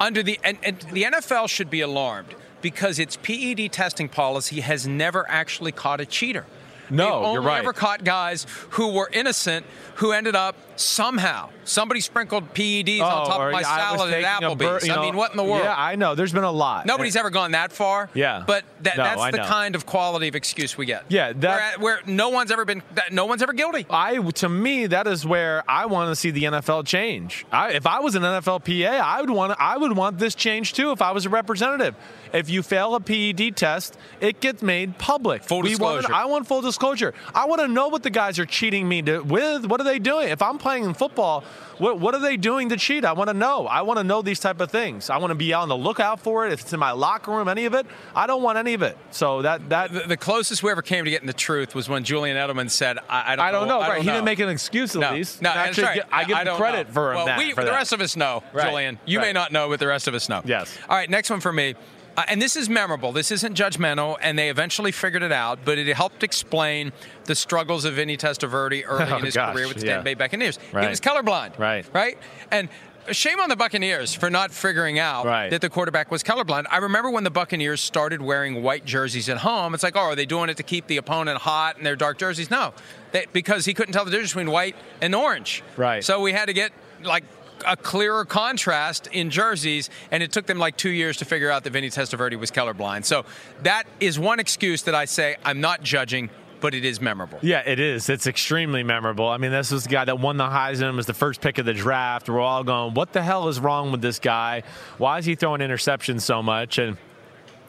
under 0.00 0.22
the 0.22 0.38
and, 0.44 0.58
and 0.62 0.78
the 0.92 1.04
NFL 1.04 1.48
should 1.48 1.70
be 1.70 1.80
alarmed 1.80 2.34
because 2.60 2.98
its 2.98 3.16
PED 3.16 3.72
testing 3.72 4.08
policy 4.08 4.60
has 4.60 4.86
never 4.86 5.28
actually 5.28 5.72
caught 5.72 6.00
a 6.00 6.06
cheater. 6.06 6.46
No, 6.92 7.22
They've 7.24 7.32
you're 7.34 7.42
right. 7.42 7.58
ever 7.58 7.72
caught 7.72 8.04
guys 8.04 8.46
who 8.70 8.92
were 8.92 9.08
innocent 9.12 9.66
who 9.96 10.12
ended 10.12 10.34
up 10.34 10.56
somehow 10.76 11.48
somebody 11.64 12.00
sprinkled 12.00 12.54
PEDs 12.54 13.00
on 13.02 13.12
oh, 13.12 13.28
top 13.28 13.40
Oh, 13.40 13.46
of 13.46 13.52
my 13.52 13.62
salad 13.62 14.12
at 14.12 14.22
taking 14.40 14.50
a 14.50 14.56
bur- 14.56 14.78
Applebee's. 14.78 14.86
you 14.86 14.92
I 14.94 15.00
mean, 15.02 15.16
what 15.16 15.30
in 15.30 15.36
the 15.36 15.44
world? 15.44 15.62
Yeah, 15.62 15.74
I 15.76 15.96
know. 15.96 16.14
There's 16.14 16.32
been 16.32 16.44
a 16.44 16.50
lot. 16.50 16.86
Nobody's 16.86 17.14
ever 17.14 17.30
gone 17.30 17.52
that 17.52 17.72
far. 17.72 18.08
Yeah. 18.14 18.42
but 18.46 18.64
that, 18.80 18.96
No, 18.96 19.04
that's 19.04 19.20
I 19.20 19.30
the 19.30 19.36
know. 19.38 19.44
kind 19.46 19.74
of 19.74 19.84
quality 19.86 20.28
of 20.28 20.34
excuse 20.34 20.76
we 20.78 20.86
get. 20.86 21.04
Yeah, 21.08 21.32
that- 21.34 21.78
where, 21.78 21.96
where 21.98 22.00
no 22.06 22.30
one's 22.30 22.50
ever 22.50 22.64
been, 22.64 22.82
that 22.94 23.12
no 23.12 23.26
one's 23.26 23.42
ever 23.42 23.52
guilty. 23.52 23.86
I 23.90 24.18
to 24.18 24.48
me 24.48 24.86
that 24.86 25.06
is 25.06 25.26
where 25.26 25.62
I 25.68 25.86
want 25.86 26.10
to 26.10 26.16
see 26.16 26.30
the 26.30 26.44
NFL 26.44 26.86
change. 26.86 27.44
I, 27.52 27.72
if 27.72 27.86
I 27.86 28.00
was 28.00 28.14
an 28.14 28.22
NFL 28.22 28.64
PA, 28.64 28.96
I 28.96 29.20
would 29.20 29.30
want 29.30 29.54
I 29.60 29.76
would 29.76 29.96
want 29.96 30.18
this 30.18 30.34
change 30.34 30.72
too. 30.72 30.90
If 30.92 31.02
I 31.02 31.12
was 31.12 31.26
a 31.26 31.28
representative, 31.28 31.94
if 32.32 32.48
you 32.50 32.62
fail 32.62 32.94
a 32.94 33.00
PED 33.00 33.56
test, 33.56 33.96
it 34.20 34.40
gets 34.40 34.62
made 34.62 34.98
public. 34.98 35.42
Full 35.44 35.62
We 35.62 35.76
want- 35.76 35.98
disclosure. 36.00 36.12
I 36.14 36.24
want 36.26 36.46
full 36.46 36.60
disclosure. 36.62 37.14
I 37.34 37.46
want 37.46 37.60
to 37.60 37.68
know 37.68 37.88
what 37.88 38.02
the 38.02 38.10
guys 38.10 38.38
are 38.38 38.46
cheating 38.46 38.88
me 38.88 39.02
to, 39.02 39.20
with. 39.20 39.66
What 39.66 39.80
are 39.80 39.84
they 39.84 39.98
doing? 39.98 40.28
If 40.28 40.42
I'm 40.42 40.58
playing 40.58 40.84
in 40.84 40.94
football, 40.94 41.44
what 41.78 41.98
what 41.98 42.14
are 42.14 42.20
they 42.20 42.36
doing 42.36 42.68
to 42.68 42.76
cheat? 42.76 43.04
I 43.04 43.12
want 43.12 43.28
to 43.28 43.34
know. 43.34 43.66
I 43.66 43.82
want 43.82 43.98
to 43.98 44.04
know 44.04 44.22
these 44.22 44.38
type 44.40 44.60
of 44.60 44.70
things. 44.70 45.10
I 45.10 45.16
want 45.18 45.30
to 45.30 45.34
be 45.34 45.52
on 45.52 45.68
the 45.68 45.76
lookout 45.76 46.20
for 46.20 46.46
it. 46.46 46.52
If 46.52 46.60
it's 46.60 46.72
in 46.72 46.78
my 46.80 46.92
locker 46.92 47.30
room, 47.32 47.48
any 47.48 47.64
of 47.64 47.74
it, 47.74 47.86
I 48.14 48.26
don't 48.26 48.42
want 48.42 48.58
any 48.58 48.74
of 48.74 48.82
it. 48.82 48.96
So 49.10 49.42
that 49.42 49.68
that 49.70 49.92
The, 49.92 50.00
the 50.08 50.16
closest 50.16 50.62
we 50.62 50.70
ever 50.70 50.82
came 50.82 51.04
to 51.04 51.10
getting 51.10 51.26
the 51.26 51.32
truth 51.32 51.74
was 51.74 51.88
when 51.88 52.04
Julian 52.04 52.36
Edelman 52.36 52.70
said, 52.70 52.98
"I, 53.08 53.32
I 53.32 53.36
don't, 53.36 53.44
I 53.46 53.50
don't 53.52 53.68
know. 53.68 53.80
I 53.80 53.88
right? 53.88 53.94
don't 53.96 54.02
he 54.02 54.06
know. 54.08 54.12
didn't 54.14 54.24
make 54.26 54.38
an 54.38 54.48
excuse 54.48 54.94
at 54.94 55.00
No, 55.00 55.12
least. 55.12 55.42
no, 55.42 55.50
actually, 55.50 55.84
right. 55.84 56.02
I 56.12 56.24
give 56.24 56.36
him 56.38 56.56
credit 56.56 56.88
know. 56.88 56.92
for 56.94 57.14
well, 57.14 57.26
that. 57.26 57.38
we, 57.38 57.52
for 57.52 57.62
the 57.62 57.70
that. 57.70 57.76
rest 57.76 57.92
of 57.92 58.00
us 58.00 58.16
know, 58.16 58.42
Right, 58.52 58.68
Julian. 58.68 58.98
You 59.06 59.20
may 59.20 59.32
not 59.32 59.50
know, 59.52 59.68
but 59.68 59.80
the 59.80 59.86
rest 59.86 60.06
of 60.08 60.14
us 60.14 60.28
know. 60.28 60.42
Yes. 60.44 60.76
All 60.88 60.96
right, 60.96 61.08
next 61.10 61.30
one 61.30 61.40
for 61.40 61.52
me. 61.52 61.74
Uh, 62.16 62.22
and 62.28 62.40
this 62.42 62.56
is 62.56 62.68
memorable. 62.68 63.10
This 63.12 63.30
isn't 63.30 63.56
judgmental, 63.56 64.16
and 64.20 64.38
they 64.38 64.50
eventually 64.50 64.92
figured 64.92 65.22
it 65.22 65.32
out, 65.32 65.60
but 65.64 65.78
it 65.78 65.86
helped 65.96 66.22
explain 66.22 66.92
the 67.24 67.34
struggles 67.34 67.84
of 67.84 67.94
Vinny 67.94 68.16
Testaverde 68.16 68.82
early 68.86 69.10
Oh, 69.12 69.16
in 69.18 69.24
his 69.24 69.34
gosh, 69.34 69.54
career 69.54 69.68
with 69.68 69.78
the 69.78 69.86
yeah. 69.86 69.92
Tampa 69.94 70.04
Bay 70.04 70.14
Buccaneers. 70.14 70.58
He 70.70 70.76
was 70.86 71.00
colorblind. 71.00 71.58
Right. 71.58 71.86
Right? 71.94 72.18
And 72.50 72.68
shame 73.10 73.40
on 73.40 73.48
the 73.48 73.56
Buccaneers 73.56 74.14
for 74.14 74.30
not 74.30 74.52
figuring 74.52 74.98
out 74.98 75.24
Right. 75.24 75.48
that 75.50 75.60
the 75.60 75.70
quarterback 75.70 76.10
was 76.10 76.22
colorblind. 76.22 76.66
I 76.70 76.76
remember 76.78 77.10
when 77.10 77.24
the 77.24 77.30
Buccaneers 77.30 77.80
started 77.80 78.20
wearing 78.22 78.62
white 78.62 78.84
jerseys 78.84 79.28
at 79.28 79.38
home. 79.38 79.74
It's 79.74 79.82
like, 79.82 79.96
oh, 79.96 80.00
are 80.00 80.14
they 80.14 80.26
doing 80.26 80.50
it 80.50 80.58
to 80.58 80.62
keep 80.62 80.86
the 80.86 80.98
opponent 80.98 81.38
hot 81.38 81.78
in 81.78 81.84
their 81.84 81.96
dark 81.96 82.18
jerseys? 82.18 82.50
No, 82.50 82.74
they, 83.12 83.26
because 83.32 83.64
he 83.64 83.74
couldn't 83.74 83.92
tell 83.92 84.04
the 84.04 84.10
difference 84.10 84.30
between 84.32 84.50
white 84.50 84.76
and 85.00 85.14
orange. 85.14 85.62
Right. 85.76 86.04
So 86.04 86.20
we 86.20 86.32
had 86.32 86.46
to 86.46 86.52
get 86.52 86.72
like 87.02 87.24
a 87.66 87.76
clearer 87.76 88.24
contrast 88.24 89.06
in 89.08 89.30
jerseys, 89.30 89.90
and 90.10 90.22
it 90.22 90.32
took 90.32 90.46
them 90.46 90.58
like 90.58 90.76
two 90.76 90.90
years 90.90 91.16
to 91.18 91.24
figure 91.24 91.50
out 91.50 91.64
that 91.64 91.70
Vinny 91.70 91.90
Testaverde 91.90 92.38
was 92.38 92.50
colorblind. 92.50 93.04
So 93.04 93.24
that 93.62 93.84
is 94.00 94.18
one 94.18 94.40
excuse 94.40 94.82
that 94.82 94.94
I 94.94 95.04
say 95.04 95.36
I'm 95.44 95.60
not 95.60 95.82
judging, 95.82 96.30
but 96.60 96.74
it 96.74 96.84
is 96.84 97.00
memorable. 97.00 97.38
Yeah, 97.42 97.62
it 97.66 97.80
is. 97.80 98.08
It's 98.08 98.26
extremely 98.26 98.82
memorable. 98.82 99.28
I 99.28 99.36
mean, 99.36 99.50
this 99.50 99.70
was 99.70 99.84
the 99.84 99.90
guy 99.90 100.04
that 100.04 100.18
won 100.18 100.36
the 100.36 100.44
Heisman, 100.44 100.96
was 100.96 101.06
the 101.06 101.14
first 101.14 101.40
pick 101.40 101.58
of 101.58 101.66
the 101.66 101.74
draft. 101.74 102.28
We're 102.28 102.40
all 102.40 102.64
going, 102.64 102.94
what 102.94 103.12
the 103.12 103.22
hell 103.22 103.48
is 103.48 103.60
wrong 103.60 103.92
with 103.92 104.00
this 104.00 104.18
guy? 104.18 104.62
Why 104.98 105.18
is 105.18 105.24
he 105.24 105.34
throwing 105.34 105.60
interceptions 105.60 106.22
so 106.22 106.42
much? 106.42 106.78
And 106.78 106.96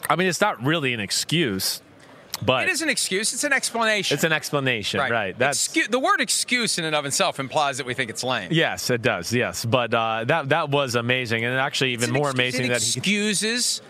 I 0.09 0.15
mean, 0.15 0.27
it's 0.27 0.41
not 0.41 0.63
really 0.63 0.93
an 0.93 0.99
excuse, 0.99 1.81
but 2.45 2.63
It 2.63 2.71
is 2.71 2.81
an 2.81 2.89
excuse. 2.89 3.33
It's 3.33 3.43
an 3.43 3.53
explanation. 3.53 4.15
it's 4.15 4.23
an 4.23 4.31
explanation, 4.33 4.99
right? 4.99 5.37
That's 5.37 5.67
Excu- 5.67 5.89
the 5.89 5.99
word 5.99 6.21
excuse 6.21 6.77
in 6.77 6.85
and 6.85 6.95
of 6.95 7.05
itself 7.05 7.39
implies 7.39 7.77
that 7.77 7.85
we 7.85 7.93
think 7.93 8.09
it's 8.09 8.23
lame. 8.23 8.49
yes, 8.51 8.89
it 8.89 9.01
does. 9.01 9.31
Yes, 9.33 9.65
but 9.65 9.93
uh, 9.93 10.23
that 10.25 10.49
that 10.49 10.69
was 10.69 10.95
amazing, 10.95 11.45
and 11.45 11.55
actually 11.55 11.93
even 11.93 12.11
more 12.11 12.29
excuse. 12.29 12.33
amazing 12.33 12.67
that 12.69 12.81
he 12.81 12.99
excuses 12.99 13.81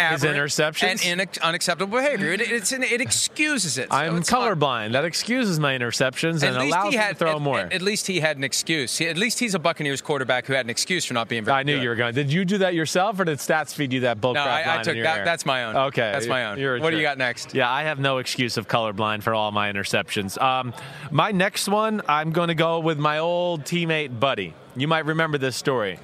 aberrant 0.00 0.36
interceptions? 0.36 1.04
and 1.06 1.20
inex- 1.20 1.40
unacceptable 1.40 1.98
behavior. 1.98 2.32
It, 2.32 2.40
it's 2.40 2.72
an, 2.72 2.82
it 2.82 3.00
excuses 3.00 3.78
it. 3.78 3.90
So 3.90 3.96
I'm 3.96 4.22
colorblind. 4.22 4.92
That 4.92 5.04
excuses 5.04 5.60
my 5.60 5.76
interceptions 5.76 6.42
and 6.42 6.56
allows 6.56 6.92
he 6.92 6.98
me 6.98 7.04
to 7.08 7.14
throw 7.14 7.36
at, 7.36 7.42
more. 7.42 7.60
At, 7.60 7.72
at 7.72 7.82
least 7.82 8.06
he 8.06 8.20
had 8.20 8.36
an 8.36 8.44
excuse. 8.44 8.98
He- 8.98 9.08
at 9.08 9.16
least 9.16 9.38
he's 9.38 9.54
a 9.54 9.58
Buccaneers 9.58 10.00
quarterback 10.00 10.46
who 10.46 10.52
had 10.52 10.66
an 10.66 10.70
excuse 10.70 11.04
for 11.04 11.14
not 11.14 11.28
being 11.28 11.44
very 11.44 11.58
I 11.58 11.62
knew 11.62 11.76
good. 11.76 11.82
you 11.82 11.88
were 11.88 11.94
going. 11.96 12.14
Did 12.14 12.32
you 12.32 12.44
do 12.44 12.58
that 12.58 12.74
yourself, 12.74 13.18
or 13.20 13.24
did 13.24 13.38
Stats 13.38 13.74
feed 13.74 13.92
you 13.92 14.00
that 14.00 14.20
bullcrap 14.20 14.34
No, 14.34 14.40
I, 14.42 14.60
I 14.62 14.78
in 14.78 14.84
took 14.84 14.96
that. 15.02 15.24
That's 15.24 15.46
my 15.46 15.64
own. 15.64 15.76
Okay, 15.76 16.10
that's 16.12 16.26
my 16.26 16.46
own. 16.46 16.80
What 16.80 16.90
do 16.90 16.96
you 16.96 17.02
got 17.02 17.18
next? 17.18 17.54
Yeah, 17.54 17.70
I 17.70 17.82
have 17.84 17.98
no 17.98 18.18
excuse 18.18 18.56
of 18.56 18.68
colorblind 18.68 19.22
for 19.22 19.34
all 19.34 19.52
my 19.52 19.70
interceptions. 19.72 20.40
Um, 20.40 20.74
my 21.10 21.30
next 21.30 21.68
one, 21.68 22.02
I'm 22.08 22.32
going 22.32 22.48
to 22.48 22.54
go 22.54 22.80
with 22.80 22.98
my 22.98 23.18
old 23.18 23.64
teammate 23.64 24.18
Buddy. 24.18 24.54
You 24.76 24.88
might 24.88 25.06
remember 25.06 25.38
this 25.38 25.56
story. 25.56 25.98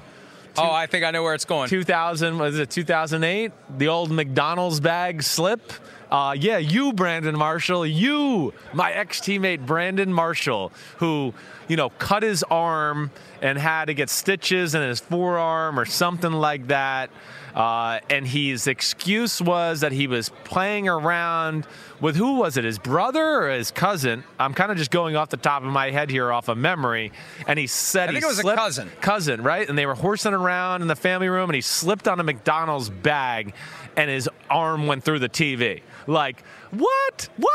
Oh, 0.57 0.71
I 0.71 0.87
think 0.87 1.05
I 1.05 1.11
know 1.11 1.23
where 1.23 1.33
it's 1.33 1.45
going. 1.45 1.69
2000 1.69 2.37
was 2.37 2.57
it 2.57 2.69
2008? 2.69 3.51
The 3.77 3.87
old 3.87 4.11
McDonald's 4.11 4.79
bag 4.79 5.23
slip. 5.23 5.71
Uh, 6.09 6.33
yeah, 6.37 6.57
you, 6.57 6.93
Brandon 6.93 7.37
Marshall, 7.37 7.85
you, 7.85 8.53
my 8.73 8.91
ex 8.93 9.19
teammate 9.19 9.65
Brandon 9.65 10.11
Marshall, 10.11 10.71
who, 10.97 11.33
you 11.67 11.75
know, 11.75 11.89
cut 11.89 12.23
his 12.23 12.43
arm 12.43 13.11
and 13.41 13.57
had 13.57 13.85
to 13.85 13.93
get 13.93 14.09
stitches 14.09 14.73
in 14.73 14.81
his 14.81 15.01
forearm 15.01 15.77
or 15.77 15.85
something 15.85 16.31
like 16.31 16.67
that. 16.67 17.09
Uh, 17.57 17.99
and 18.11 18.27
his 18.27 18.67
excuse 18.67 19.41
was 19.41 19.79
that 19.79 19.91
he 19.91 20.05
was 20.05 20.29
playing 20.43 20.87
around 20.87 21.65
with 21.99 22.15
who 22.15 22.35
was 22.35 22.55
it, 22.55 22.63
his 22.63 22.77
brother 22.77 23.47
or 23.47 23.49
his 23.49 23.71
cousin? 23.71 24.23
I'm 24.39 24.53
kind 24.53 24.71
of 24.71 24.77
just 24.77 24.91
going 24.91 25.15
off 25.15 25.29
the 25.29 25.37
top 25.37 25.63
of 25.63 25.69
my 25.69 25.89
head 25.89 26.11
here, 26.11 26.31
off 26.31 26.49
of 26.49 26.57
memory. 26.59 27.11
And 27.47 27.57
he 27.57 27.65
said 27.65 28.09
I 28.09 28.11
think 28.11 28.23
he 28.23 28.25
it 28.25 28.29
was 28.29 28.37
a 28.37 28.41
slipped- 28.43 28.59
cousin. 28.59 28.91
cousin, 29.01 29.41
right? 29.41 29.67
And 29.67 29.75
they 29.75 29.87
were 29.87 29.95
horsing 29.95 30.35
around 30.35 30.83
in 30.83 30.87
the 30.87 30.95
family 30.95 31.29
room, 31.29 31.49
and 31.49 31.55
he 31.55 31.61
slipped 31.61 32.07
on 32.07 32.19
a 32.19 32.23
McDonald's 32.23 32.91
bag, 32.91 33.55
and 33.95 34.07
his 34.07 34.29
arm 34.51 34.85
went 34.85 35.03
through 35.03 35.17
the 35.19 35.29
TV. 35.29 35.81
Like, 36.05 36.43
what? 36.69 37.29
What? 37.37 37.53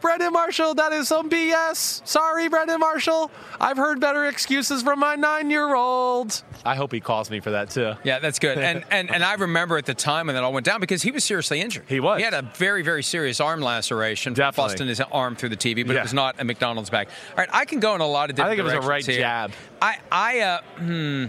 Brandon 0.00 0.32
Marshall, 0.32 0.74
that 0.74 0.92
is 0.92 1.08
some 1.08 1.30
BS. 1.30 2.06
Sorry, 2.06 2.48
Brandon 2.48 2.78
Marshall. 2.78 3.30
I've 3.58 3.78
heard 3.78 4.00
better 4.00 4.26
excuses 4.26 4.82
from 4.82 4.98
my 4.98 5.14
nine 5.14 5.48
year 5.50 5.74
old. 5.74 6.42
I 6.64 6.74
hope 6.74 6.92
he 6.92 7.00
calls 7.00 7.30
me 7.30 7.40
for 7.40 7.52
that, 7.52 7.70
too. 7.70 7.94
Yeah, 8.04 8.18
that's 8.18 8.38
good. 8.38 8.58
And, 8.58 8.84
and 8.90 9.10
and 9.10 9.24
I 9.24 9.34
remember 9.34 9.78
at 9.78 9.86
the 9.86 9.94
time 9.94 10.26
when 10.26 10.34
that 10.34 10.42
all 10.44 10.52
went 10.52 10.66
down 10.66 10.80
because 10.80 11.02
he 11.02 11.10
was 11.10 11.24
seriously 11.24 11.60
injured. 11.60 11.84
He 11.88 12.00
was. 12.00 12.18
He 12.18 12.24
had 12.24 12.34
a 12.34 12.42
very 12.42 12.82
very 12.82 13.02
serious 13.02 13.40
arm 13.40 13.60
laceration, 13.62 14.34
Definitely. 14.34 14.70
busting 14.72 14.88
his 14.88 15.00
arm 15.00 15.36
through 15.36 15.50
the 15.50 15.56
TV, 15.56 15.86
but 15.86 15.94
Yeah. 15.94 16.00
it 16.00 16.02
was 16.04 16.14
not 16.14 16.38
a 16.38 16.44
McDonald's 16.44 16.90
bag. 16.90 17.08
All 17.30 17.36
right, 17.38 17.48
I 17.52 17.64
can 17.64 17.80
go 17.80 17.94
in 17.94 18.00
a 18.02 18.06
lot 18.06 18.28
of 18.28 18.36
different 18.36 18.52
I 18.60 18.62
think 18.64 18.74
it 18.74 18.76
was 18.76 18.84
a 18.84 18.88
right 18.88 19.06
here. 19.06 19.18
jab. 19.20 19.52
I 19.80 19.96
I 20.12 20.40
uh, 20.40 20.60
hmm, 20.78 21.26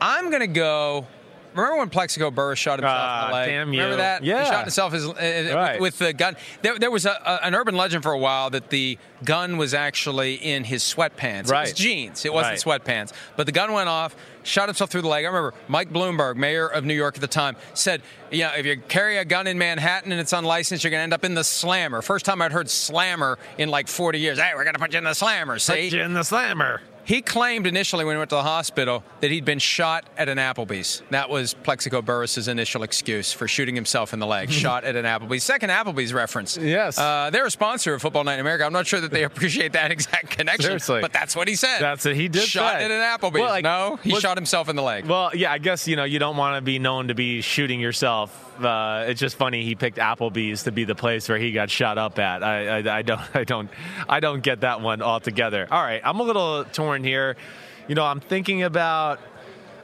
I'm 0.00 0.30
gonna 0.30 0.46
go. 0.48 1.06
Remember 1.54 1.78
when 1.78 1.90
Plaxico 1.90 2.30
Burress 2.30 2.58
shot 2.58 2.78
himself 2.78 2.94
in 2.94 3.00
Ah, 3.00 3.26
the 3.28 3.32
leg? 3.34 3.48
damn 3.48 3.70
Remember 3.70 3.96
that? 3.96 4.24
Yeah. 4.24 4.40
He 4.44 4.50
shot 4.50 4.62
himself 4.64 4.92
his, 4.92 5.06
uh, 5.06 5.12
Right. 5.54 5.80
with, 5.80 5.92
with 5.94 5.98
the 5.98 6.12
gun. 6.12 6.36
There, 6.62 6.78
there 6.78 6.90
was 6.90 7.06
a, 7.06 7.10
a, 7.10 7.46
an 7.46 7.54
urban 7.54 7.76
legend 7.76 8.02
for 8.02 8.12
a 8.12 8.18
while 8.18 8.50
that 8.50 8.70
the 8.70 8.98
gun 9.24 9.56
was 9.56 9.74
actually 9.74 10.34
in 10.34 10.64
his 10.64 10.82
sweatpants. 10.82 11.48
Right. 11.50 11.68
It 11.68 11.72
was 11.72 11.78
jeans. 11.78 12.24
It 12.24 12.32
wasn't 12.32 12.64
Right. 12.66 12.80
sweatpants. 12.82 13.12
But 13.36 13.46
the 13.46 13.52
gun 13.52 13.72
went 13.72 13.88
off, 13.88 14.16
shot 14.42 14.68
himself 14.68 14.90
through 14.90 15.02
the 15.02 15.08
leg. 15.08 15.24
I 15.24 15.28
remember 15.28 15.54
Mike 15.68 15.92
Bloomberg, 15.92 16.36
mayor 16.36 16.66
of 16.66 16.84
New 16.84 16.94
York 16.94 17.14
at 17.14 17.20
the 17.20 17.28
time, 17.28 17.56
said, 17.74 18.02
"Yeah, 18.30 18.56
if 18.56 18.66
you 18.66 18.78
carry 18.88 19.18
a 19.18 19.24
gun 19.24 19.46
in 19.46 19.56
Manhattan 19.58 20.10
and 20.10 20.20
it's 20.20 20.32
unlicensed, 20.32 20.82
you're 20.82 20.90
going 20.90 20.98
to 21.00 21.04
end 21.04 21.12
up 21.14 21.24
in 21.24 21.34
the 21.34 21.44
slammer." 21.44 22.02
First 22.02 22.24
time 22.24 22.42
I'd 22.42 22.50
heard 22.52 22.68
slammer 22.68 23.38
in 23.58 23.68
like 23.68 23.86
40 23.86 24.18
years. 24.18 24.40
Hey, 24.40 24.50
we're 24.56 24.64
going 24.64 24.74
to 24.74 24.80
put 24.80 24.92
you 24.92 24.98
in 24.98 25.04
the 25.04 25.14
slammer. 25.14 25.58
See? 25.60 25.90
Put 25.90 25.96
you 25.98 26.02
in 26.02 26.14
the 26.14 26.24
slammer. 26.24 26.80
He 27.04 27.20
claimed 27.22 27.66
initially 27.66 28.04
when 28.04 28.14
he 28.14 28.18
went 28.18 28.30
to 28.30 28.36
the 28.36 28.42
hospital 28.42 29.02
that 29.20 29.30
he'd 29.30 29.44
been 29.44 29.58
shot 29.58 30.04
at 30.16 30.28
an 30.28 30.38
Applebee's. 30.38 31.02
That 31.10 31.28
was 31.30 31.54
Plaxico 31.54 32.00
Burress's 32.00 32.48
initial 32.48 32.82
excuse 32.82 33.32
for 33.32 33.48
shooting 33.48 33.74
himself 33.74 34.12
in 34.12 34.18
the 34.18 34.26
leg. 34.26 34.50
shot 34.62 34.84
at 34.84 34.94
an 34.96 35.04
Applebee's. 35.04 35.42
Second 35.42 35.70
Applebee's 35.70 36.12
reference. 36.12 36.56
Yes. 36.56 36.98
Uh, 36.98 37.30
they're 37.32 37.46
a 37.46 37.50
sponsor 37.50 37.94
of 37.94 38.02
Football 38.02 38.24
Night 38.24 38.34
in 38.34 38.40
America. 38.40 38.64
I'm 38.64 38.72
not 38.72 38.86
sure 38.86 39.00
that 39.00 39.10
they 39.10 39.24
appreciate 39.24 39.72
that 39.72 39.90
exact 39.90 40.30
connection. 40.30 40.62
Seriously. 40.62 41.00
But 41.00 41.12
that's 41.12 41.34
what 41.34 41.48
he 41.48 41.56
said. 41.56 41.80
That's 41.80 42.06
it. 42.06 42.16
He 42.16 42.28
did 42.28 42.42
Shot 42.42 42.74
say. 42.74 42.84
at 42.84 42.90
an 42.90 43.00
Applebee's. 43.00 43.40
Well, 43.40 43.48
like, 43.48 43.64
no, 43.64 43.98
he 44.02 44.14
shot 44.20 44.36
himself 44.36 44.68
in 44.68 44.76
the 44.76 44.82
leg. 44.82 45.06
Well, 45.06 45.30
yeah, 45.34 45.52
I 45.52 45.58
guess 45.58 45.88
you 45.88 45.96
know 45.96 46.04
you 46.04 46.18
don't 46.18 46.36
want 46.36 46.56
to 46.56 46.62
be 46.62 46.78
known 46.78 47.08
to 47.08 47.14
be 47.14 47.40
shooting 47.40 47.80
yourself. 47.80 48.38
Uh, 48.62 49.06
it's 49.08 49.18
just 49.18 49.36
funny 49.36 49.64
he 49.64 49.74
picked 49.74 49.96
Applebee's 49.96 50.64
to 50.64 50.72
be 50.72 50.84
the 50.84 50.94
place 50.94 51.26
where 51.28 51.38
he 51.38 51.52
got 51.52 51.70
shot 51.70 51.96
up 51.96 52.18
at. 52.18 52.42
I, 52.42 52.80
I, 52.80 52.98
I 52.98 53.02
don't, 53.02 53.20
I 53.34 53.44
don't, 53.44 53.70
I 54.08 54.20
don't 54.20 54.42
get 54.42 54.60
that 54.60 54.82
one 54.82 55.00
altogether. 55.00 55.66
All 55.70 55.82
right, 55.82 56.02
I'm 56.04 56.20
a 56.20 56.22
little 56.22 56.64
torn 56.64 56.91
here. 57.02 57.36
You 57.88 57.94
know, 57.94 58.04
I'm 58.04 58.20
thinking 58.20 58.62
about. 58.62 59.18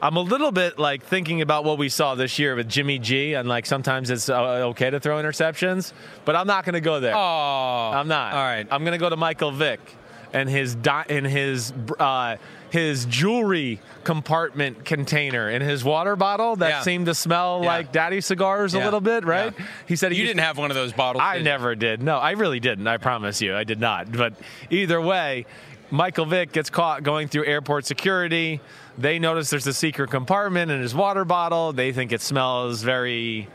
I'm 0.01 0.15
a 0.17 0.21
little 0.21 0.53
bit 0.53 0.79
like 0.79 1.03
thinking 1.03 1.41
about 1.43 1.65
what 1.65 1.77
we 1.77 1.89
saw 1.89 2.15
this 2.15 2.39
year 2.39 2.55
with 2.55 2.69
Jimmy 2.69 3.01
G, 3.01 3.35
and 3.35 3.49
like 3.49 3.67
sometimes 3.67 4.11
it's 4.11 4.29
uh, 4.29 4.41
okay 4.71 4.91
to 4.91 5.01
throw 5.01 5.21
interceptions, 5.21 5.93
but 6.25 6.37
I'm 6.37 6.47
not 6.47 6.65
going 6.65 6.75
to 6.75 6.81
go 6.81 7.01
there. 7.01 7.17
oh, 7.17 7.91
I'm 7.93 8.07
not. 8.07 8.33
All 8.33 8.45
right. 8.45 8.65
I'm 8.71 8.85
gonna 8.85 8.99
go 8.99 9.11
to 9.11 9.17
Michael 9.17 9.51
Vick 9.51 9.81
and 10.33 10.49
his 10.49 10.77
di- 10.77 11.07
and 11.09 11.27
his 11.27 11.73
uh, 11.99 12.37
his 12.71 13.07
jewelry 13.07 13.81
compartment 14.05 14.85
container 14.85 15.51
in 15.51 15.63
his 15.63 15.83
water 15.83 16.15
bottle 16.15 16.55
that 16.57 16.69
Yeah. 16.69 16.81
seemed 16.83 17.07
to 17.07 17.15
smell 17.15 17.61
Yeah. 17.65 17.69
like 17.69 17.91
daddy 17.91 18.21
cigars 18.21 18.75
a 18.75 18.79
little 18.79 19.01
bit, 19.01 19.25
right? 19.25 19.53
Yeah. 19.59 19.67
He 19.87 19.97
said 19.97 20.13
he 20.13 20.19
you 20.21 20.27
didn't 20.27 20.43
have 20.45 20.59
one 20.59 20.71
of 20.71 20.77
those 20.77 20.93
bottles. 20.93 21.23
I 21.25 21.35
did 21.35 21.41
you? 21.41 21.45
never 21.47 21.75
did. 21.75 22.03
No, 22.03 22.19
I 22.19 22.33
really 22.33 22.61
didn't. 22.61 22.87
I 22.87 22.99
promise 22.99 23.43
you, 23.43 23.57
I 23.57 23.65
did 23.65 23.81
not. 23.81 24.13
But 24.13 24.35
either 24.71 25.01
way, 25.01 25.47
Michael 25.91 26.27
Vick 26.27 26.53
gets 26.53 26.71
caught 26.71 27.03
going 27.03 27.29
through 27.29 27.47
airport 27.47 27.87
security. 27.87 28.61
They 28.99 29.19
notice 29.19 29.51
there's 29.51 29.67
a 29.67 29.73
secret 29.73 30.11
compartment 30.11 30.71
in 30.71 30.81
his 30.83 30.95
water 30.95 31.25
bottle. 31.25 31.73
They 31.73 31.93
think 31.93 32.13
it 32.13 32.21
smells 32.21 32.83
very 32.83 33.49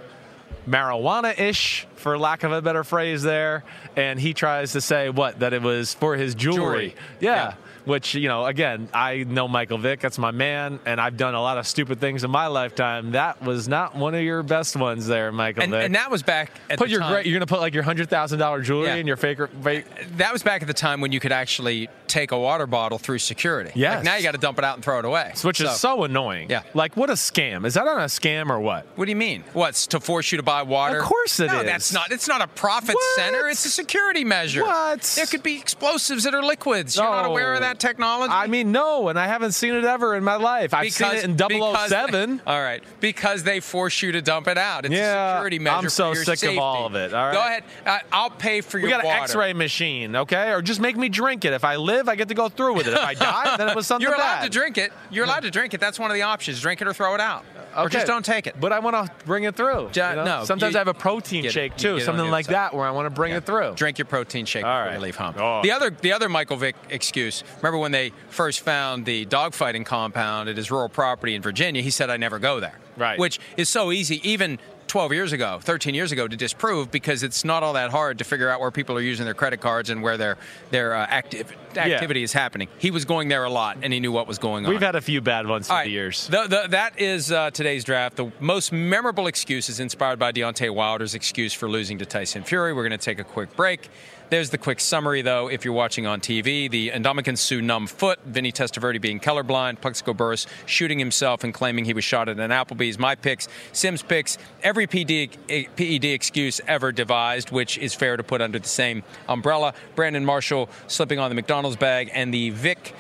marijuana-ish, 0.68 1.88
for 1.96 2.18
lack 2.18 2.44
of 2.44 2.52
a 2.52 2.62
better 2.62 2.84
phrase 2.84 3.22
there. 3.24 3.64
And 3.96 4.20
he 4.20 4.34
tries 4.34 4.72
to 4.74 4.82
say 4.82 5.10
what 5.10 5.40
that 5.40 5.54
it 5.54 5.62
was 5.62 5.94
for 5.94 6.16
his 6.16 6.36
jewelry. 6.36 6.58
Jewelry. 6.90 6.96
Yeah. 7.20 7.36
Yeah. 7.36 7.54
Which 7.86 8.16
you 8.16 8.30
know, 8.30 8.46
again, 8.46 8.88
I 8.94 9.26
know 9.26 9.50
Michael 9.50 9.78
Vick. 9.78 10.00
That's 10.00 10.18
my 10.18 10.32
man, 10.32 10.80
and 10.86 11.02
I've 11.02 11.18
done 11.18 11.36
a 11.36 11.42
lot 11.42 11.58
of 11.58 11.68
stupid 11.68 12.00
things 12.00 12.24
in 12.24 12.32
my 12.32 12.48
lifetime. 12.48 13.12
That 13.12 13.42
was 13.44 13.68
not 13.68 13.94
one 13.94 14.16
of 14.16 14.22
your 14.22 14.42
best 14.42 14.78
ones, 14.78 15.06
there, 15.06 15.34
Michael 15.34 15.64
And, 15.64 15.72
Vick. 15.74 15.84
and 15.88 15.96
that 15.96 16.10
was 16.10 16.24
back 16.24 16.52
at 16.70 16.78
Put 16.80 16.86
the 16.86 16.92
your 16.92 17.02
time. 17.02 17.12
great. 17.12 17.26
You're 17.26 17.36
gonna 17.38 17.46
put 17.46 17.60
like 17.60 17.74
your 17.74 17.84
hundred 17.84 18.10
thousand 18.10 18.40
dollar 18.40 18.62
jewelry 18.62 18.88
Yeah. 18.88 18.96
in 18.96 19.06
your 19.06 19.18
fake. 19.18 19.38
fake 19.62 19.84
that 20.16 20.32
was 20.32 20.42
back 20.44 20.62
at 20.62 20.70
the 20.70 20.74
time 20.74 21.02
when 21.02 21.12
you 21.12 21.20
could 21.20 21.34
actually 21.34 21.90
take 22.14 22.32
a 22.32 22.38
water 22.40 22.68
bottle 22.68 22.98
through 23.00 23.20
security. 23.20 23.72
Yeah. 23.76 23.96
Like 23.96 24.04
now 24.04 24.16
you 24.16 24.24
got 24.24 24.34
to 24.34 24.38
dump 24.38 24.60
it 24.60 24.64
out 24.64 24.76
and 24.76 24.84
throw 24.84 25.00
it 25.00 25.06
away. 25.06 25.34
which 25.42 25.60
is 25.60 25.72
so 25.80 26.04
annoying. 26.04 26.50
Yeah. 26.50 26.62
Like 26.74 26.96
what 26.96 27.10
a 27.10 27.14
scam. 27.14 27.66
Is 27.66 27.74
that 27.74 27.88
on 27.88 28.00
a 28.00 28.06
scam 28.06 28.50
or 28.50 28.60
what? 28.60 28.86
What 28.96 29.06
do 29.06 29.12
you 29.12 29.16
mean? 29.16 29.44
What's 29.54 29.88
to 29.88 30.00
force 30.00 30.32
you 30.32 30.38
to 30.38 30.44
buy 30.44 30.62
water? 30.62 31.00
Of 31.00 31.06
course 31.06 31.40
it 31.40 31.48
no, 31.48 31.60
is. 31.62 31.66
that's 31.66 31.94
not. 31.94 32.12
It's 32.12 32.28
not 32.28 32.42
a 32.42 32.48
profit 32.48 32.96
What? 32.96 33.16
center. 33.16 33.48
It's 33.50 33.66
a 33.66 33.70
security 33.70 34.24
measure. 34.24 34.62
What? 34.64 35.02
There 35.16 35.26
could 35.26 35.44
be 35.44 35.58
explosives 35.58 36.24
that 36.26 36.36
are 36.36 36.44
liquids. 36.44 36.96
You're 36.96 37.06
not 37.06 37.26
aware 37.26 37.54
of 37.56 37.62
that 37.62 37.80
technology. 37.80 38.32
I 38.32 38.48
mean, 38.48 38.72
no, 38.72 39.08
and 39.10 39.18
I 39.20 39.28
haven't 39.28 39.54
seen 39.54 39.74
it 39.74 39.84
ever 39.84 40.16
in 40.16 40.24
my 40.24 40.36
life. 40.36 40.74
I've 40.74 40.92
seen 40.94 41.08
it 41.16 41.24
in 41.24 41.36
because- 41.36 41.90
007. 41.90 42.42
all 42.48 42.62
right, 42.62 42.84
because 43.00 43.44
they 43.44 43.60
force 43.60 44.02
you 44.02 44.12
to 44.14 44.22
dump 44.22 44.48
it 44.48 44.58
out. 44.58 44.86
It's 44.86 44.94
Yeah, 44.94 45.32
a 45.32 45.36
security 45.38 45.60
measure. 45.60 45.78
I'm 45.78 45.90
so 45.90 46.14
sick 46.14 46.44
of 46.44 46.58
all 46.58 46.86
of 46.86 46.96
it, 46.96 47.14
all 47.14 47.26
right? 47.26 47.34
Go 47.34 47.40
ahead. 47.40 47.64
Uh, 47.86 48.00
I'll 48.12 48.30
pay 48.30 48.62
for 48.62 48.78
your 48.78 48.88
We 48.88 48.92
got 48.92 49.02
an 49.02 49.08
water. 49.08 49.24
X-ray 49.24 49.54
machine, 49.54 50.16
okay? 50.16 50.52
Or 50.52 50.62
just 50.62 50.80
make 50.80 50.96
me 50.98 51.10
drink 51.10 51.46
it. 51.46 51.54
If 51.54 51.64
I 51.64 51.76
live, 51.78 52.03
I 52.10 52.16
get 52.16 52.28
to 52.30 52.34
go 52.34 52.50
through 52.50 52.74
with 52.76 52.88
it. 52.88 52.94
If 52.94 53.00
I 53.00 53.14
die, 53.14 53.56
then 53.58 53.70
it 53.70 53.76
was 53.76 53.88
something 53.88 54.04
You're 54.06 54.16
allowed 54.16 54.42
bad. 54.42 54.44
to 54.44 54.50
drink 54.50 54.78
it. 54.78 54.92
You're 55.10 55.26
allowed 55.26 55.42
to 55.44 55.52
drink 55.52 55.74
it. 55.74 55.80
That's 55.80 56.00
one 56.00 56.12
of 56.12 56.16
the 56.16 56.22
options. 56.24 56.62
Drink 56.62 56.82
it 56.82 56.88
or 56.88 56.94
throw 56.94 57.14
it 57.16 57.22
out. 57.22 57.46
Or 57.76 57.90
just 57.90 58.06
don't 58.06 58.24
take 58.24 58.46
it. 58.46 58.56
But 58.60 58.72
I 58.72 58.80
want 58.80 58.96
to 58.96 59.26
bring 59.26 59.46
it 59.46 59.56
through. 59.56 59.90
You 59.96 60.02
know? 60.02 60.24
no, 60.24 60.44
Sometimes 60.46 60.74
you- 60.74 60.78
I 60.78 60.82
have 60.82 60.88
a 60.88 60.94
protein 60.94 61.42
get 61.42 61.50
it. 61.50 61.54
shake 61.54 61.72
You 61.74 61.78
too, 61.78 61.84
get 61.84 61.90
it 61.90 62.02
on 62.02 62.06
something 62.06 62.26
the 62.26 62.32
like 62.32 62.48
that, 62.48 62.74
where 62.76 62.86
I 62.86 62.92
want 62.92 63.08
to 63.08 63.10
bring 63.10 63.34
it 63.34 63.46
through. 63.46 63.74
Drink 63.76 63.98
your 63.98 64.06
protein 64.06 64.46
shake 64.46 64.64
All 64.64 64.72
before 64.72 64.86
right. 64.88 64.94
you 64.96 65.00
leave 65.02 65.16
home. 65.16 65.34
Oh. 65.38 65.62
The 65.64 65.72
other 65.72 65.90
the 65.90 66.12
other 66.14 66.30
Michael 66.30 66.58
Vick 66.58 66.76
excuse. 66.92 67.44
Remember 67.58 67.80
when 67.80 67.92
they 67.92 68.12
first 68.30 68.60
found 68.62 69.06
the 69.06 69.26
dogfighting 69.26 69.86
compound 69.88 70.50
at 70.50 70.58
his 70.58 70.70
rural 70.70 70.90
property 70.90 71.34
in 71.34 71.42
Virginia? 71.42 71.82
He 71.82 71.90
said, 71.90 72.10
"I 72.12 72.18
never 72.18 72.38
go 72.38 72.60
there." 72.60 72.78
Right. 72.96 73.18
Which 73.18 73.40
is 73.58 73.70
so 73.70 73.92
easy, 73.92 74.22
even 74.30 74.60
12 74.94 75.12
years 75.12 75.34
ago, 75.34 75.58
13 75.60 75.96
years 75.96 76.12
ago, 76.12 76.28
to 76.28 76.38
disprove 76.38 76.92
because 76.92 77.24
it's 77.24 77.44
not 77.44 77.64
all 77.64 77.74
that 77.74 77.90
hard 77.90 78.20
to 78.20 78.24
figure 78.24 78.48
out 78.48 78.62
where 78.62 78.70
people 78.70 78.96
are 78.96 79.02
using 79.02 79.26
their 79.26 79.34
credit 79.34 79.60
cards 79.60 79.90
and 79.90 80.04
where 80.04 80.18
their 80.18 80.38
their 80.70 80.94
uh, 80.94 81.08
active 81.10 81.52
activity 81.76 82.22
is 82.22 82.32
happening. 82.32 82.68
He 82.78 82.92
was 82.92 83.04
going 83.04 83.28
there 83.28 83.44
a 83.44 83.50
lot, 83.50 83.80
and 83.82 83.92
he 83.92 84.00
knew 84.00 84.12
what 84.12 84.28
was 84.28 84.38
going 84.38 84.68
on. 84.68 84.72
We've 84.72 84.80
had 84.80 84.94
a 84.94 85.02
few 85.02 85.20
bad 85.20 85.48
ones 85.48 85.66
through 85.66 85.78
right. 85.78 85.86
the 85.86 85.90
years. 85.90 86.28
The, 86.28 86.46
the, 86.48 86.68
that 86.70 87.00
is 87.00 87.32
uh, 87.32 87.50
today's 87.50 87.84
draft. 87.84 88.18
The 88.18 88.32
most 88.40 88.72
memorable 88.72 89.26
excuse 89.26 89.68
is 89.68 89.80
inspired 89.80 90.20
by 90.20 90.32
Deontay 90.32 90.70
Wilder's 90.70 91.16
excuse 91.16 91.54
for 91.54 91.68
losing 91.68 91.98
to 91.98 92.06
Tyson 92.06 92.44
Fury. 92.44 92.72
We're 92.72 92.88
going 92.88 92.92
to 92.92 93.04
take 93.04 93.18
a 93.18 93.24
quick 93.24 93.56
break. 93.56 93.90
There's 94.30 94.50
the 94.50 94.58
quick 94.58 94.80
summary, 94.80 95.22
though, 95.22 95.48
if 95.48 95.64
you're 95.64 95.74
watching 95.74 96.08
on 96.08 96.20
TV. 96.20 96.70
The 96.70 96.90
Ndamukong 96.92 97.38
Suh 97.38 97.62
numb 97.62 97.88
foot, 97.88 98.20
Vinny 98.26 98.52
Testaverde 98.52 99.00
being 99.00 99.20
colorblind, 99.20 99.80
Plaxico 99.80 100.14
Burress 100.14 100.48
shooting 100.66 100.98
himself 100.98 101.44
and 101.44 101.54
claiming 101.54 101.86
he 101.86 101.94
was 101.94 102.04
shot 102.04 102.30
at 102.30 102.40
an 102.40 102.50
Applebee's. 102.52 102.98
My 102.98 103.16
picks, 103.16 103.48
Simms 103.74 104.02
picks, 104.02 104.38
every 104.64 104.88
PD, 104.88 105.30
eh, 105.50 105.66
PED 105.76 106.06
excuse 106.06 106.60
ever 106.68 106.92
devised, 106.92 107.52
which 107.52 107.78
is 107.78 107.94
fair 107.94 108.18
to 108.18 108.24
put 108.24 108.42
under 108.42 108.58
the 108.58 108.68
same 108.68 109.04
umbrella. 109.30 109.74
Brandon 109.96 110.26
Marshall 110.26 110.70
slipping 110.88 111.20
on 111.20 111.30
the 111.30 111.36
McDonald's 111.36 111.78
bag, 111.78 112.10
and 112.14 112.34
the 112.34 112.50
Vick 112.52 112.96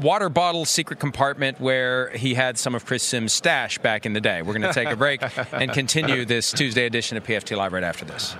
water 0.00 0.28
bottle 0.28 0.64
secret 0.64 1.00
compartment 1.00 1.60
where 1.60 2.10
he 2.10 2.34
had 2.34 2.58
some 2.58 2.74
of 2.74 2.84
Chris 2.84 3.02
Simms' 3.02 3.32
stash 3.32 3.78
back 3.78 4.06
in 4.06 4.12
the 4.12 4.20
day. 4.20 4.42
We're 4.42 4.52
going 4.52 4.62
to 4.62 4.72
take 4.72 4.90
a 4.90 4.96
break 4.96 5.22
and 5.52 5.72
continue 5.72 6.24
this 6.24 6.52
Tuesday 6.52 6.86
edition 6.86 7.16
of 7.16 7.24
PFT 7.24 7.56
Live 7.56 7.72
right 7.72 7.82
after 7.82 8.04
this. 8.04 8.36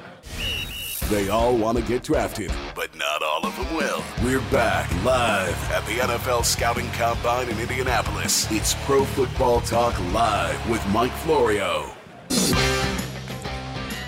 They 1.08 1.28
all 1.28 1.56
want 1.56 1.78
to 1.78 1.84
get 1.84 2.02
drafted, 2.02 2.52
but 2.74 2.92
not 2.96 3.22
all 3.22 3.46
of 3.46 3.54
them 3.54 3.76
will. 3.76 4.02
We're 4.24 4.40
back 4.50 4.90
live 5.04 5.54
at 5.70 5.86
the 5.86 5.92
NFL 5.92 6.44
Scouting 6.44 6.90
Combine 6.94 7.48
in 7.48 7.56
Indianapolis. 7.60 8.50
It's 8.50 8.74
Pro 8.84 9.04
Football 9.04 9.60
Talk 9.60 9.96
Live 10.12 10.68
with 10.68 10.84
Mike 10.88 11.12
Florio. 11.12 11.88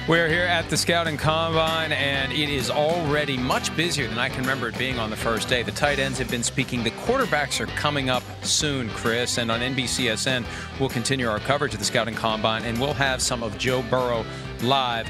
We're 0.09 0.27
here 0.27 0.43
at 0.43 0.69
the 0.71 0.77
Scouting 0.77 1.17
Combine, 1.17 1.93
and 1.93 2.33
it 2.33 2.49
is 2.49 2.69
already 2.69 3.37
much 3.37 3.77
busier 3.77 4.09
than 4.09 4.19
I 4.19 4.29
can 4.29 4.41
remember 4.41 4.67
it 4.67 4.77
being 4.77 4.99
on 4.99 5.11
the 5.11 5.17
first 5.17 5.49
day. 5.49 5.63
The 5.63 5.71
tight 5.71 6.01
ends 6.01 6.19
have 6.19 6.31
been 6.33 6.43
speaking. 6.43 6.83
The 6.83 6.91
quarterbacks 6.91 7.61
are 7.61 7.67
coming 7.67 8.11
up 8.11 8.25
soon, 8.43 8.89
Chris. 8.89 9.39
And 9.39 9.53
on 9.53 9.61
NBCSN, 9.61 10.45
we'll 10.81 10.89
continue 10.89 11.29
our 11.29 11.39
coverage 11.39 11.75
of 11.75 11.79
the 11.79 11.85
Scouting 11.85 12.17
Combine, 12.17 12.65
and 12.65 12.81
we'll 12.81 12.95
have 12.95 13.23
some 13.23 13.45
of 13.45 13.57
Joe 13.57 13.83
Burrow 13.83 14.25
live. 14.63 15.09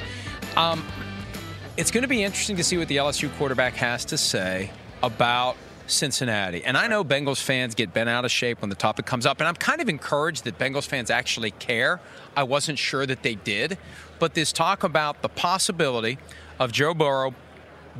Um, 0.56 0.84
it's 1.78 1.92
going 1.92 2.02
to 2.02 2.08
be 2.08 2.24
interesting 2.24 2.56
to 2.56 2.64
see 2.64 2.76
what 2.76 2.88
the 2.88 2.96
LSU 2.96 3.32
quarterback 3.38 3.74
has 3.74 4.04
to 4.06 4.18
say 4.18 4.72
about 5.00 5.56
Cincinnati. 5.86 6.64
And 6.64 6.76
I 6.76 6.88
know 6.88 7.04
Bengals 7.04 7.40
fans 7.40 7.76
get 7.76 7.94
bent 7.94 8.08
out 8.08 8.24
of 8.24 8.32
shape 8.32 8.60
when 8.60 8.68
the 8.68 8.74
topic 8.74 9.06
comes 9.06 9.24
up, 9.24 9.38
and 9.38 9.46
I'm 9.46 9.54
kind 9.54 9.80
of 9.80 9.88
encouraged 9.88 10.42
that 10.42 10.58
Bengals 10.58 10.88
fans 10.88 11.08
actually 11.08 11.52
care. 11.52 12.00
I 12.36 12.42
wasn't 12.42 12.80
sure 12.80 13.06
that 13.06 13.22
they 13.22 13.36
did. 13.36 13.78
But 14.18 14.34
this 14.34 14.52
talk 14.52 14.82
about 14.82 15.22
the 15.22 15.28
possibility 15.28 16.18
of 16.58 16.72
Joe 16.72 16.94
Burrow 16.94 17.32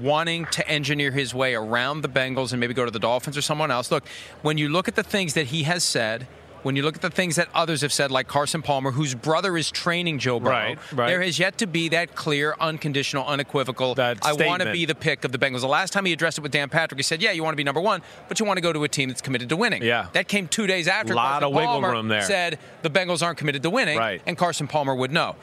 wanting 0.00 0.46
to 0.46 0.68
engineer 0.68 1.12
his 1.12 1.32
way 1.32 1.54
around 1.54 2.00
the 2.00 2.08
Bengals 2.08 2.50
and 2.50 2.58
maybe 2.58 2.74
go 2.74 2.84
to 2.84 2.90
the 2.90 2.98
Dolphins 2.98 3.36
or 3.36 3.42
someone 3.42 3.70
else. 3.70 3.92
Look, 3.92 4.08
when 4.42 4.58
you 4.58 4.68
look 4.68 4.88
at 4.88 4.96
the 4.96 5.04
things 5.04 5.34
that 5.34 5.46
he 5.46 5.62
has 5.62 5.84
said, 5.84 6.26
when 6.62 6.76
you 6.76 6.82
look 6.82 6.96
at 6.96 7.02
the 7.02 7.10
things 7.10 7.36
that 7.36 7.48
others 7.54 7.82
have 7.82 7.92
said, 7.92 8.10
like 8.10 8.28
Carson 8.28 8.62
Palmer, 8.62 8.90
whose 8.90 9.14
brother 9.14 9.56
is 9.56 9.70
training 9.70 10.18
Joe 10.18 10.40
Burrow, 10.40 10.50
right, 10.52 10.78
right. 10.92 11.06
there 11.08 11.22
has 11.22 11.38
yet 11.38 11.58
to 11.58 11.66
be 11.66 11.88
that 11.90 12.14
clear, 12.14 12.54
unconditional, 12.60 13.26
unequivocal. 13.26 13.94
That 13.94 14.24
I 14.24 14.32
want 14.32 14.62
to 14.62 14.72
be 14.72 14.84
the 14.84 14.94
pick 14.94 15.24
of 15.24 15.32
the 15.32 15.38
Bengals. 15.38 15.60
The 15.60 15.68
last 15.68 15.92
time 15.92 16.04
he 16.04 16.12
addressed 16.12 16.38
it 16.38 16.42
with 16.42 16.52
Dan 16.52 16.68
Patrick, 16.68 16.98
he 16.98 17.02
said, 17.02 17.22
"Yeah, 17.22 17.32
you 17.32 17.42
want 17.42 17.52
to 17.54 17.56
be 17.56 17.64
number 17.64 17.80
one, 17.80 18.02
but 18.28 18.40
you 18.40 18.46
want 18.46 18.56
to 18.56 18.62
go 18.62 18.72
to 18.72 18.84
a 18.84 18.88
team 18.88 19.08
that's 19.08 19.20
committed 19.20 19.48
to 19.50 19.56
winning." 19.56 19.82
Yeah. 19.82 20.08
that 20.12 20.28
came 20.28 20.48
two 20.48 20.66
days 20.66 20.88
after. 20.88 21.14
Lot 21.14 21.40
Carson 21.40 21.44
of 21.44 21.54
wiggle 21.54 21.72
Palmer 21.72 21.90
room 21.90 22.08
there. 22.08 22.22
Said 22.22 22.58
the 22.82 22.90
Bengals 22.90 23.22
aren't 23.22 23.38
committed 23.38 23.62
to 23.62 23.70
winning, 23.70 23.98
Right. 23.98 24.22
and 24.26 24.36
Carson 24.36 24.66
Palmer 24.66 24.94
would 24.94 25.12
know. 25.12 25.36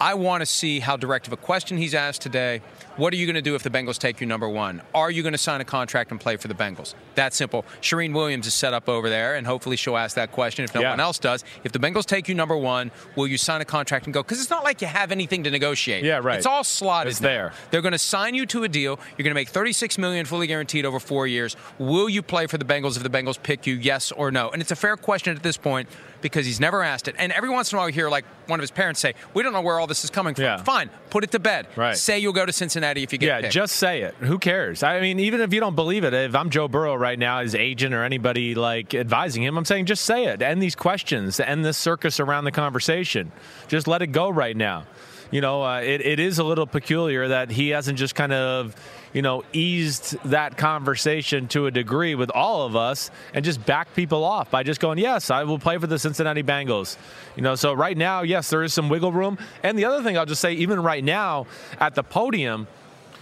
I 0.00 0.14
want 0.14 0.42
to 0.42 0.46
see 0.46 0.80
how 0.80 0.96
direct 0.96 1.26
of 1.26 1.32
a 1.32 1.36
question 1.36 1.78
he's 1.78 1.94
asked 1.94 2.20
today. 2.20 2.60
What 2.96 3.12
are 3.12 3.16
you 3.16 3.26
going 3.26 3.34
to 3.34 3.42
do 3.42 3.54
if 3.54 3.62
the 3.62 3.68
Bengals 3.68 3.98
take 3.98 4.22
you 4.22 4.26
number 4.26 4.48
one? 4.48 4.80
Are 4.94 5.10
you 5.10 5.22
going 5.22 5.32
to 5.34 5.38
sign 5.38 5.60
a 5.60 5.66
contract 5.66 6.10
and 6.12 6.18
play 6.18 6.36
for 6.38 6.48
the 6.48 6.54
Bengals? 6.54 6.94
That 7.14 7.34
simple. 7.34 7.66
Shireen 7.82 8.14
Williams 8.14 8.46
is 8.46 8.54
set 8.54 8.72
up 8.72 8.88
over 8.88 9.10
there, 9.10 9.34
and 9.34 9.46
hopefully 9.46 9.76
she'll 9.76 9.98
ask 9.98 10.16
that 10.16 10.32
question 10.32 10.64
if 10.64 10.74
no 10.74 10.80
Yeah. 10.80 10.90
one 10.90 11.00
else 11.00 11.18
does. 11.18 11.44
If 11.62 11.72
the 11.72 11.78
Bengals 11.78 12.06
take 12.06 12.26
you 12.26 12.34
number 12.34 12.56
one, 12.56 12.90
will 13.14 13.26
you 13.26 13.36
sign 13.36 13.60
a 13.60 13.66
contract 13.66 14.06
and 14.06 14.14
go? 14.14 14.22
Because 14.22 14.40
it's 14.40 14.48
not 14.48 14.64
like 14.64 14.80
you 14.80 14.86
have 14.86 15.12
anything 15.12 15.44
to 15.44 15.50
negotiate. 15.50 16.04
Yeah, 16.04 16.20
right. 16.22 16.38
It's 16.38 16.46
all 16.46 16.64
slotted. 16.64 17.10
It's 17.10 17.18
there. 17.20 17.52
They're 17.70 17.82
going 17.82 17.92
to 17.92 17.98
sign 17.98 18.34
you 18.34 18.46
to 18.46 18.64
a 18.64 18.68
deal. 18.68 18.98
You're 19.18 19.24
going 19.24 19.30
to 19.32 19.34
make 19.34 19.50
36 19.50 19.98
million 19.98 20.24
fully 20.24 20.46
guaranteed 20.46 20.86
over 20.86 20.98
four 20.98 21.26
years. 21.26 21.54
Will 21.78 22.08
you 22.08 22.22
play 22.22 22.46
for 22.46 22.56
the 22.56 22.64
Bengals 22.64 22.96
if 22.96 23.02
the 23.02 23.10
Bengals 23.10 23.36
pick 23.42 23.66
you? 23.66 23.74
Yes 23.74 24.10
or 24.10 24.30
no? 24.30 24.48
And 24.48 24.62
it's 24.62 24.70
a 24.70 24.76
fair 24.76 24.96
question 24.96 25.36
at 25.36 25.42
this 25.42 25.58
point 25.58 25.86
because 26.26 26.46
he's 26.46 26.60
never 26.60 26.82
asked 26.82 27.08
it. 27.08 27.14
And 27.18 27.32
every 27.32 27.48
once 27.48 27.72
in 27.72 27.76
a 27.76 27.80
while, 27.80 27.88
you 27.88 27.94
hear 27.94 28.08
like 28.08 28.24
one 28.46 28.60
of 28.60 28.62
his 28.62 28.70
parents 28.70 29.00
say, 29.00 29.14
"We 29.34 29.42
don't 29.42 29.52
know 29.52 29.60
where 29.60 29.80
all 29.80 29.86
this 29.86 30.04
is 30.04 30.10
coming 30.10 30.34
from." 30.34 30.44
Yeah. 30.44 30.62
Fine, 30.62 30.90
put 31.10 31.24
it 31.24 31.30
to 31.32 31.38
bed. 31.38 31.66
Right. 31.76 31.96
Say 31.96 32.18
you'll 32.18 32.32
go 32.32 32.46
to 32.46 32.52
Cincinnati 32.52 33.02
if 33.02 33.12
you 33.12 33.18
get 33.18 33.26
there. 33.26 33.36
Yeah, 33.36 33.40
picked. 33.42 33.54
just 33.54 33.76
say 33.76 34.02
it. 34.02 34.14
Who 34.20 34.38
cares? 34.38 34.82
I 34.82 35.00
mean, 35.00 35.18
even 35.20 35.40
if 35.40 35.52
you 35.52 35.60
don't 35.60 35.76
believe 35.76 36.04
it, 36.04 36.14
if 36.14 36.34
I'm 36.34 36.50
Joe 36.50 36.68
Burrow 36.68 36.94
right 36.94 37.18
now, 37.18 37.40
his 37.40 37.54
agent 37.54 37.94
or 37.94 38.04
anybody 38.04 38.54
like 38.54 38.94
advising 38.94 39.42
him, 39.42 39.56
I'm 39.56 39.64
saying 39.64 39.86
just 39.86 40.04
say 40.04 40.26
it. 40.26 40.42
End 40.42 40.62
these 40.62 40.74
questions. 40.76 41.40
End 41.40 41.64
this 41.64 41.78
circus 41.78 42.20
around 42.20 42.44
the 42.44 42.52
conversation. 42.52 43.32
Just 43.68 43.86
let 43.88 44.02
it 44.02 44.08
go 44.08 44.28
right 44.28 44.56
now. 44.56 44.84
You 45.30 45.40
know, 45.40 45.64
uh, 45.64 45.80
it, 45.80 46.00
it 46.00 46.20
is 46.20 46.38
a 46.38 46.44
little 46.44 46.66
peculiar 46.66 47.28
that 47.28 47.50
he 47.50 47.70
hasn't 47.70 47.98
just 47.98 48.14
kind 48.14 48.32
of, 48.32 48.76
you 49.12 49.22
know, 49.22 49.42
eased 49.52 50.16
that 50.24 50.56
conversation 50.56 51.48
to 51.48 51.66
a 51.66 51.70
degree 51.70 52.14
with 52.14 52.30
all 52.30 52.64
of 52.64 52.76
us 52.76 53.10
and 53.34 53.44
just 53.44 53.64
back 53.66 53.92
people 53.94 54.22
off 54.22 54.50
by 54.50 54.62
just 54.62 54.80
going, 54.80 54.98
yes, 54.98 55.30
I 55.30 55.42
will 55.42 55.58
play 55.58 55.78
for 55.78 55.88
the 55.88 55.98
Cincinnati 55.98 56.44
Bengals. 56.44 56.96
You 57.34 57.42
know, 57.42 57.56
so 57.56 57.72
right 57.72 57.96
now, 57.96 58.22
yes, 58.22 58.50
there 58.50 58.62
is 58.62 58.72
some 58.72 58.88
wiggle 58.88 59.12
room. 59.12 59.38
And 59.62 59.76
the 59.76 59.84
other 59.84 60.02
thing 60.02 60.16
I'll 60.16 60.26
just 60.26 60.40
say, 60.40 60.52
even 60.52 60.80
right 60.80 61.02
now 61.02 61.46
at 61.80 61.96
the 61.96 62.04
podium, 62.04 62.68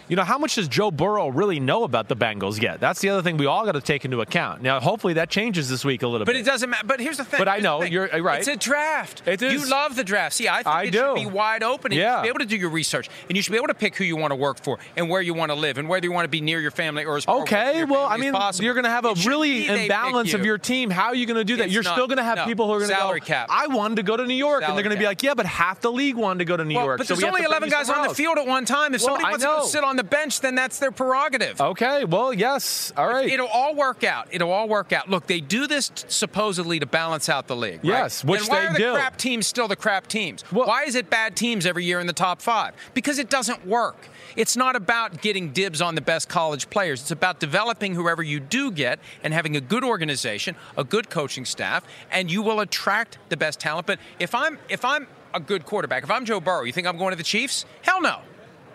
you 0.09 0.17
know, 0.17 0.25
how 0.25 0.39
much 0.39 0.55
does 0.57 0.69
Joe 0.69 0.91
Burrow 0.91 1.29
really 1.29 1.61
know 1.61 1.85
about 1.85 2.09
the 2.09 2.17
Bengals 2.17 2.61
yet? 2.61 2.81
That's 2.81 3.01
the 3.01 3.09
other 3.11 3.23
thing 3.23 3.37
we 3.37 3.47
all 3.47 3.65
got 3.65 3.73
to 3.73 3.81
take 3.81 4.05
into 4.05 4.21
account. 4.21 4.63
Now, 4.63 4.81
hopefully 4.81 5.15
that 5.15 5.31
changes 5.31 5.69
this 5.69 5.85
week 5.85 6.03
a 6.03 6.07
little 6.09 6.25
But 6.25 6.33
bit. 6.33 6.45
But 6.45 6.49
it 6.49 6.53
doesn't 6.53 6.71
matter. 6.71 6.87
But 6.87 7.01
here's 7.01 7.17
the 7.17 7.25
thing. 7.25 7.39
But 7.39 7.49
I 7.49 7.59
know, 7.59 7.83
you're- 7.83 8.21
right. 8.21 8.39
It's 8.41 8.49
a 8.49 8.57
draft. 8.57 9.23
It 9.27 9.41
is. 9.43 9.53
You 9.53 9.71
love 9.71 9.97
the 9.97 10.05
draft. 10.05 10.35
See, 10.35 10.49
I 10.49 10.57
think 10.63 10.67
I 10.69 10.83
it 10.85 10.91
do. 10.93 10.99
should 10.99 11.15
be 11.15 11.27
wide 11.27 11.63
open. 11.63 11.93
And 11.93 11.95
You 11.97 12.03
Yeah. 12.03 12.17
should 12.19 12.23
be 12.23 12.29
able 12.29 12.39
to 12.41 12.47
do 12.47 12.57
your 12.57 12.71
research, 12.71 13.09
and 13.29 13.37
you 13.37 13.43
should 13.43 13.53
be 13.53 13.57
able 13.59 13.69
to 13.69 13.75
pick 13.75 13.97
who 13.97 14.05
you 14.05 14.17
want 14.17 14.33
to 14.33 14.37
work 14.37 14.63
for 14.63 14.79
and 14.97 15.09
where 15.09 15.23
you 15.23 15.35
want 15.35 15.51
to 15.51 15.55
live 15.55 15.79
and 15.79 15.89
whether 15.89 16.05
you 16.07 16.13
want 16.13 16.25
to 16.25 16.29
be 16.29 16.41
near 16.41 16.61
your 16.61 16.71
family 16.71 17.05
or 17.05 17.17
as 17.17 17.25
far 17.25 17.37
away 17.37 17.47
from 17.47 17.59
Okay, 17.59 17.85
well, 17.85 18.07
I 18.07 18.17
mean, 18.17 18.35
you're 18.61 18.75
going 18.75 18.85
to 18.85 18.91
have 18.91 19.05
a 19.05 19.11
It 19.11 19.25
really 19.27 19.51
be 19.53 19.61
they 19.69 19.75
pick 19.75 19.83
imbalance 19.85 20.35
of 20.35 20.45
your 20.45 20.59
team. 20.59 20.91
How 20.91 21.07
are 21.07 21.15
you 21.15 21.27
going 21.27 21.37
to 21.39 21.45
do 21.45 21.57
that? 21.57 21.65
It's 21.67 21.75
you're 21.75 21.83
not- 21.83 21.95
still 21.95 22.07
going 22.07 22.19
to 22.19 22.25
have 22.25 22.37
no. 22.39 22.45
people 22.45 22.67
who 22.67 22.73
are 22.73 22.79
going 22.79 22.91
to 22.91 22.95
go. 22.95 23.01
Salary 23.01 23.21
cap. 23.21 23.49
I 23.51 23.69
wanted 23.69 23.97
to 23.97 24.03
go 24.03 24.17
to 24.17 24.25
New 24.27 24.35
York, 24.35 24.63
and 24.67 24.77
they're 24.77 24.83
going 24.85 24.95
to 24.97 25.01
be 25.01 25.07
like, 25.07 25.23
yeah, 25.23 25.35
but 25.35 25.47
half 25.47 25.81
the 25.81 25.91
league 25.93 26.17
wanted 26.17 26.41
to 26.41 26.45
go 26.45 26.57
to 26.57 26.65
New 26.65 26.75
Well, 26.77 26.85
York. 26.85 26.99
but 26.99 27.07
so 27.07 27.15
there's 27.15 27.25
only 27.25 27.43
11 27.45 27.69
guys 27.69 27.89
on 27.91 28.07
the 28.07 28.15
field 28.15 28.39
at 28.39 28.47
one 28.47 28.65
time. 28.65 28.95
If 28.95 29.01
somebody 29.01 29.25
wants 29.25 29.45
to 29.45 29.63
sit 29.69 29.85
on 29.85 29.94
the 29.97 30.05
bench, 30.05 30.41
then 30.41 30.55
that's 30.55 30.79
their 30.79 30.91
prerogative. 30.91 31.61
Okay, 31.61 32.05
well, 32.05 32.33
yes, 32.33 32.93
all 32.97 33.07
right. 33.09 33.29
It'll 33.29 33.47
all 33.49 33.75
work 33.75 34.05
out. 34.05 34.29
It'll 34.31 34.51
all 34.51 34.69
work 34.69 34.93
out. 34.93 35.09
Look, 35.09 35.27
they 35.27 35.41
do 35.41 35.67
this 35.67 35.89
t- 35.91 36.05
supposedly 36.09 36.79
to 36.81 36.87
balance 36.87 37.29
out 37.29 37.47
the 37.47 37.57
league. 37.57 37.85
right? 37.85 37.85
Yes, 37.85 38.25
which 38.25 38.41
then 38.41 38.49
why 38.49 38.61
they 38.61 38.67
are 38.67 38.73
the 38.73 38.79
do. 38.79 38.93
crap 38.95 39.17
teams 39.17 39.47
still 39.47 39.69
the 39.69 39.77
crap 39.77 40.07
teams? 40.07 40.45
Well- 40.53 40.67
why 40.67 40.85
is 40.85 40.95
it 40.95 41.11
bad 41.11 41.37
teams 41.37 41.67
every 41.67 41.85
year 41.85 42.01
in 42.01 42.07
the 42.07 42.13
top 42.13 42.41
five? 42.43 42.75
Because 42.95 43.19
it 43.19 43.31
doesn't 43.31 43.67
work. 43.67 44.09
It's 44.37 44.57
not 44.57 44.75
about 44.75 45.21
getting 45.21 45.51
dibs 45.53 45.81
on 45.81 45.95
the 45.95 46.01
best 46.01 46.29
college 46.29 46.69
players. 46.69 47.01
It's 47.03 47.11
about 47.13 47.39
developing 47.39 47.95
whoever 47.95 48.23
you 48.23 48.41
do 48.41 48.71
get 48.73 48.99
and 49.23 49.33
having 49.33 49.57
a 49.57 49.61
good 49.61 49.85
organization, 49.85 50.57
a 50.77 50.83
good 50.85 51.09
coaching 51.09 51.45
staff, 51.45 51.85
and 52.11 52.31
you 52.31 52.43
will 52.43 52.61
attract 52.61 53.19
the 53.29 53.37
best 53.37 53.61
talent. 53.61 53.87
But 53.87 53.99
if 54.19 54.35
I'm 54.35 54.59
if 54.69 54.85
I'm 54.85 55.07
a 55.33 55.41
good 55.41 55.65
quarterback, 55.65 56.03
if 56.03 56.11
I'm 56.11 56.25
Joe 56.25 56.41
Burrow, 56.41 56.63
you 56.63 56.73
think 56.73 56.87
I'm 56.87 56.97
going 56.99 57.11
to 57.11 57.17
the 57.17 57.23
Chiefs? 57.23 57.65
Hell 57.83 58.01
no. 58.01 58.21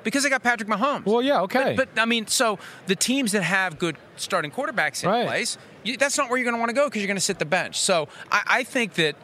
Because 0.04 0.24
they 0.24 0.30
got 0.30 0.44
Patrick 0.44 0.70
Mahomes. 0.70 1.06
Well, 1.06 1.22
yeah, 1.22 1.42
okay. 1.42 1.74
But, 1.76 1.94
but 1.96 2.02
I 2.02 2.06
mean, 2.06 2.28
so 2.28 2.58
the 2.88 2.96
teams 2.96 3.32
that 3.34 3.44
have 3.44 3.78
good 3.80 3.98
starting 4.16 4.52
quarterbacks 4.52 5.04
in 5.04 5.10
Right. 5.10 5.28
place, 5.28 5.58
you, 5.84 5.98
that's 5.98 6.18
not 6.18 6.30
where 6.30 6.38
you're 6.38 6.46
going 6.46 6.56
to 6.56 6.60
want 6.60 6.70
to 6.70 6.76
go 6.76 6.86
because 6.86 7.02
you're 7.02 7.08
going 7.08 7.18
to 7.18 7.22
sit 7.22 7.40
the 7.40 7.46
bench. 7.46 7.80
So 7.80 8.08
I, 8.32 8.42
I 8.48 8.64
think 8.64 8.94
that 8.96 9.16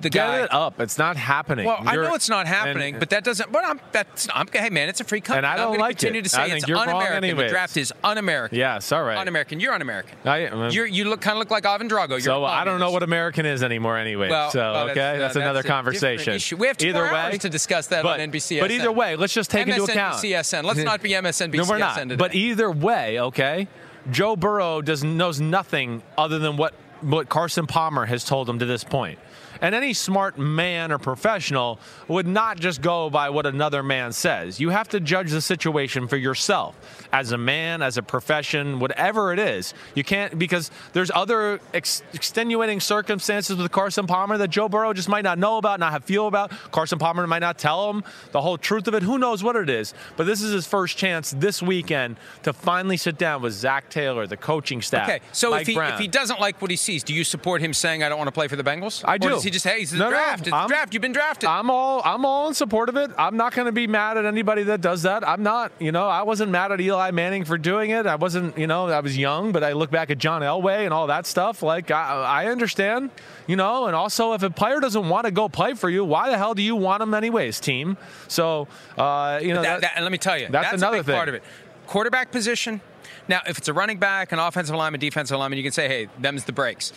the 0.00 0.10
Get 0.10 0.26
guy. 0.26 0.40
it 0.42 0.52
up. 0.52 0.80
It's 0.80 0.98
not 0.98 1.16
happening. 1.16 1.66
Well, 1.66 1.78
I 1.84 1.94
You're- 1.94 2.08
know 2.08 2.14
it's 2.14 2.28
not 2.28 2.46
happening, 2.46 2.94
and- 2.94 3.00
but 3.00 3.10
that 3.10 3.24
doesn't. 3.24 3.50
But 3.52 3.64
I'm 3.64 3.80
that's. 3.92 4.28
I'm 4.34 4.46
hey 4.52 4.68
man, 4.70 4.88
it's 4.88 5.00
a 5.00 5.04
free 5.04 5.20
country. 5.20 5.38
And 5.38 5.46
I 5.46 5.56
don't 5.56 5.78
like 5.78 5.98
continue 5.98 6.20
it. 6.20 6.24
to 6.24 6.28
say 6.28 6.42
I 6.42 6.50
think 6.50 6.68
it's 6.68 6.70
un-American. 6.70 7.36
The 7.36 7.48
draft 7.48 7.76
is 7.76 7.92
un-American. 8.02 8.58
Yes, 8.58 8.92
all 8.92 9.02
right. 9.02 9.16
Un-American. 9.18 9.60
You're 9.60 9.72
un-American. 9.72 10.18
I- 10.24 10.68
You're, 10.68 10.86
you 10.86 11.04
look 11.04 11.20
kind 11.20 11.34
of 11.36 11.38
look 11.38 11.50
like 11.50 11.64
Ivan 11.64 11.88
Drago. 11.88 12.10
You're 12.10 12.20
So 12.20 12.44
I 12.44 12.64
don't 12.64 12.80
know 12.80 12.90
what 12.90 13.02
American 13.02 13.46
is 13.46 13.62
anymore, 13.62 13.96
anyway. 13.96 14.28
Well, 14.28 14.50
so 14.50 14.58
well, 14.60 14.90
okay, 14.90 15.16
that's, 15.18 15.36
uh, 15.36 15.40
another 15.40 15.58
that's 15.62 15.66
a 15.66 15.72
conversation. 15.72 16.58
We 16.58 16.66
have 16.66 16.76
two 16.76 16.88
either 16.88 17.04
way, 17.04 17.08
hours 17.10 17.38
to 17.38 17.48
discuss 17.50 17.86
that 17.88 18.02
but, 18.02 18.20
on 18.20 18.30
NBCSN. 18.30 18.60
But 18.60 18.70
either 18.72 18.92
way, 18.92 19.16
let's 19.16 19.32
just 19.32 19.50
take 19.50 19.68
into 19.68 19.84
account. 19.84 20.16
MSNBCSN. 20.16 20.64
Let's 20.64 20.80
not 20.80 21.02
be 21.02 21.10
MSNBCSN 21.10 21.54
No, 21.54 21.64
we're 21.68 21.78
not. 21.78 21.96
today. 21.98 22.16
But 22.16 22.34
either 22.34 22.70
way, 22.70 23.20
okay, 23.20 23.68
Joe 24.10 24.36
Burrow 24.36 24.82
does 24.82 25.02
knows 25.04 25.40
nothing 25.40 26.02
other 26.18 26.38
than 26.38 26.56
what 26.56 26.74
what 27.00 27.28
Carson 27.28 27.66
Palmer 27.66 28.06
has 28.06 28.24
told 28.24 28.48
him 28.48 28.58
to 28.58 28.64
this 28.66 28.82
point. 28.84 29.18
And 29.64 29.74
any 29.74 29.94
smart 29.94 30.36
man 30.36 30.92
or 30.92 30.98
professional 30.98 31.80
would 32.06 32.26
not 32.26 32.60
just 32.60 32.82
go 32.82 33.08
by 33.08 33.30
what 33.30 33.46
another 33.46 33.82
man 33.82 34.12
says. 34.12 34.60
You 34.60 34.68
have 34.68 34.90
to 34.90 35.00
judge 35.00 35.30
the 35.30 35.40
situation 35.40 36.06
for 36.06 36.18
yourself 36.18 36.76
as 37.14 37.32
a 37.32 37.38
man, 37.38 37.80
as 37.80 37.96
a 37.96 38.02
profession, 38.02 38.78
whatever 38.78 39.32
it 39.32 39.38
is. 39.38 39.72
You 39.94 40.04
can't, 40.04 40.38
because 40.38 40.70
there's 40.92 41.10
other 41.14 41.60
ex- 41.72 42.02
extenuating 42.12 42.78
circumstances 42.80 43.56
with 43.56 43.72
Carson 43.72 44.06
Palmer 44.06 44.36
that 44.36 44.48
Joe 44.48 44.68
Burrow 44.68 44.92
just 44.92 45.08
might 45.08 45.24
not 45.24 45.38
know 45.38 45.56
about, 45.56 45.80
not 45.80 45.92
have 45.92 46.04
feel 46.04 46.26
about. 46.26 46.50
Carson 46.70 46.98
Palmer 46.98 47.26
might 47.26 47.38
not 47.38 47.56
tell 47.56 47.88
him 47.88 48.04
the 48.32 48.42
whole 48.42 48.58
truth 48.58 48.86
of 48.86 48.92
it. 48.92 49.02
Who 49.02 49.16
knows 49.16 49.42
what 49.42 49.56
it 49.56 49.70
is? 49.70 49.94
But 50.18 50.24
this 50.24 50.42
is 50.42 50.52
his 50.52 50.66
first 50.66 50.98
chance 50.98 51.30
this 51.30 51.62
weekend 51.62 52.18
to 52.42 52.52
finally 52.52 52.98
sit 52.98 53.16
down 53.16 53.40
with 53.40 53.54
Zac 53.54 53.88
Taylor, 53.88 54.26
the 54.26 54.36
coaching 54.36 54.82
staff. 54.82 55.08
Okay, 55.08 55.20
so 55.32 55.52
Mike 55.52 55.62
if 55.62 55.68
he 55.68 55.74
Brown. 55.74 55.94
if 55.94 56.00
he 56.00 56.08
doesn't 56.08 56.38
like 56.38 56.60
what 56.60 56.70
he 56.70 56.76
sees, 56.76 57.02
do 57.02 57.14
you 57.14 57.24
support 57.24 57.62
him 57.62 57.72
saying 57.72 58.02
I 58.02 58.10
don't 58.10 58.18
want 58.18 58.28
to 58.28 58.32
play 58.32 58.48
for 58.48 58.56
the 58.56 58.62
Bengals? 58.62 59.02
I 59.06 59.16
do. 59.16 59.40
Just 59.54 59.64
hey, 59.64 59.80
it's 59.80 59.90
the 59.92 59.98
No, 59.98 60.04
no, 60.04 60.10
draft? 60.10 60.46
it's 60.46 60.52
I'm- 60.52 60.68
draft. 60.68 60.92
You've 60.92 61.00
been 61.00 61.12
drafted. 61.12 61.48
I'm 61.48 61.70
all 61.70 62.02
I'm 62.04 62.26
all 62.26 62.48
in 62.48 62.54
support 62.54 62.88
of 62.90 62.96
it. 62.96 63.10
I'm 63.16 63.36
not 63.38 63.54
going 63.54 63.64
to 63.66 63.72
be 63.72 63.86
mad 63.86 64.18
at 64.18 64.26
anybody 64.26 64.64
that 64.64 64.82
does 64.82 65.02
that. 65.02 65.26
I'm 65.26 65.42
not. 65.42 65.72
You 65.78 65.92
know, 65.92 66.06
I 66.06 66.22
wasn't 66.22 66.50
mad 66.50 66.70
at 66.72 66.80
Eli 66.80 67.10
Manning 67.12 67.44
for 67.46 67.56
doing 67.56 67.90
it. 67.90 68.04
I 68.06 68.16
wasn't. 68.16 68.58
You 68.58 68.66
know, 68.66 68.88
I 68.88 69.00
was 69.00 69.16
young, 69.16 69.52
but 69.52 69.64
I 69.64 69.72
look 69.72 69.90
back 69.90 70.10
at 70.10 70.18
John 70.18 70.42
Elway 70.42 70.84
and 70.84 70.92
all 70.92 71.06
that 71.06 71.24
stuff. 71.26 71.62
Like 71.62 71.90
I, 71.90 72.44
I 72.44 72.46
understand. 72.48 73.10
You 73.46 73.56
know, 73.56 73.86
and 73.86 73.96
also 73.96 74.32
if 74.34 74.42
a 74.42 74.50
player 74.50 74.80
doesn't 74.80 75.08
want 75.08 75.24
to 75.26 75.30
go 75.30 75.48
play 75.48 75.74
for 75.74 75.88
you, 75.88 76.04
why 76.04 76.28
the 76.30 76.36
hell 76.36 76.54
do 76.54 76.62
you 76.62 76.76
want 76.76 77.02
him 77.02 77.14
anyways, 77.14 77.60
team? 77.60 77.96
So 78.28 78.68
uh, 78.98 79.40
you 79.42 79.54
know, 79.54 79.62
that, 79.62 79.62
that- 79.62 79.80
that- 79.82 79.92
and 79.96 80.04
let 80.04 80.12
me 80.12 80.18
tell 80.18 80.36
you, 80.38 80.48
that's 80.48 80.70
that's, 80.70 80.82
another 80.82 81.02
thing. 81.02 81.14
part 81.14 81.28
of 81.28 81.34
it. 81.34 81.42
Quarterback 81.86 82.30
position, 82.32 82.80
Now, 83.28 83.40
if 83.46 83.58
it's 83.58 83.68
a 83.68 83.72
running 83.74 83.98
back, 83.98 84.32
an 84.32 84.38
offensive 84.38 84.74
lineman, 84.74 85.00
defensive 85.00 85.38
lineman, 85.38 85.58
you 85.58 85.62
can 85.62 85.72
say, 85.72 85.86
hey, 85.88 86.08
them's 86.18 86.44
the 86.44 86.52
breaks. 86.52 86.92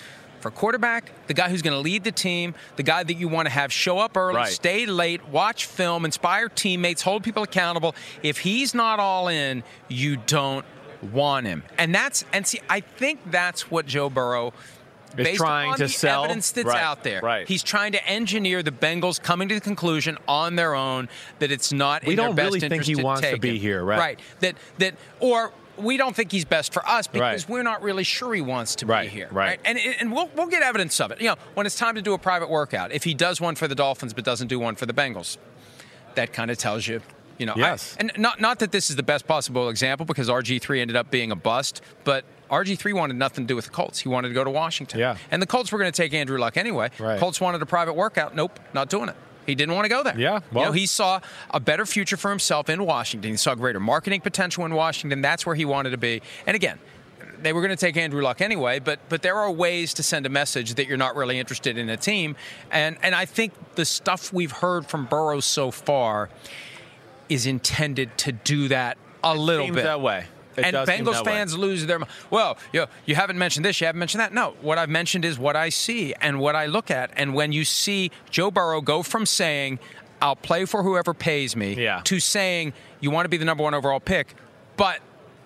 For 0.48 0.52
quarterback, 0.52 1.12
the 1.28 1.34
guy 1.34 1.50
who's 1.50 1.62
going 1.62 1.74
to 1.74 1.80
lead 1.82 2.06
the 2.06 2.12
team, 2.14 2.56
the 2.78 2.84
guy 2.84 3.04
that 3.04 3.14
you 3.16 3.28
want 3.28 3.48
to 3.48 3.50
have 3.50 3.70
show 3.70 4.00
up 4.00 4.16
early, 4.16 4.38
Right. 4.38 4.48
stay 4.54 4.86
late, 4.86 5.28
watch 5.28 5.66
film, 5.66 6.06
inspire 6.06 6.48
teammates, 6.48 7.02
hold 7.02 7.22
people 7.22 7.44
accountable. 7.44 7.94
If 8.24 8.38
he's 8.38 8.74
not 8.74 8.98
all 9.02 9.28
in, 9.28 9.62
you 9.90 10.16
don't 10.16 10.64
want 11.12 11.48
him. 11.48 11.64
And 11.78 11.94
that's 11.94 12.24
and 12.32 12.48
see, 12.48 12.62
I 12.70 12.80
think 12.80 13.20
that's 13.30 13.70
what 13.70 13.88
Joe 13.88 14.10
Burrow 14.10 14.54
Is 15.18 15.26
based 15.26 15.38
trying 15.40 15.72
on 15.72 15.78
to 15.80 15.84
the 15.84 15.90
sell? 15.90 16.24
evidence 16.24 16.52
that's 16.52 16.66
Right, 16.66 16.82
out 16.82 17.04
there. 17.04 17.20
right. 17.22 17.46
He's 17.46 17.62
trying 17.62 17.92
to 17.92 18.08
engineer 18.08 18.64
the 18.64 18.72
Bengals 18.72 19.22
coming 19.22 19.50
to 19.50 19.56
the 19.56 19.60
conclusion 19.62 20.18
on 20.30 20.56
their 20.56 20.76
own 20.76 21.10
that 21.40 21.52
it's 21.52 21.74
not 21.74 22.06
We 22.06 22.14
in 22.14 22.18
don't 22.18 22.36
best 22.38 22.46
really 22.54 22.62
think 22.62 22.84
he 22.84 22.94
to 22.96 23.04
wants 23.04 23.20
to 23.22 23.32
take 23.32 23.42
be 23.42 23.56
him. 23.56 23.58
here, 23.58 23.84
right. 23.84 24.00
Right. 24.00 24.20
That 24.40 24.56
that 24.78 24.96
or 25.20 25.52
we 25.78 25.98
don't 25.98 26.16
think 26.16 26.32
he's 26.32 26.46
best 26.46 26.74
for 26.74 26.86
us 26.88 27.08
because 27.08 27.44
Right. 27.44 27.50
we're 27.50 27.64
not 27.64 27.82
really 27.82 28.04
sure 28.04 28.34
he 28.34 28.42
wants 28.42 28.76
to 28.78 28.86
Right, 28.86 29.10
be 29.10 29.16
here. 29.16 29.28
right. 29.32 29.48
right? 29.48 29.60
And 29.66 29.78
and 29.78 30.12
we'll 30.12 30.30
we'll 30.36 30.48
get 30.48 30.64
evidence 30.64 31.00
of 31.00 31.12
it. 31.12 31.22
You 31.22 31.28
know, 31.30 31.36
when 31.54 31.66
it's 31.66 31.76
time 31.76 31.96
to 31.96 32.02
do 32.02 32.14
a 32.14 32.18
private 32.18 32.50
workout, 32.50 32.92
if 32.92 33.04
he 33.04 33.14
does 33.14 33.40
one 33.40 33.56
for 33.56 33.68
the 33.68 33.76
Dolphins 33.76 34.14
but 34.14 34.24
doesn't 34.24 34.48
do 34.48 34.60
one 34.60 34.76
for 34.76 34.86
the 34.86 34.94
Bengals, 34.94 35.38
that 36.16 36.34
kind 36.34 36.52
of 36.52 36.58
tells 36.58 36.88
you. 36.88 37.02
You 37.38 37.46
know, 37.46 37.54
I- 37.54 37.60
Yes. 37.60 37.96
and 38.00 38.12
not 38.18 38.42
not 38.42 38.58
that 38.60 38.72
this 38.72 38.90
is 38.90 38.96
the 38.96 39.04
best 39.04 39.28
possible 39.28 39.70
example 39.70 40.06
because 40.08 40.28
RG3 40.30 40.82
ended 40.82 40.96
up 40.96 41.12
being 41.12 41.32
a 41.32 41.36
bust, 41.36 41.82
but 42.04 42.26
RG3 42.50 42.94
wanted 42.94 43.16
nothing 43.18 43.44
to 43.46 43.48
do 43.48 43.56
with 43.56 43.66
the 43.66 43.72
Colts. 43.72 44.00
He 44.00 44.10
wanted 44.10 44.30
to 44.30 44.34
go 44.34 44.44
to 44.44 44.50
Washington. 44.50 45.00
Yeah. 45.00 45.18
And 45.30 45.40
the 45.42 45.46
Colts 45.46 45.72
were 45.72 45.78
going 45.78 45.92
to 45.92 45.96
take 45.96 46.14
Andrew 46.16 46.40
Luck 46.40 46.58
anyway. 46.58 46.90
Right. 46.98 47.20
Colts 47.20 47.40
wanted 47.40 47.62
a 47.62 47.66
private 47.68 47.94
workout. 47.94 48.34
Nope, 48.36 48.60
not 48.74 48.90
doing 48.90 49.10
it. 49.10 49.16
He 49.48 49.56
didn't 49.56 49.74
want 49.74 49.86
to 49.86 49.90
go 49.90 50.04
there. 50.04 50.20
Yeah, 50.20 50.36
you 50.36 50.42
well- 50.52 50.66
know, 50.66 50.72
he 50.74 50.86
saw 50.86 51.22
a 51.50 51.60
better 51.60 51.86
future 51.88 52.18
for 52.18 52.30
himself 52.30 52.70
in 52.70 52.86
Washington. 52.86 53.32
He 53.32 53.38
saw 53.38 53.56
greater 53.56 53.80
marketing 53.80 54.22
potential 54.22 54.66
in 54.66 54.76
Washington. 54.76 55.22
That's 55.22 55.46
where 55.46 55.56
he 55.56 55.66
wanted 55.66 55.92
to 55.92 55.98
be. 55.98 56.22
And 56.46 56.54
again, 56.56 56.78
they 57.42 57.54
were 57.54 57.62
going 57.62 57.76
to 57.76 57.80
take 57.80 57.98
Andrew 57.98 58.22
Luck 58.22 58.42
anyway, 58.42 58.80
but 58.80 59.00
but 59.10 59.22
there 59.22 59.38
are 59.38 59.50
ways 59.50 59.94
to 59.96 60.04
send 60.04 60.26
a 60.26 60.30
message 60.30 60.76
that 60.76 60.88
you're 60.88 60.98
not 60.98 61.16
really 61.16 61.40
interested 61.40 61.78
in 61.78 61.90
a 61.90 61.98
team. 61.98 62.36
And 62.72 62.98
and 63.02 63.16
I 63.16 63.26
think 63.26 63.54
the 63.76 63.86
stuff 63.86 64.34
we've 64.34 64.52
heard 64.52 64.86
from 64.86 65.06
Burrow 65.06 65.40
so 65.40 65.72
far 65.72 66.30
is 67.30 67.46
intended 67.46 68.18
to 68.20 68.32
do 68.32 68.68
that 68.70 68.98
a 69.24 69.36
little 69.36 69.66
seems 69.66 69.76
bit 69.76 69.84
that 69.84 70.02
way. 70.02 70.26
It 70.58 70.66
and 70.66 70.76
Bengals 70.88 71.14
that 71.14 71.26
way. 71.26 71.32
fans 71.34 71.58
lose 71.58 71.86
their. 71.86 72.00
Well, 72.30 72.58
you, 72.74 72.86
you 73.06 73.16
haven't 73.16 73.38
mentioned 73.38 73.66
this, 73.66 73.80
you 73.80 73.86
haven't 73.88 74.00
mentioned 74.00 74.22
that. 74.22 74.34
No, 74.34 74.56
what 74.62 74.78
I've 74.78 74.90
mentioned 74.90 75.24
is 75.26 75.38
what 75.38 75.56
I 75.56 75.70
see 75.70 76.14
and 76.16 76.40
what 76.40 76.56
I 76.56 76.66
look 76.66 76.90
at. 76.92 77.12
And 77.16 77.34
when 77.34 77.52
you 77.52 77.64
see 77.66 78.12
Joe 78.30 78.50
Burrow 78.52 78.82
go 78.82 79.04
from 79.04 79.26
saying, 79.26 79.80
I'll 80.22 80.36
play 80.36 80.66
for 80.66 80.82
whoever 80.84 81.14
pays 81.14 81.56
me, 81.56 81.76
Yeah. 81.76 82.02
to 82.06 82.20
saying, 82.20 82.74
you 83.00 83.12
want 83.12 83.26
to 83.26 83.30
be 83.30 83.38
the 83.38 83.46
number 83.46 83.64
one 83.64 83.74
overall 83.76 84.00
pick, 84.00 84.34
but 84.76 85.00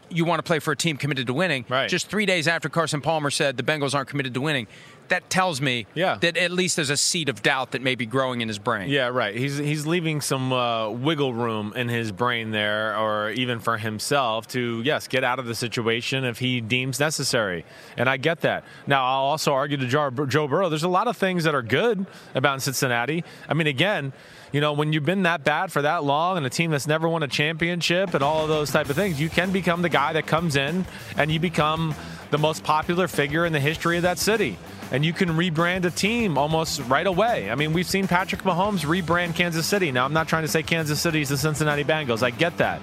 you 0.09 0.25
want 0.25 0.39
to 0.39 0.43
play 0.43 0.59
for 0.59 0.71
a 0.71 0.75
team 0.75 0.97
committed 0.97 1.27
to 1.27 1.33
winning. 1.33 1.65
Right. 1.69 1.89
Just 1.89 2.07
three 2.07 2.25
days 2.25 2.47
after 2.47 2.67
Carson 2.69 2.99
Palmer 3.01 3.29
said 3.31 3.55
the 3.57 3.63
Bengals 3.63 3.93
aren't 3.95 4.09
committed 4.09 4.33
to 4.33 4.41
winning, 4.41 4.67
that 5.11 5.29
tells 5.29 5.61
me 5.61 5.85
Yeah. 5.93 6.17
that 6.21 6.35
at 6.35 6.51
least 6.51 6.75
there's 6.75 6.89
a 6.89 6.97
seed 6.97 7.29
of 7.29 7.41
doubt 7.41 7.71
that 7.71 7.81
may 7.81 7.95
be 7.95 8.05
growing 8.05 8.41
in 8.41 8.47
his 8.47 8.57
brain. 8.59 8.89
Yeah, 8.89 9.07
right. 9.07 9.35
He's 9.35 9.57
he's 9.57 9.85
leaving 9.85 10.19
some 10.21 10.51
uh, 10.51 10.89
wiggle 10.89 11.33
room 11.33 11.71
in 11.75 11.87
his 11.87 12.11
brain 12.11 12.51
there, 12.51 12.97
or 12.97 13.29
even 13.29 13.59
for 13.59 13.77
himself 13.77 14.47
to 14.49 14.81
yes 14.83 15.07
get 15.07 15.23
out 15.23 15.37
of 15.39 15.45
the 15.45 15.55
situation 15.55 16.23
if 16.25 16.39
he 16.39 16.59
deems 16.59 16.99
necessary. 16.99 17.63
And 17.95 18.09
I 18.09 18.17
get 18.17 18.41
that. 18.41 18.63
Now 18.87 19.03
I'll 19.05 19.25
also 19.31 19.53
argue 19.53 19.77
to 19.77 19.87
Joe 19.87 20.09
Joe 20.27 20.47
Burrow. 20.47 20.67
There's 20.69 20.83
a 20.83 20.89
lot 20.89 21.07
of 21.07 21.15
things 21.15 21.43
that 21.43 21.53
are 21.53 21.61
good 21.61 22.05
about 22.33 22.61
Cincinnati. 22.61 23.23
I 23.47 23.53
mean, 23.53 23.67
again. 23.67 24.13
You 24.53 24.59
know, 24.59 24.73
when 24.73 24.91
you've 24.91 25.05
been 25.05 25.23
that 25.23 25.45
bad 25.45 25.71
for 25.71 25.81
that 25.81 26.03
long 26.03 26.35
and 26.35 26.45
a 26.45 26.49
team 26.49 26.71
that's 26.71 26.85
never 26.85 27.07
won 27.07 27.23
a 27.23 27.27
championship 27.29 28.13
and 28.13 28.21
all 28.21 28.43
of 28.43 28.49
those 28.49 28.69
type 28.69 28.89
of 28.89 28.97
things, 28.97 29.17
you 29.17 29.29
can 29.29 29.53
become 29.53 29.81
the 29.81 29.87
guy 29.87 30.11
that 30.11 30.27
comes 30.27 30.57
in 30.57 30.85
and 31.15 31.31
you 31.31 31.39
become 31.39 31.95
the 32.31 32.37
most 32.37 32.63
popular 32.63 33.07
figure 33.07 33.45
in 33.45 33.53
the 33.53 33.59
history 33.59 33.97
of 33.97 34.03
that 34.03 34.17
city 34.17 34.57
and 34.91 35.05
you 35.05 35.13
can 35.13 35.29
rebrand 35.29 35.85
a 35.85 35.91
team 35.91 36.37
almost 36.37 36.81
right 36.81 37.07
away. 37.07 37.49
I 37.49 37.55
mean, 37.55 37.73
we've 37.73 37.87
seen 37.87 38.07
Patrick 38.07 38.41
Mahomes 38.43 38.81
rebrand 38.81 39.35
Kansas 39.35 39.65
City. 39.65 39.91
Now, 39.91 40.05
I'm 40.05 40.13
not 40.13 40.27
trying 40.27 40.43
to 40.43 40.49
say 40.49 40.63
Kansas 40.63 40.99
City 40.99 41.21
is 41.21 41.29
the 41.29 41.37
Cincinnati 41.37 41.83
Bengals. 41.83 42.21
I 42.21 42.29
get 42.29 42.57
that. 42.57 42.81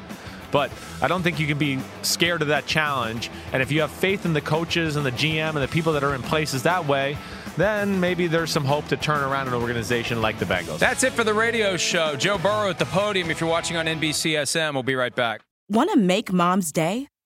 But 0.51 0.73
I 1.03 1.09
don't 1.09 1.23
think 1.23 1.39
you 1.39 1.47
can 1.47 1.59
be 1.59 1.79
scared 2.01 2.41
of 2.41 2.49
that 2.49 2.65
challenge. 2.65 3.31
And 3.53 3.61
if 3.61 3.71
you 3.71 3.83
have 3.83 3.91
faith 3.91 4.25
in 4.25 4.33
the 4.33 4.41
coaches 4.41 4.97
and 4.97 5.05
the 5.05 5.13
GM 5.13 5.51
and 5.51 5.59
the 5.59 5.69
people 5.69 5.93
that 5.93 6.03
are 6.03 6.15
in 6.15 6.23
places 6.23 6.63
that 6.63 6.87
way, 6.87 7.19
then 7.59 8.01
maybe 8.01 8.27
there's 8.27 8.51
some 8.51 8.65
hope 8.65 8.89
to 8.89 8.97
turn 8.97 9.23
around 9.23 9.49
an 9.49 9.55
organization 9.55 10.23
like 10.23 10.39
the 10.39 10.47
Bengals. 10.47 10.79
That's 10.79 11.05
it 11.05 11.13
for 11.13 11.25
the 11.25 11.35
radio 11.35 11.77
show. 11.77 12.17
Joe 12.17 12.39
Burrow 12.39 12.71
at 12.71 12.79
the 12.79 12.87
podium. 12.87 13.31
If 13.31 13.43
you're 13.43 13.51
watching 13.51 13.77
on 13.77 13.85
NBCSN, 13.85 14.73
we'll 14.73 14.83
be 14.83 14.95
right 14.95 15.15
back. 15.15 15.43
Want 15.69 15.91
to 15.91 15.99
make 15.99 16.33
mom's 16.33 16.73
day? 16.73 17.09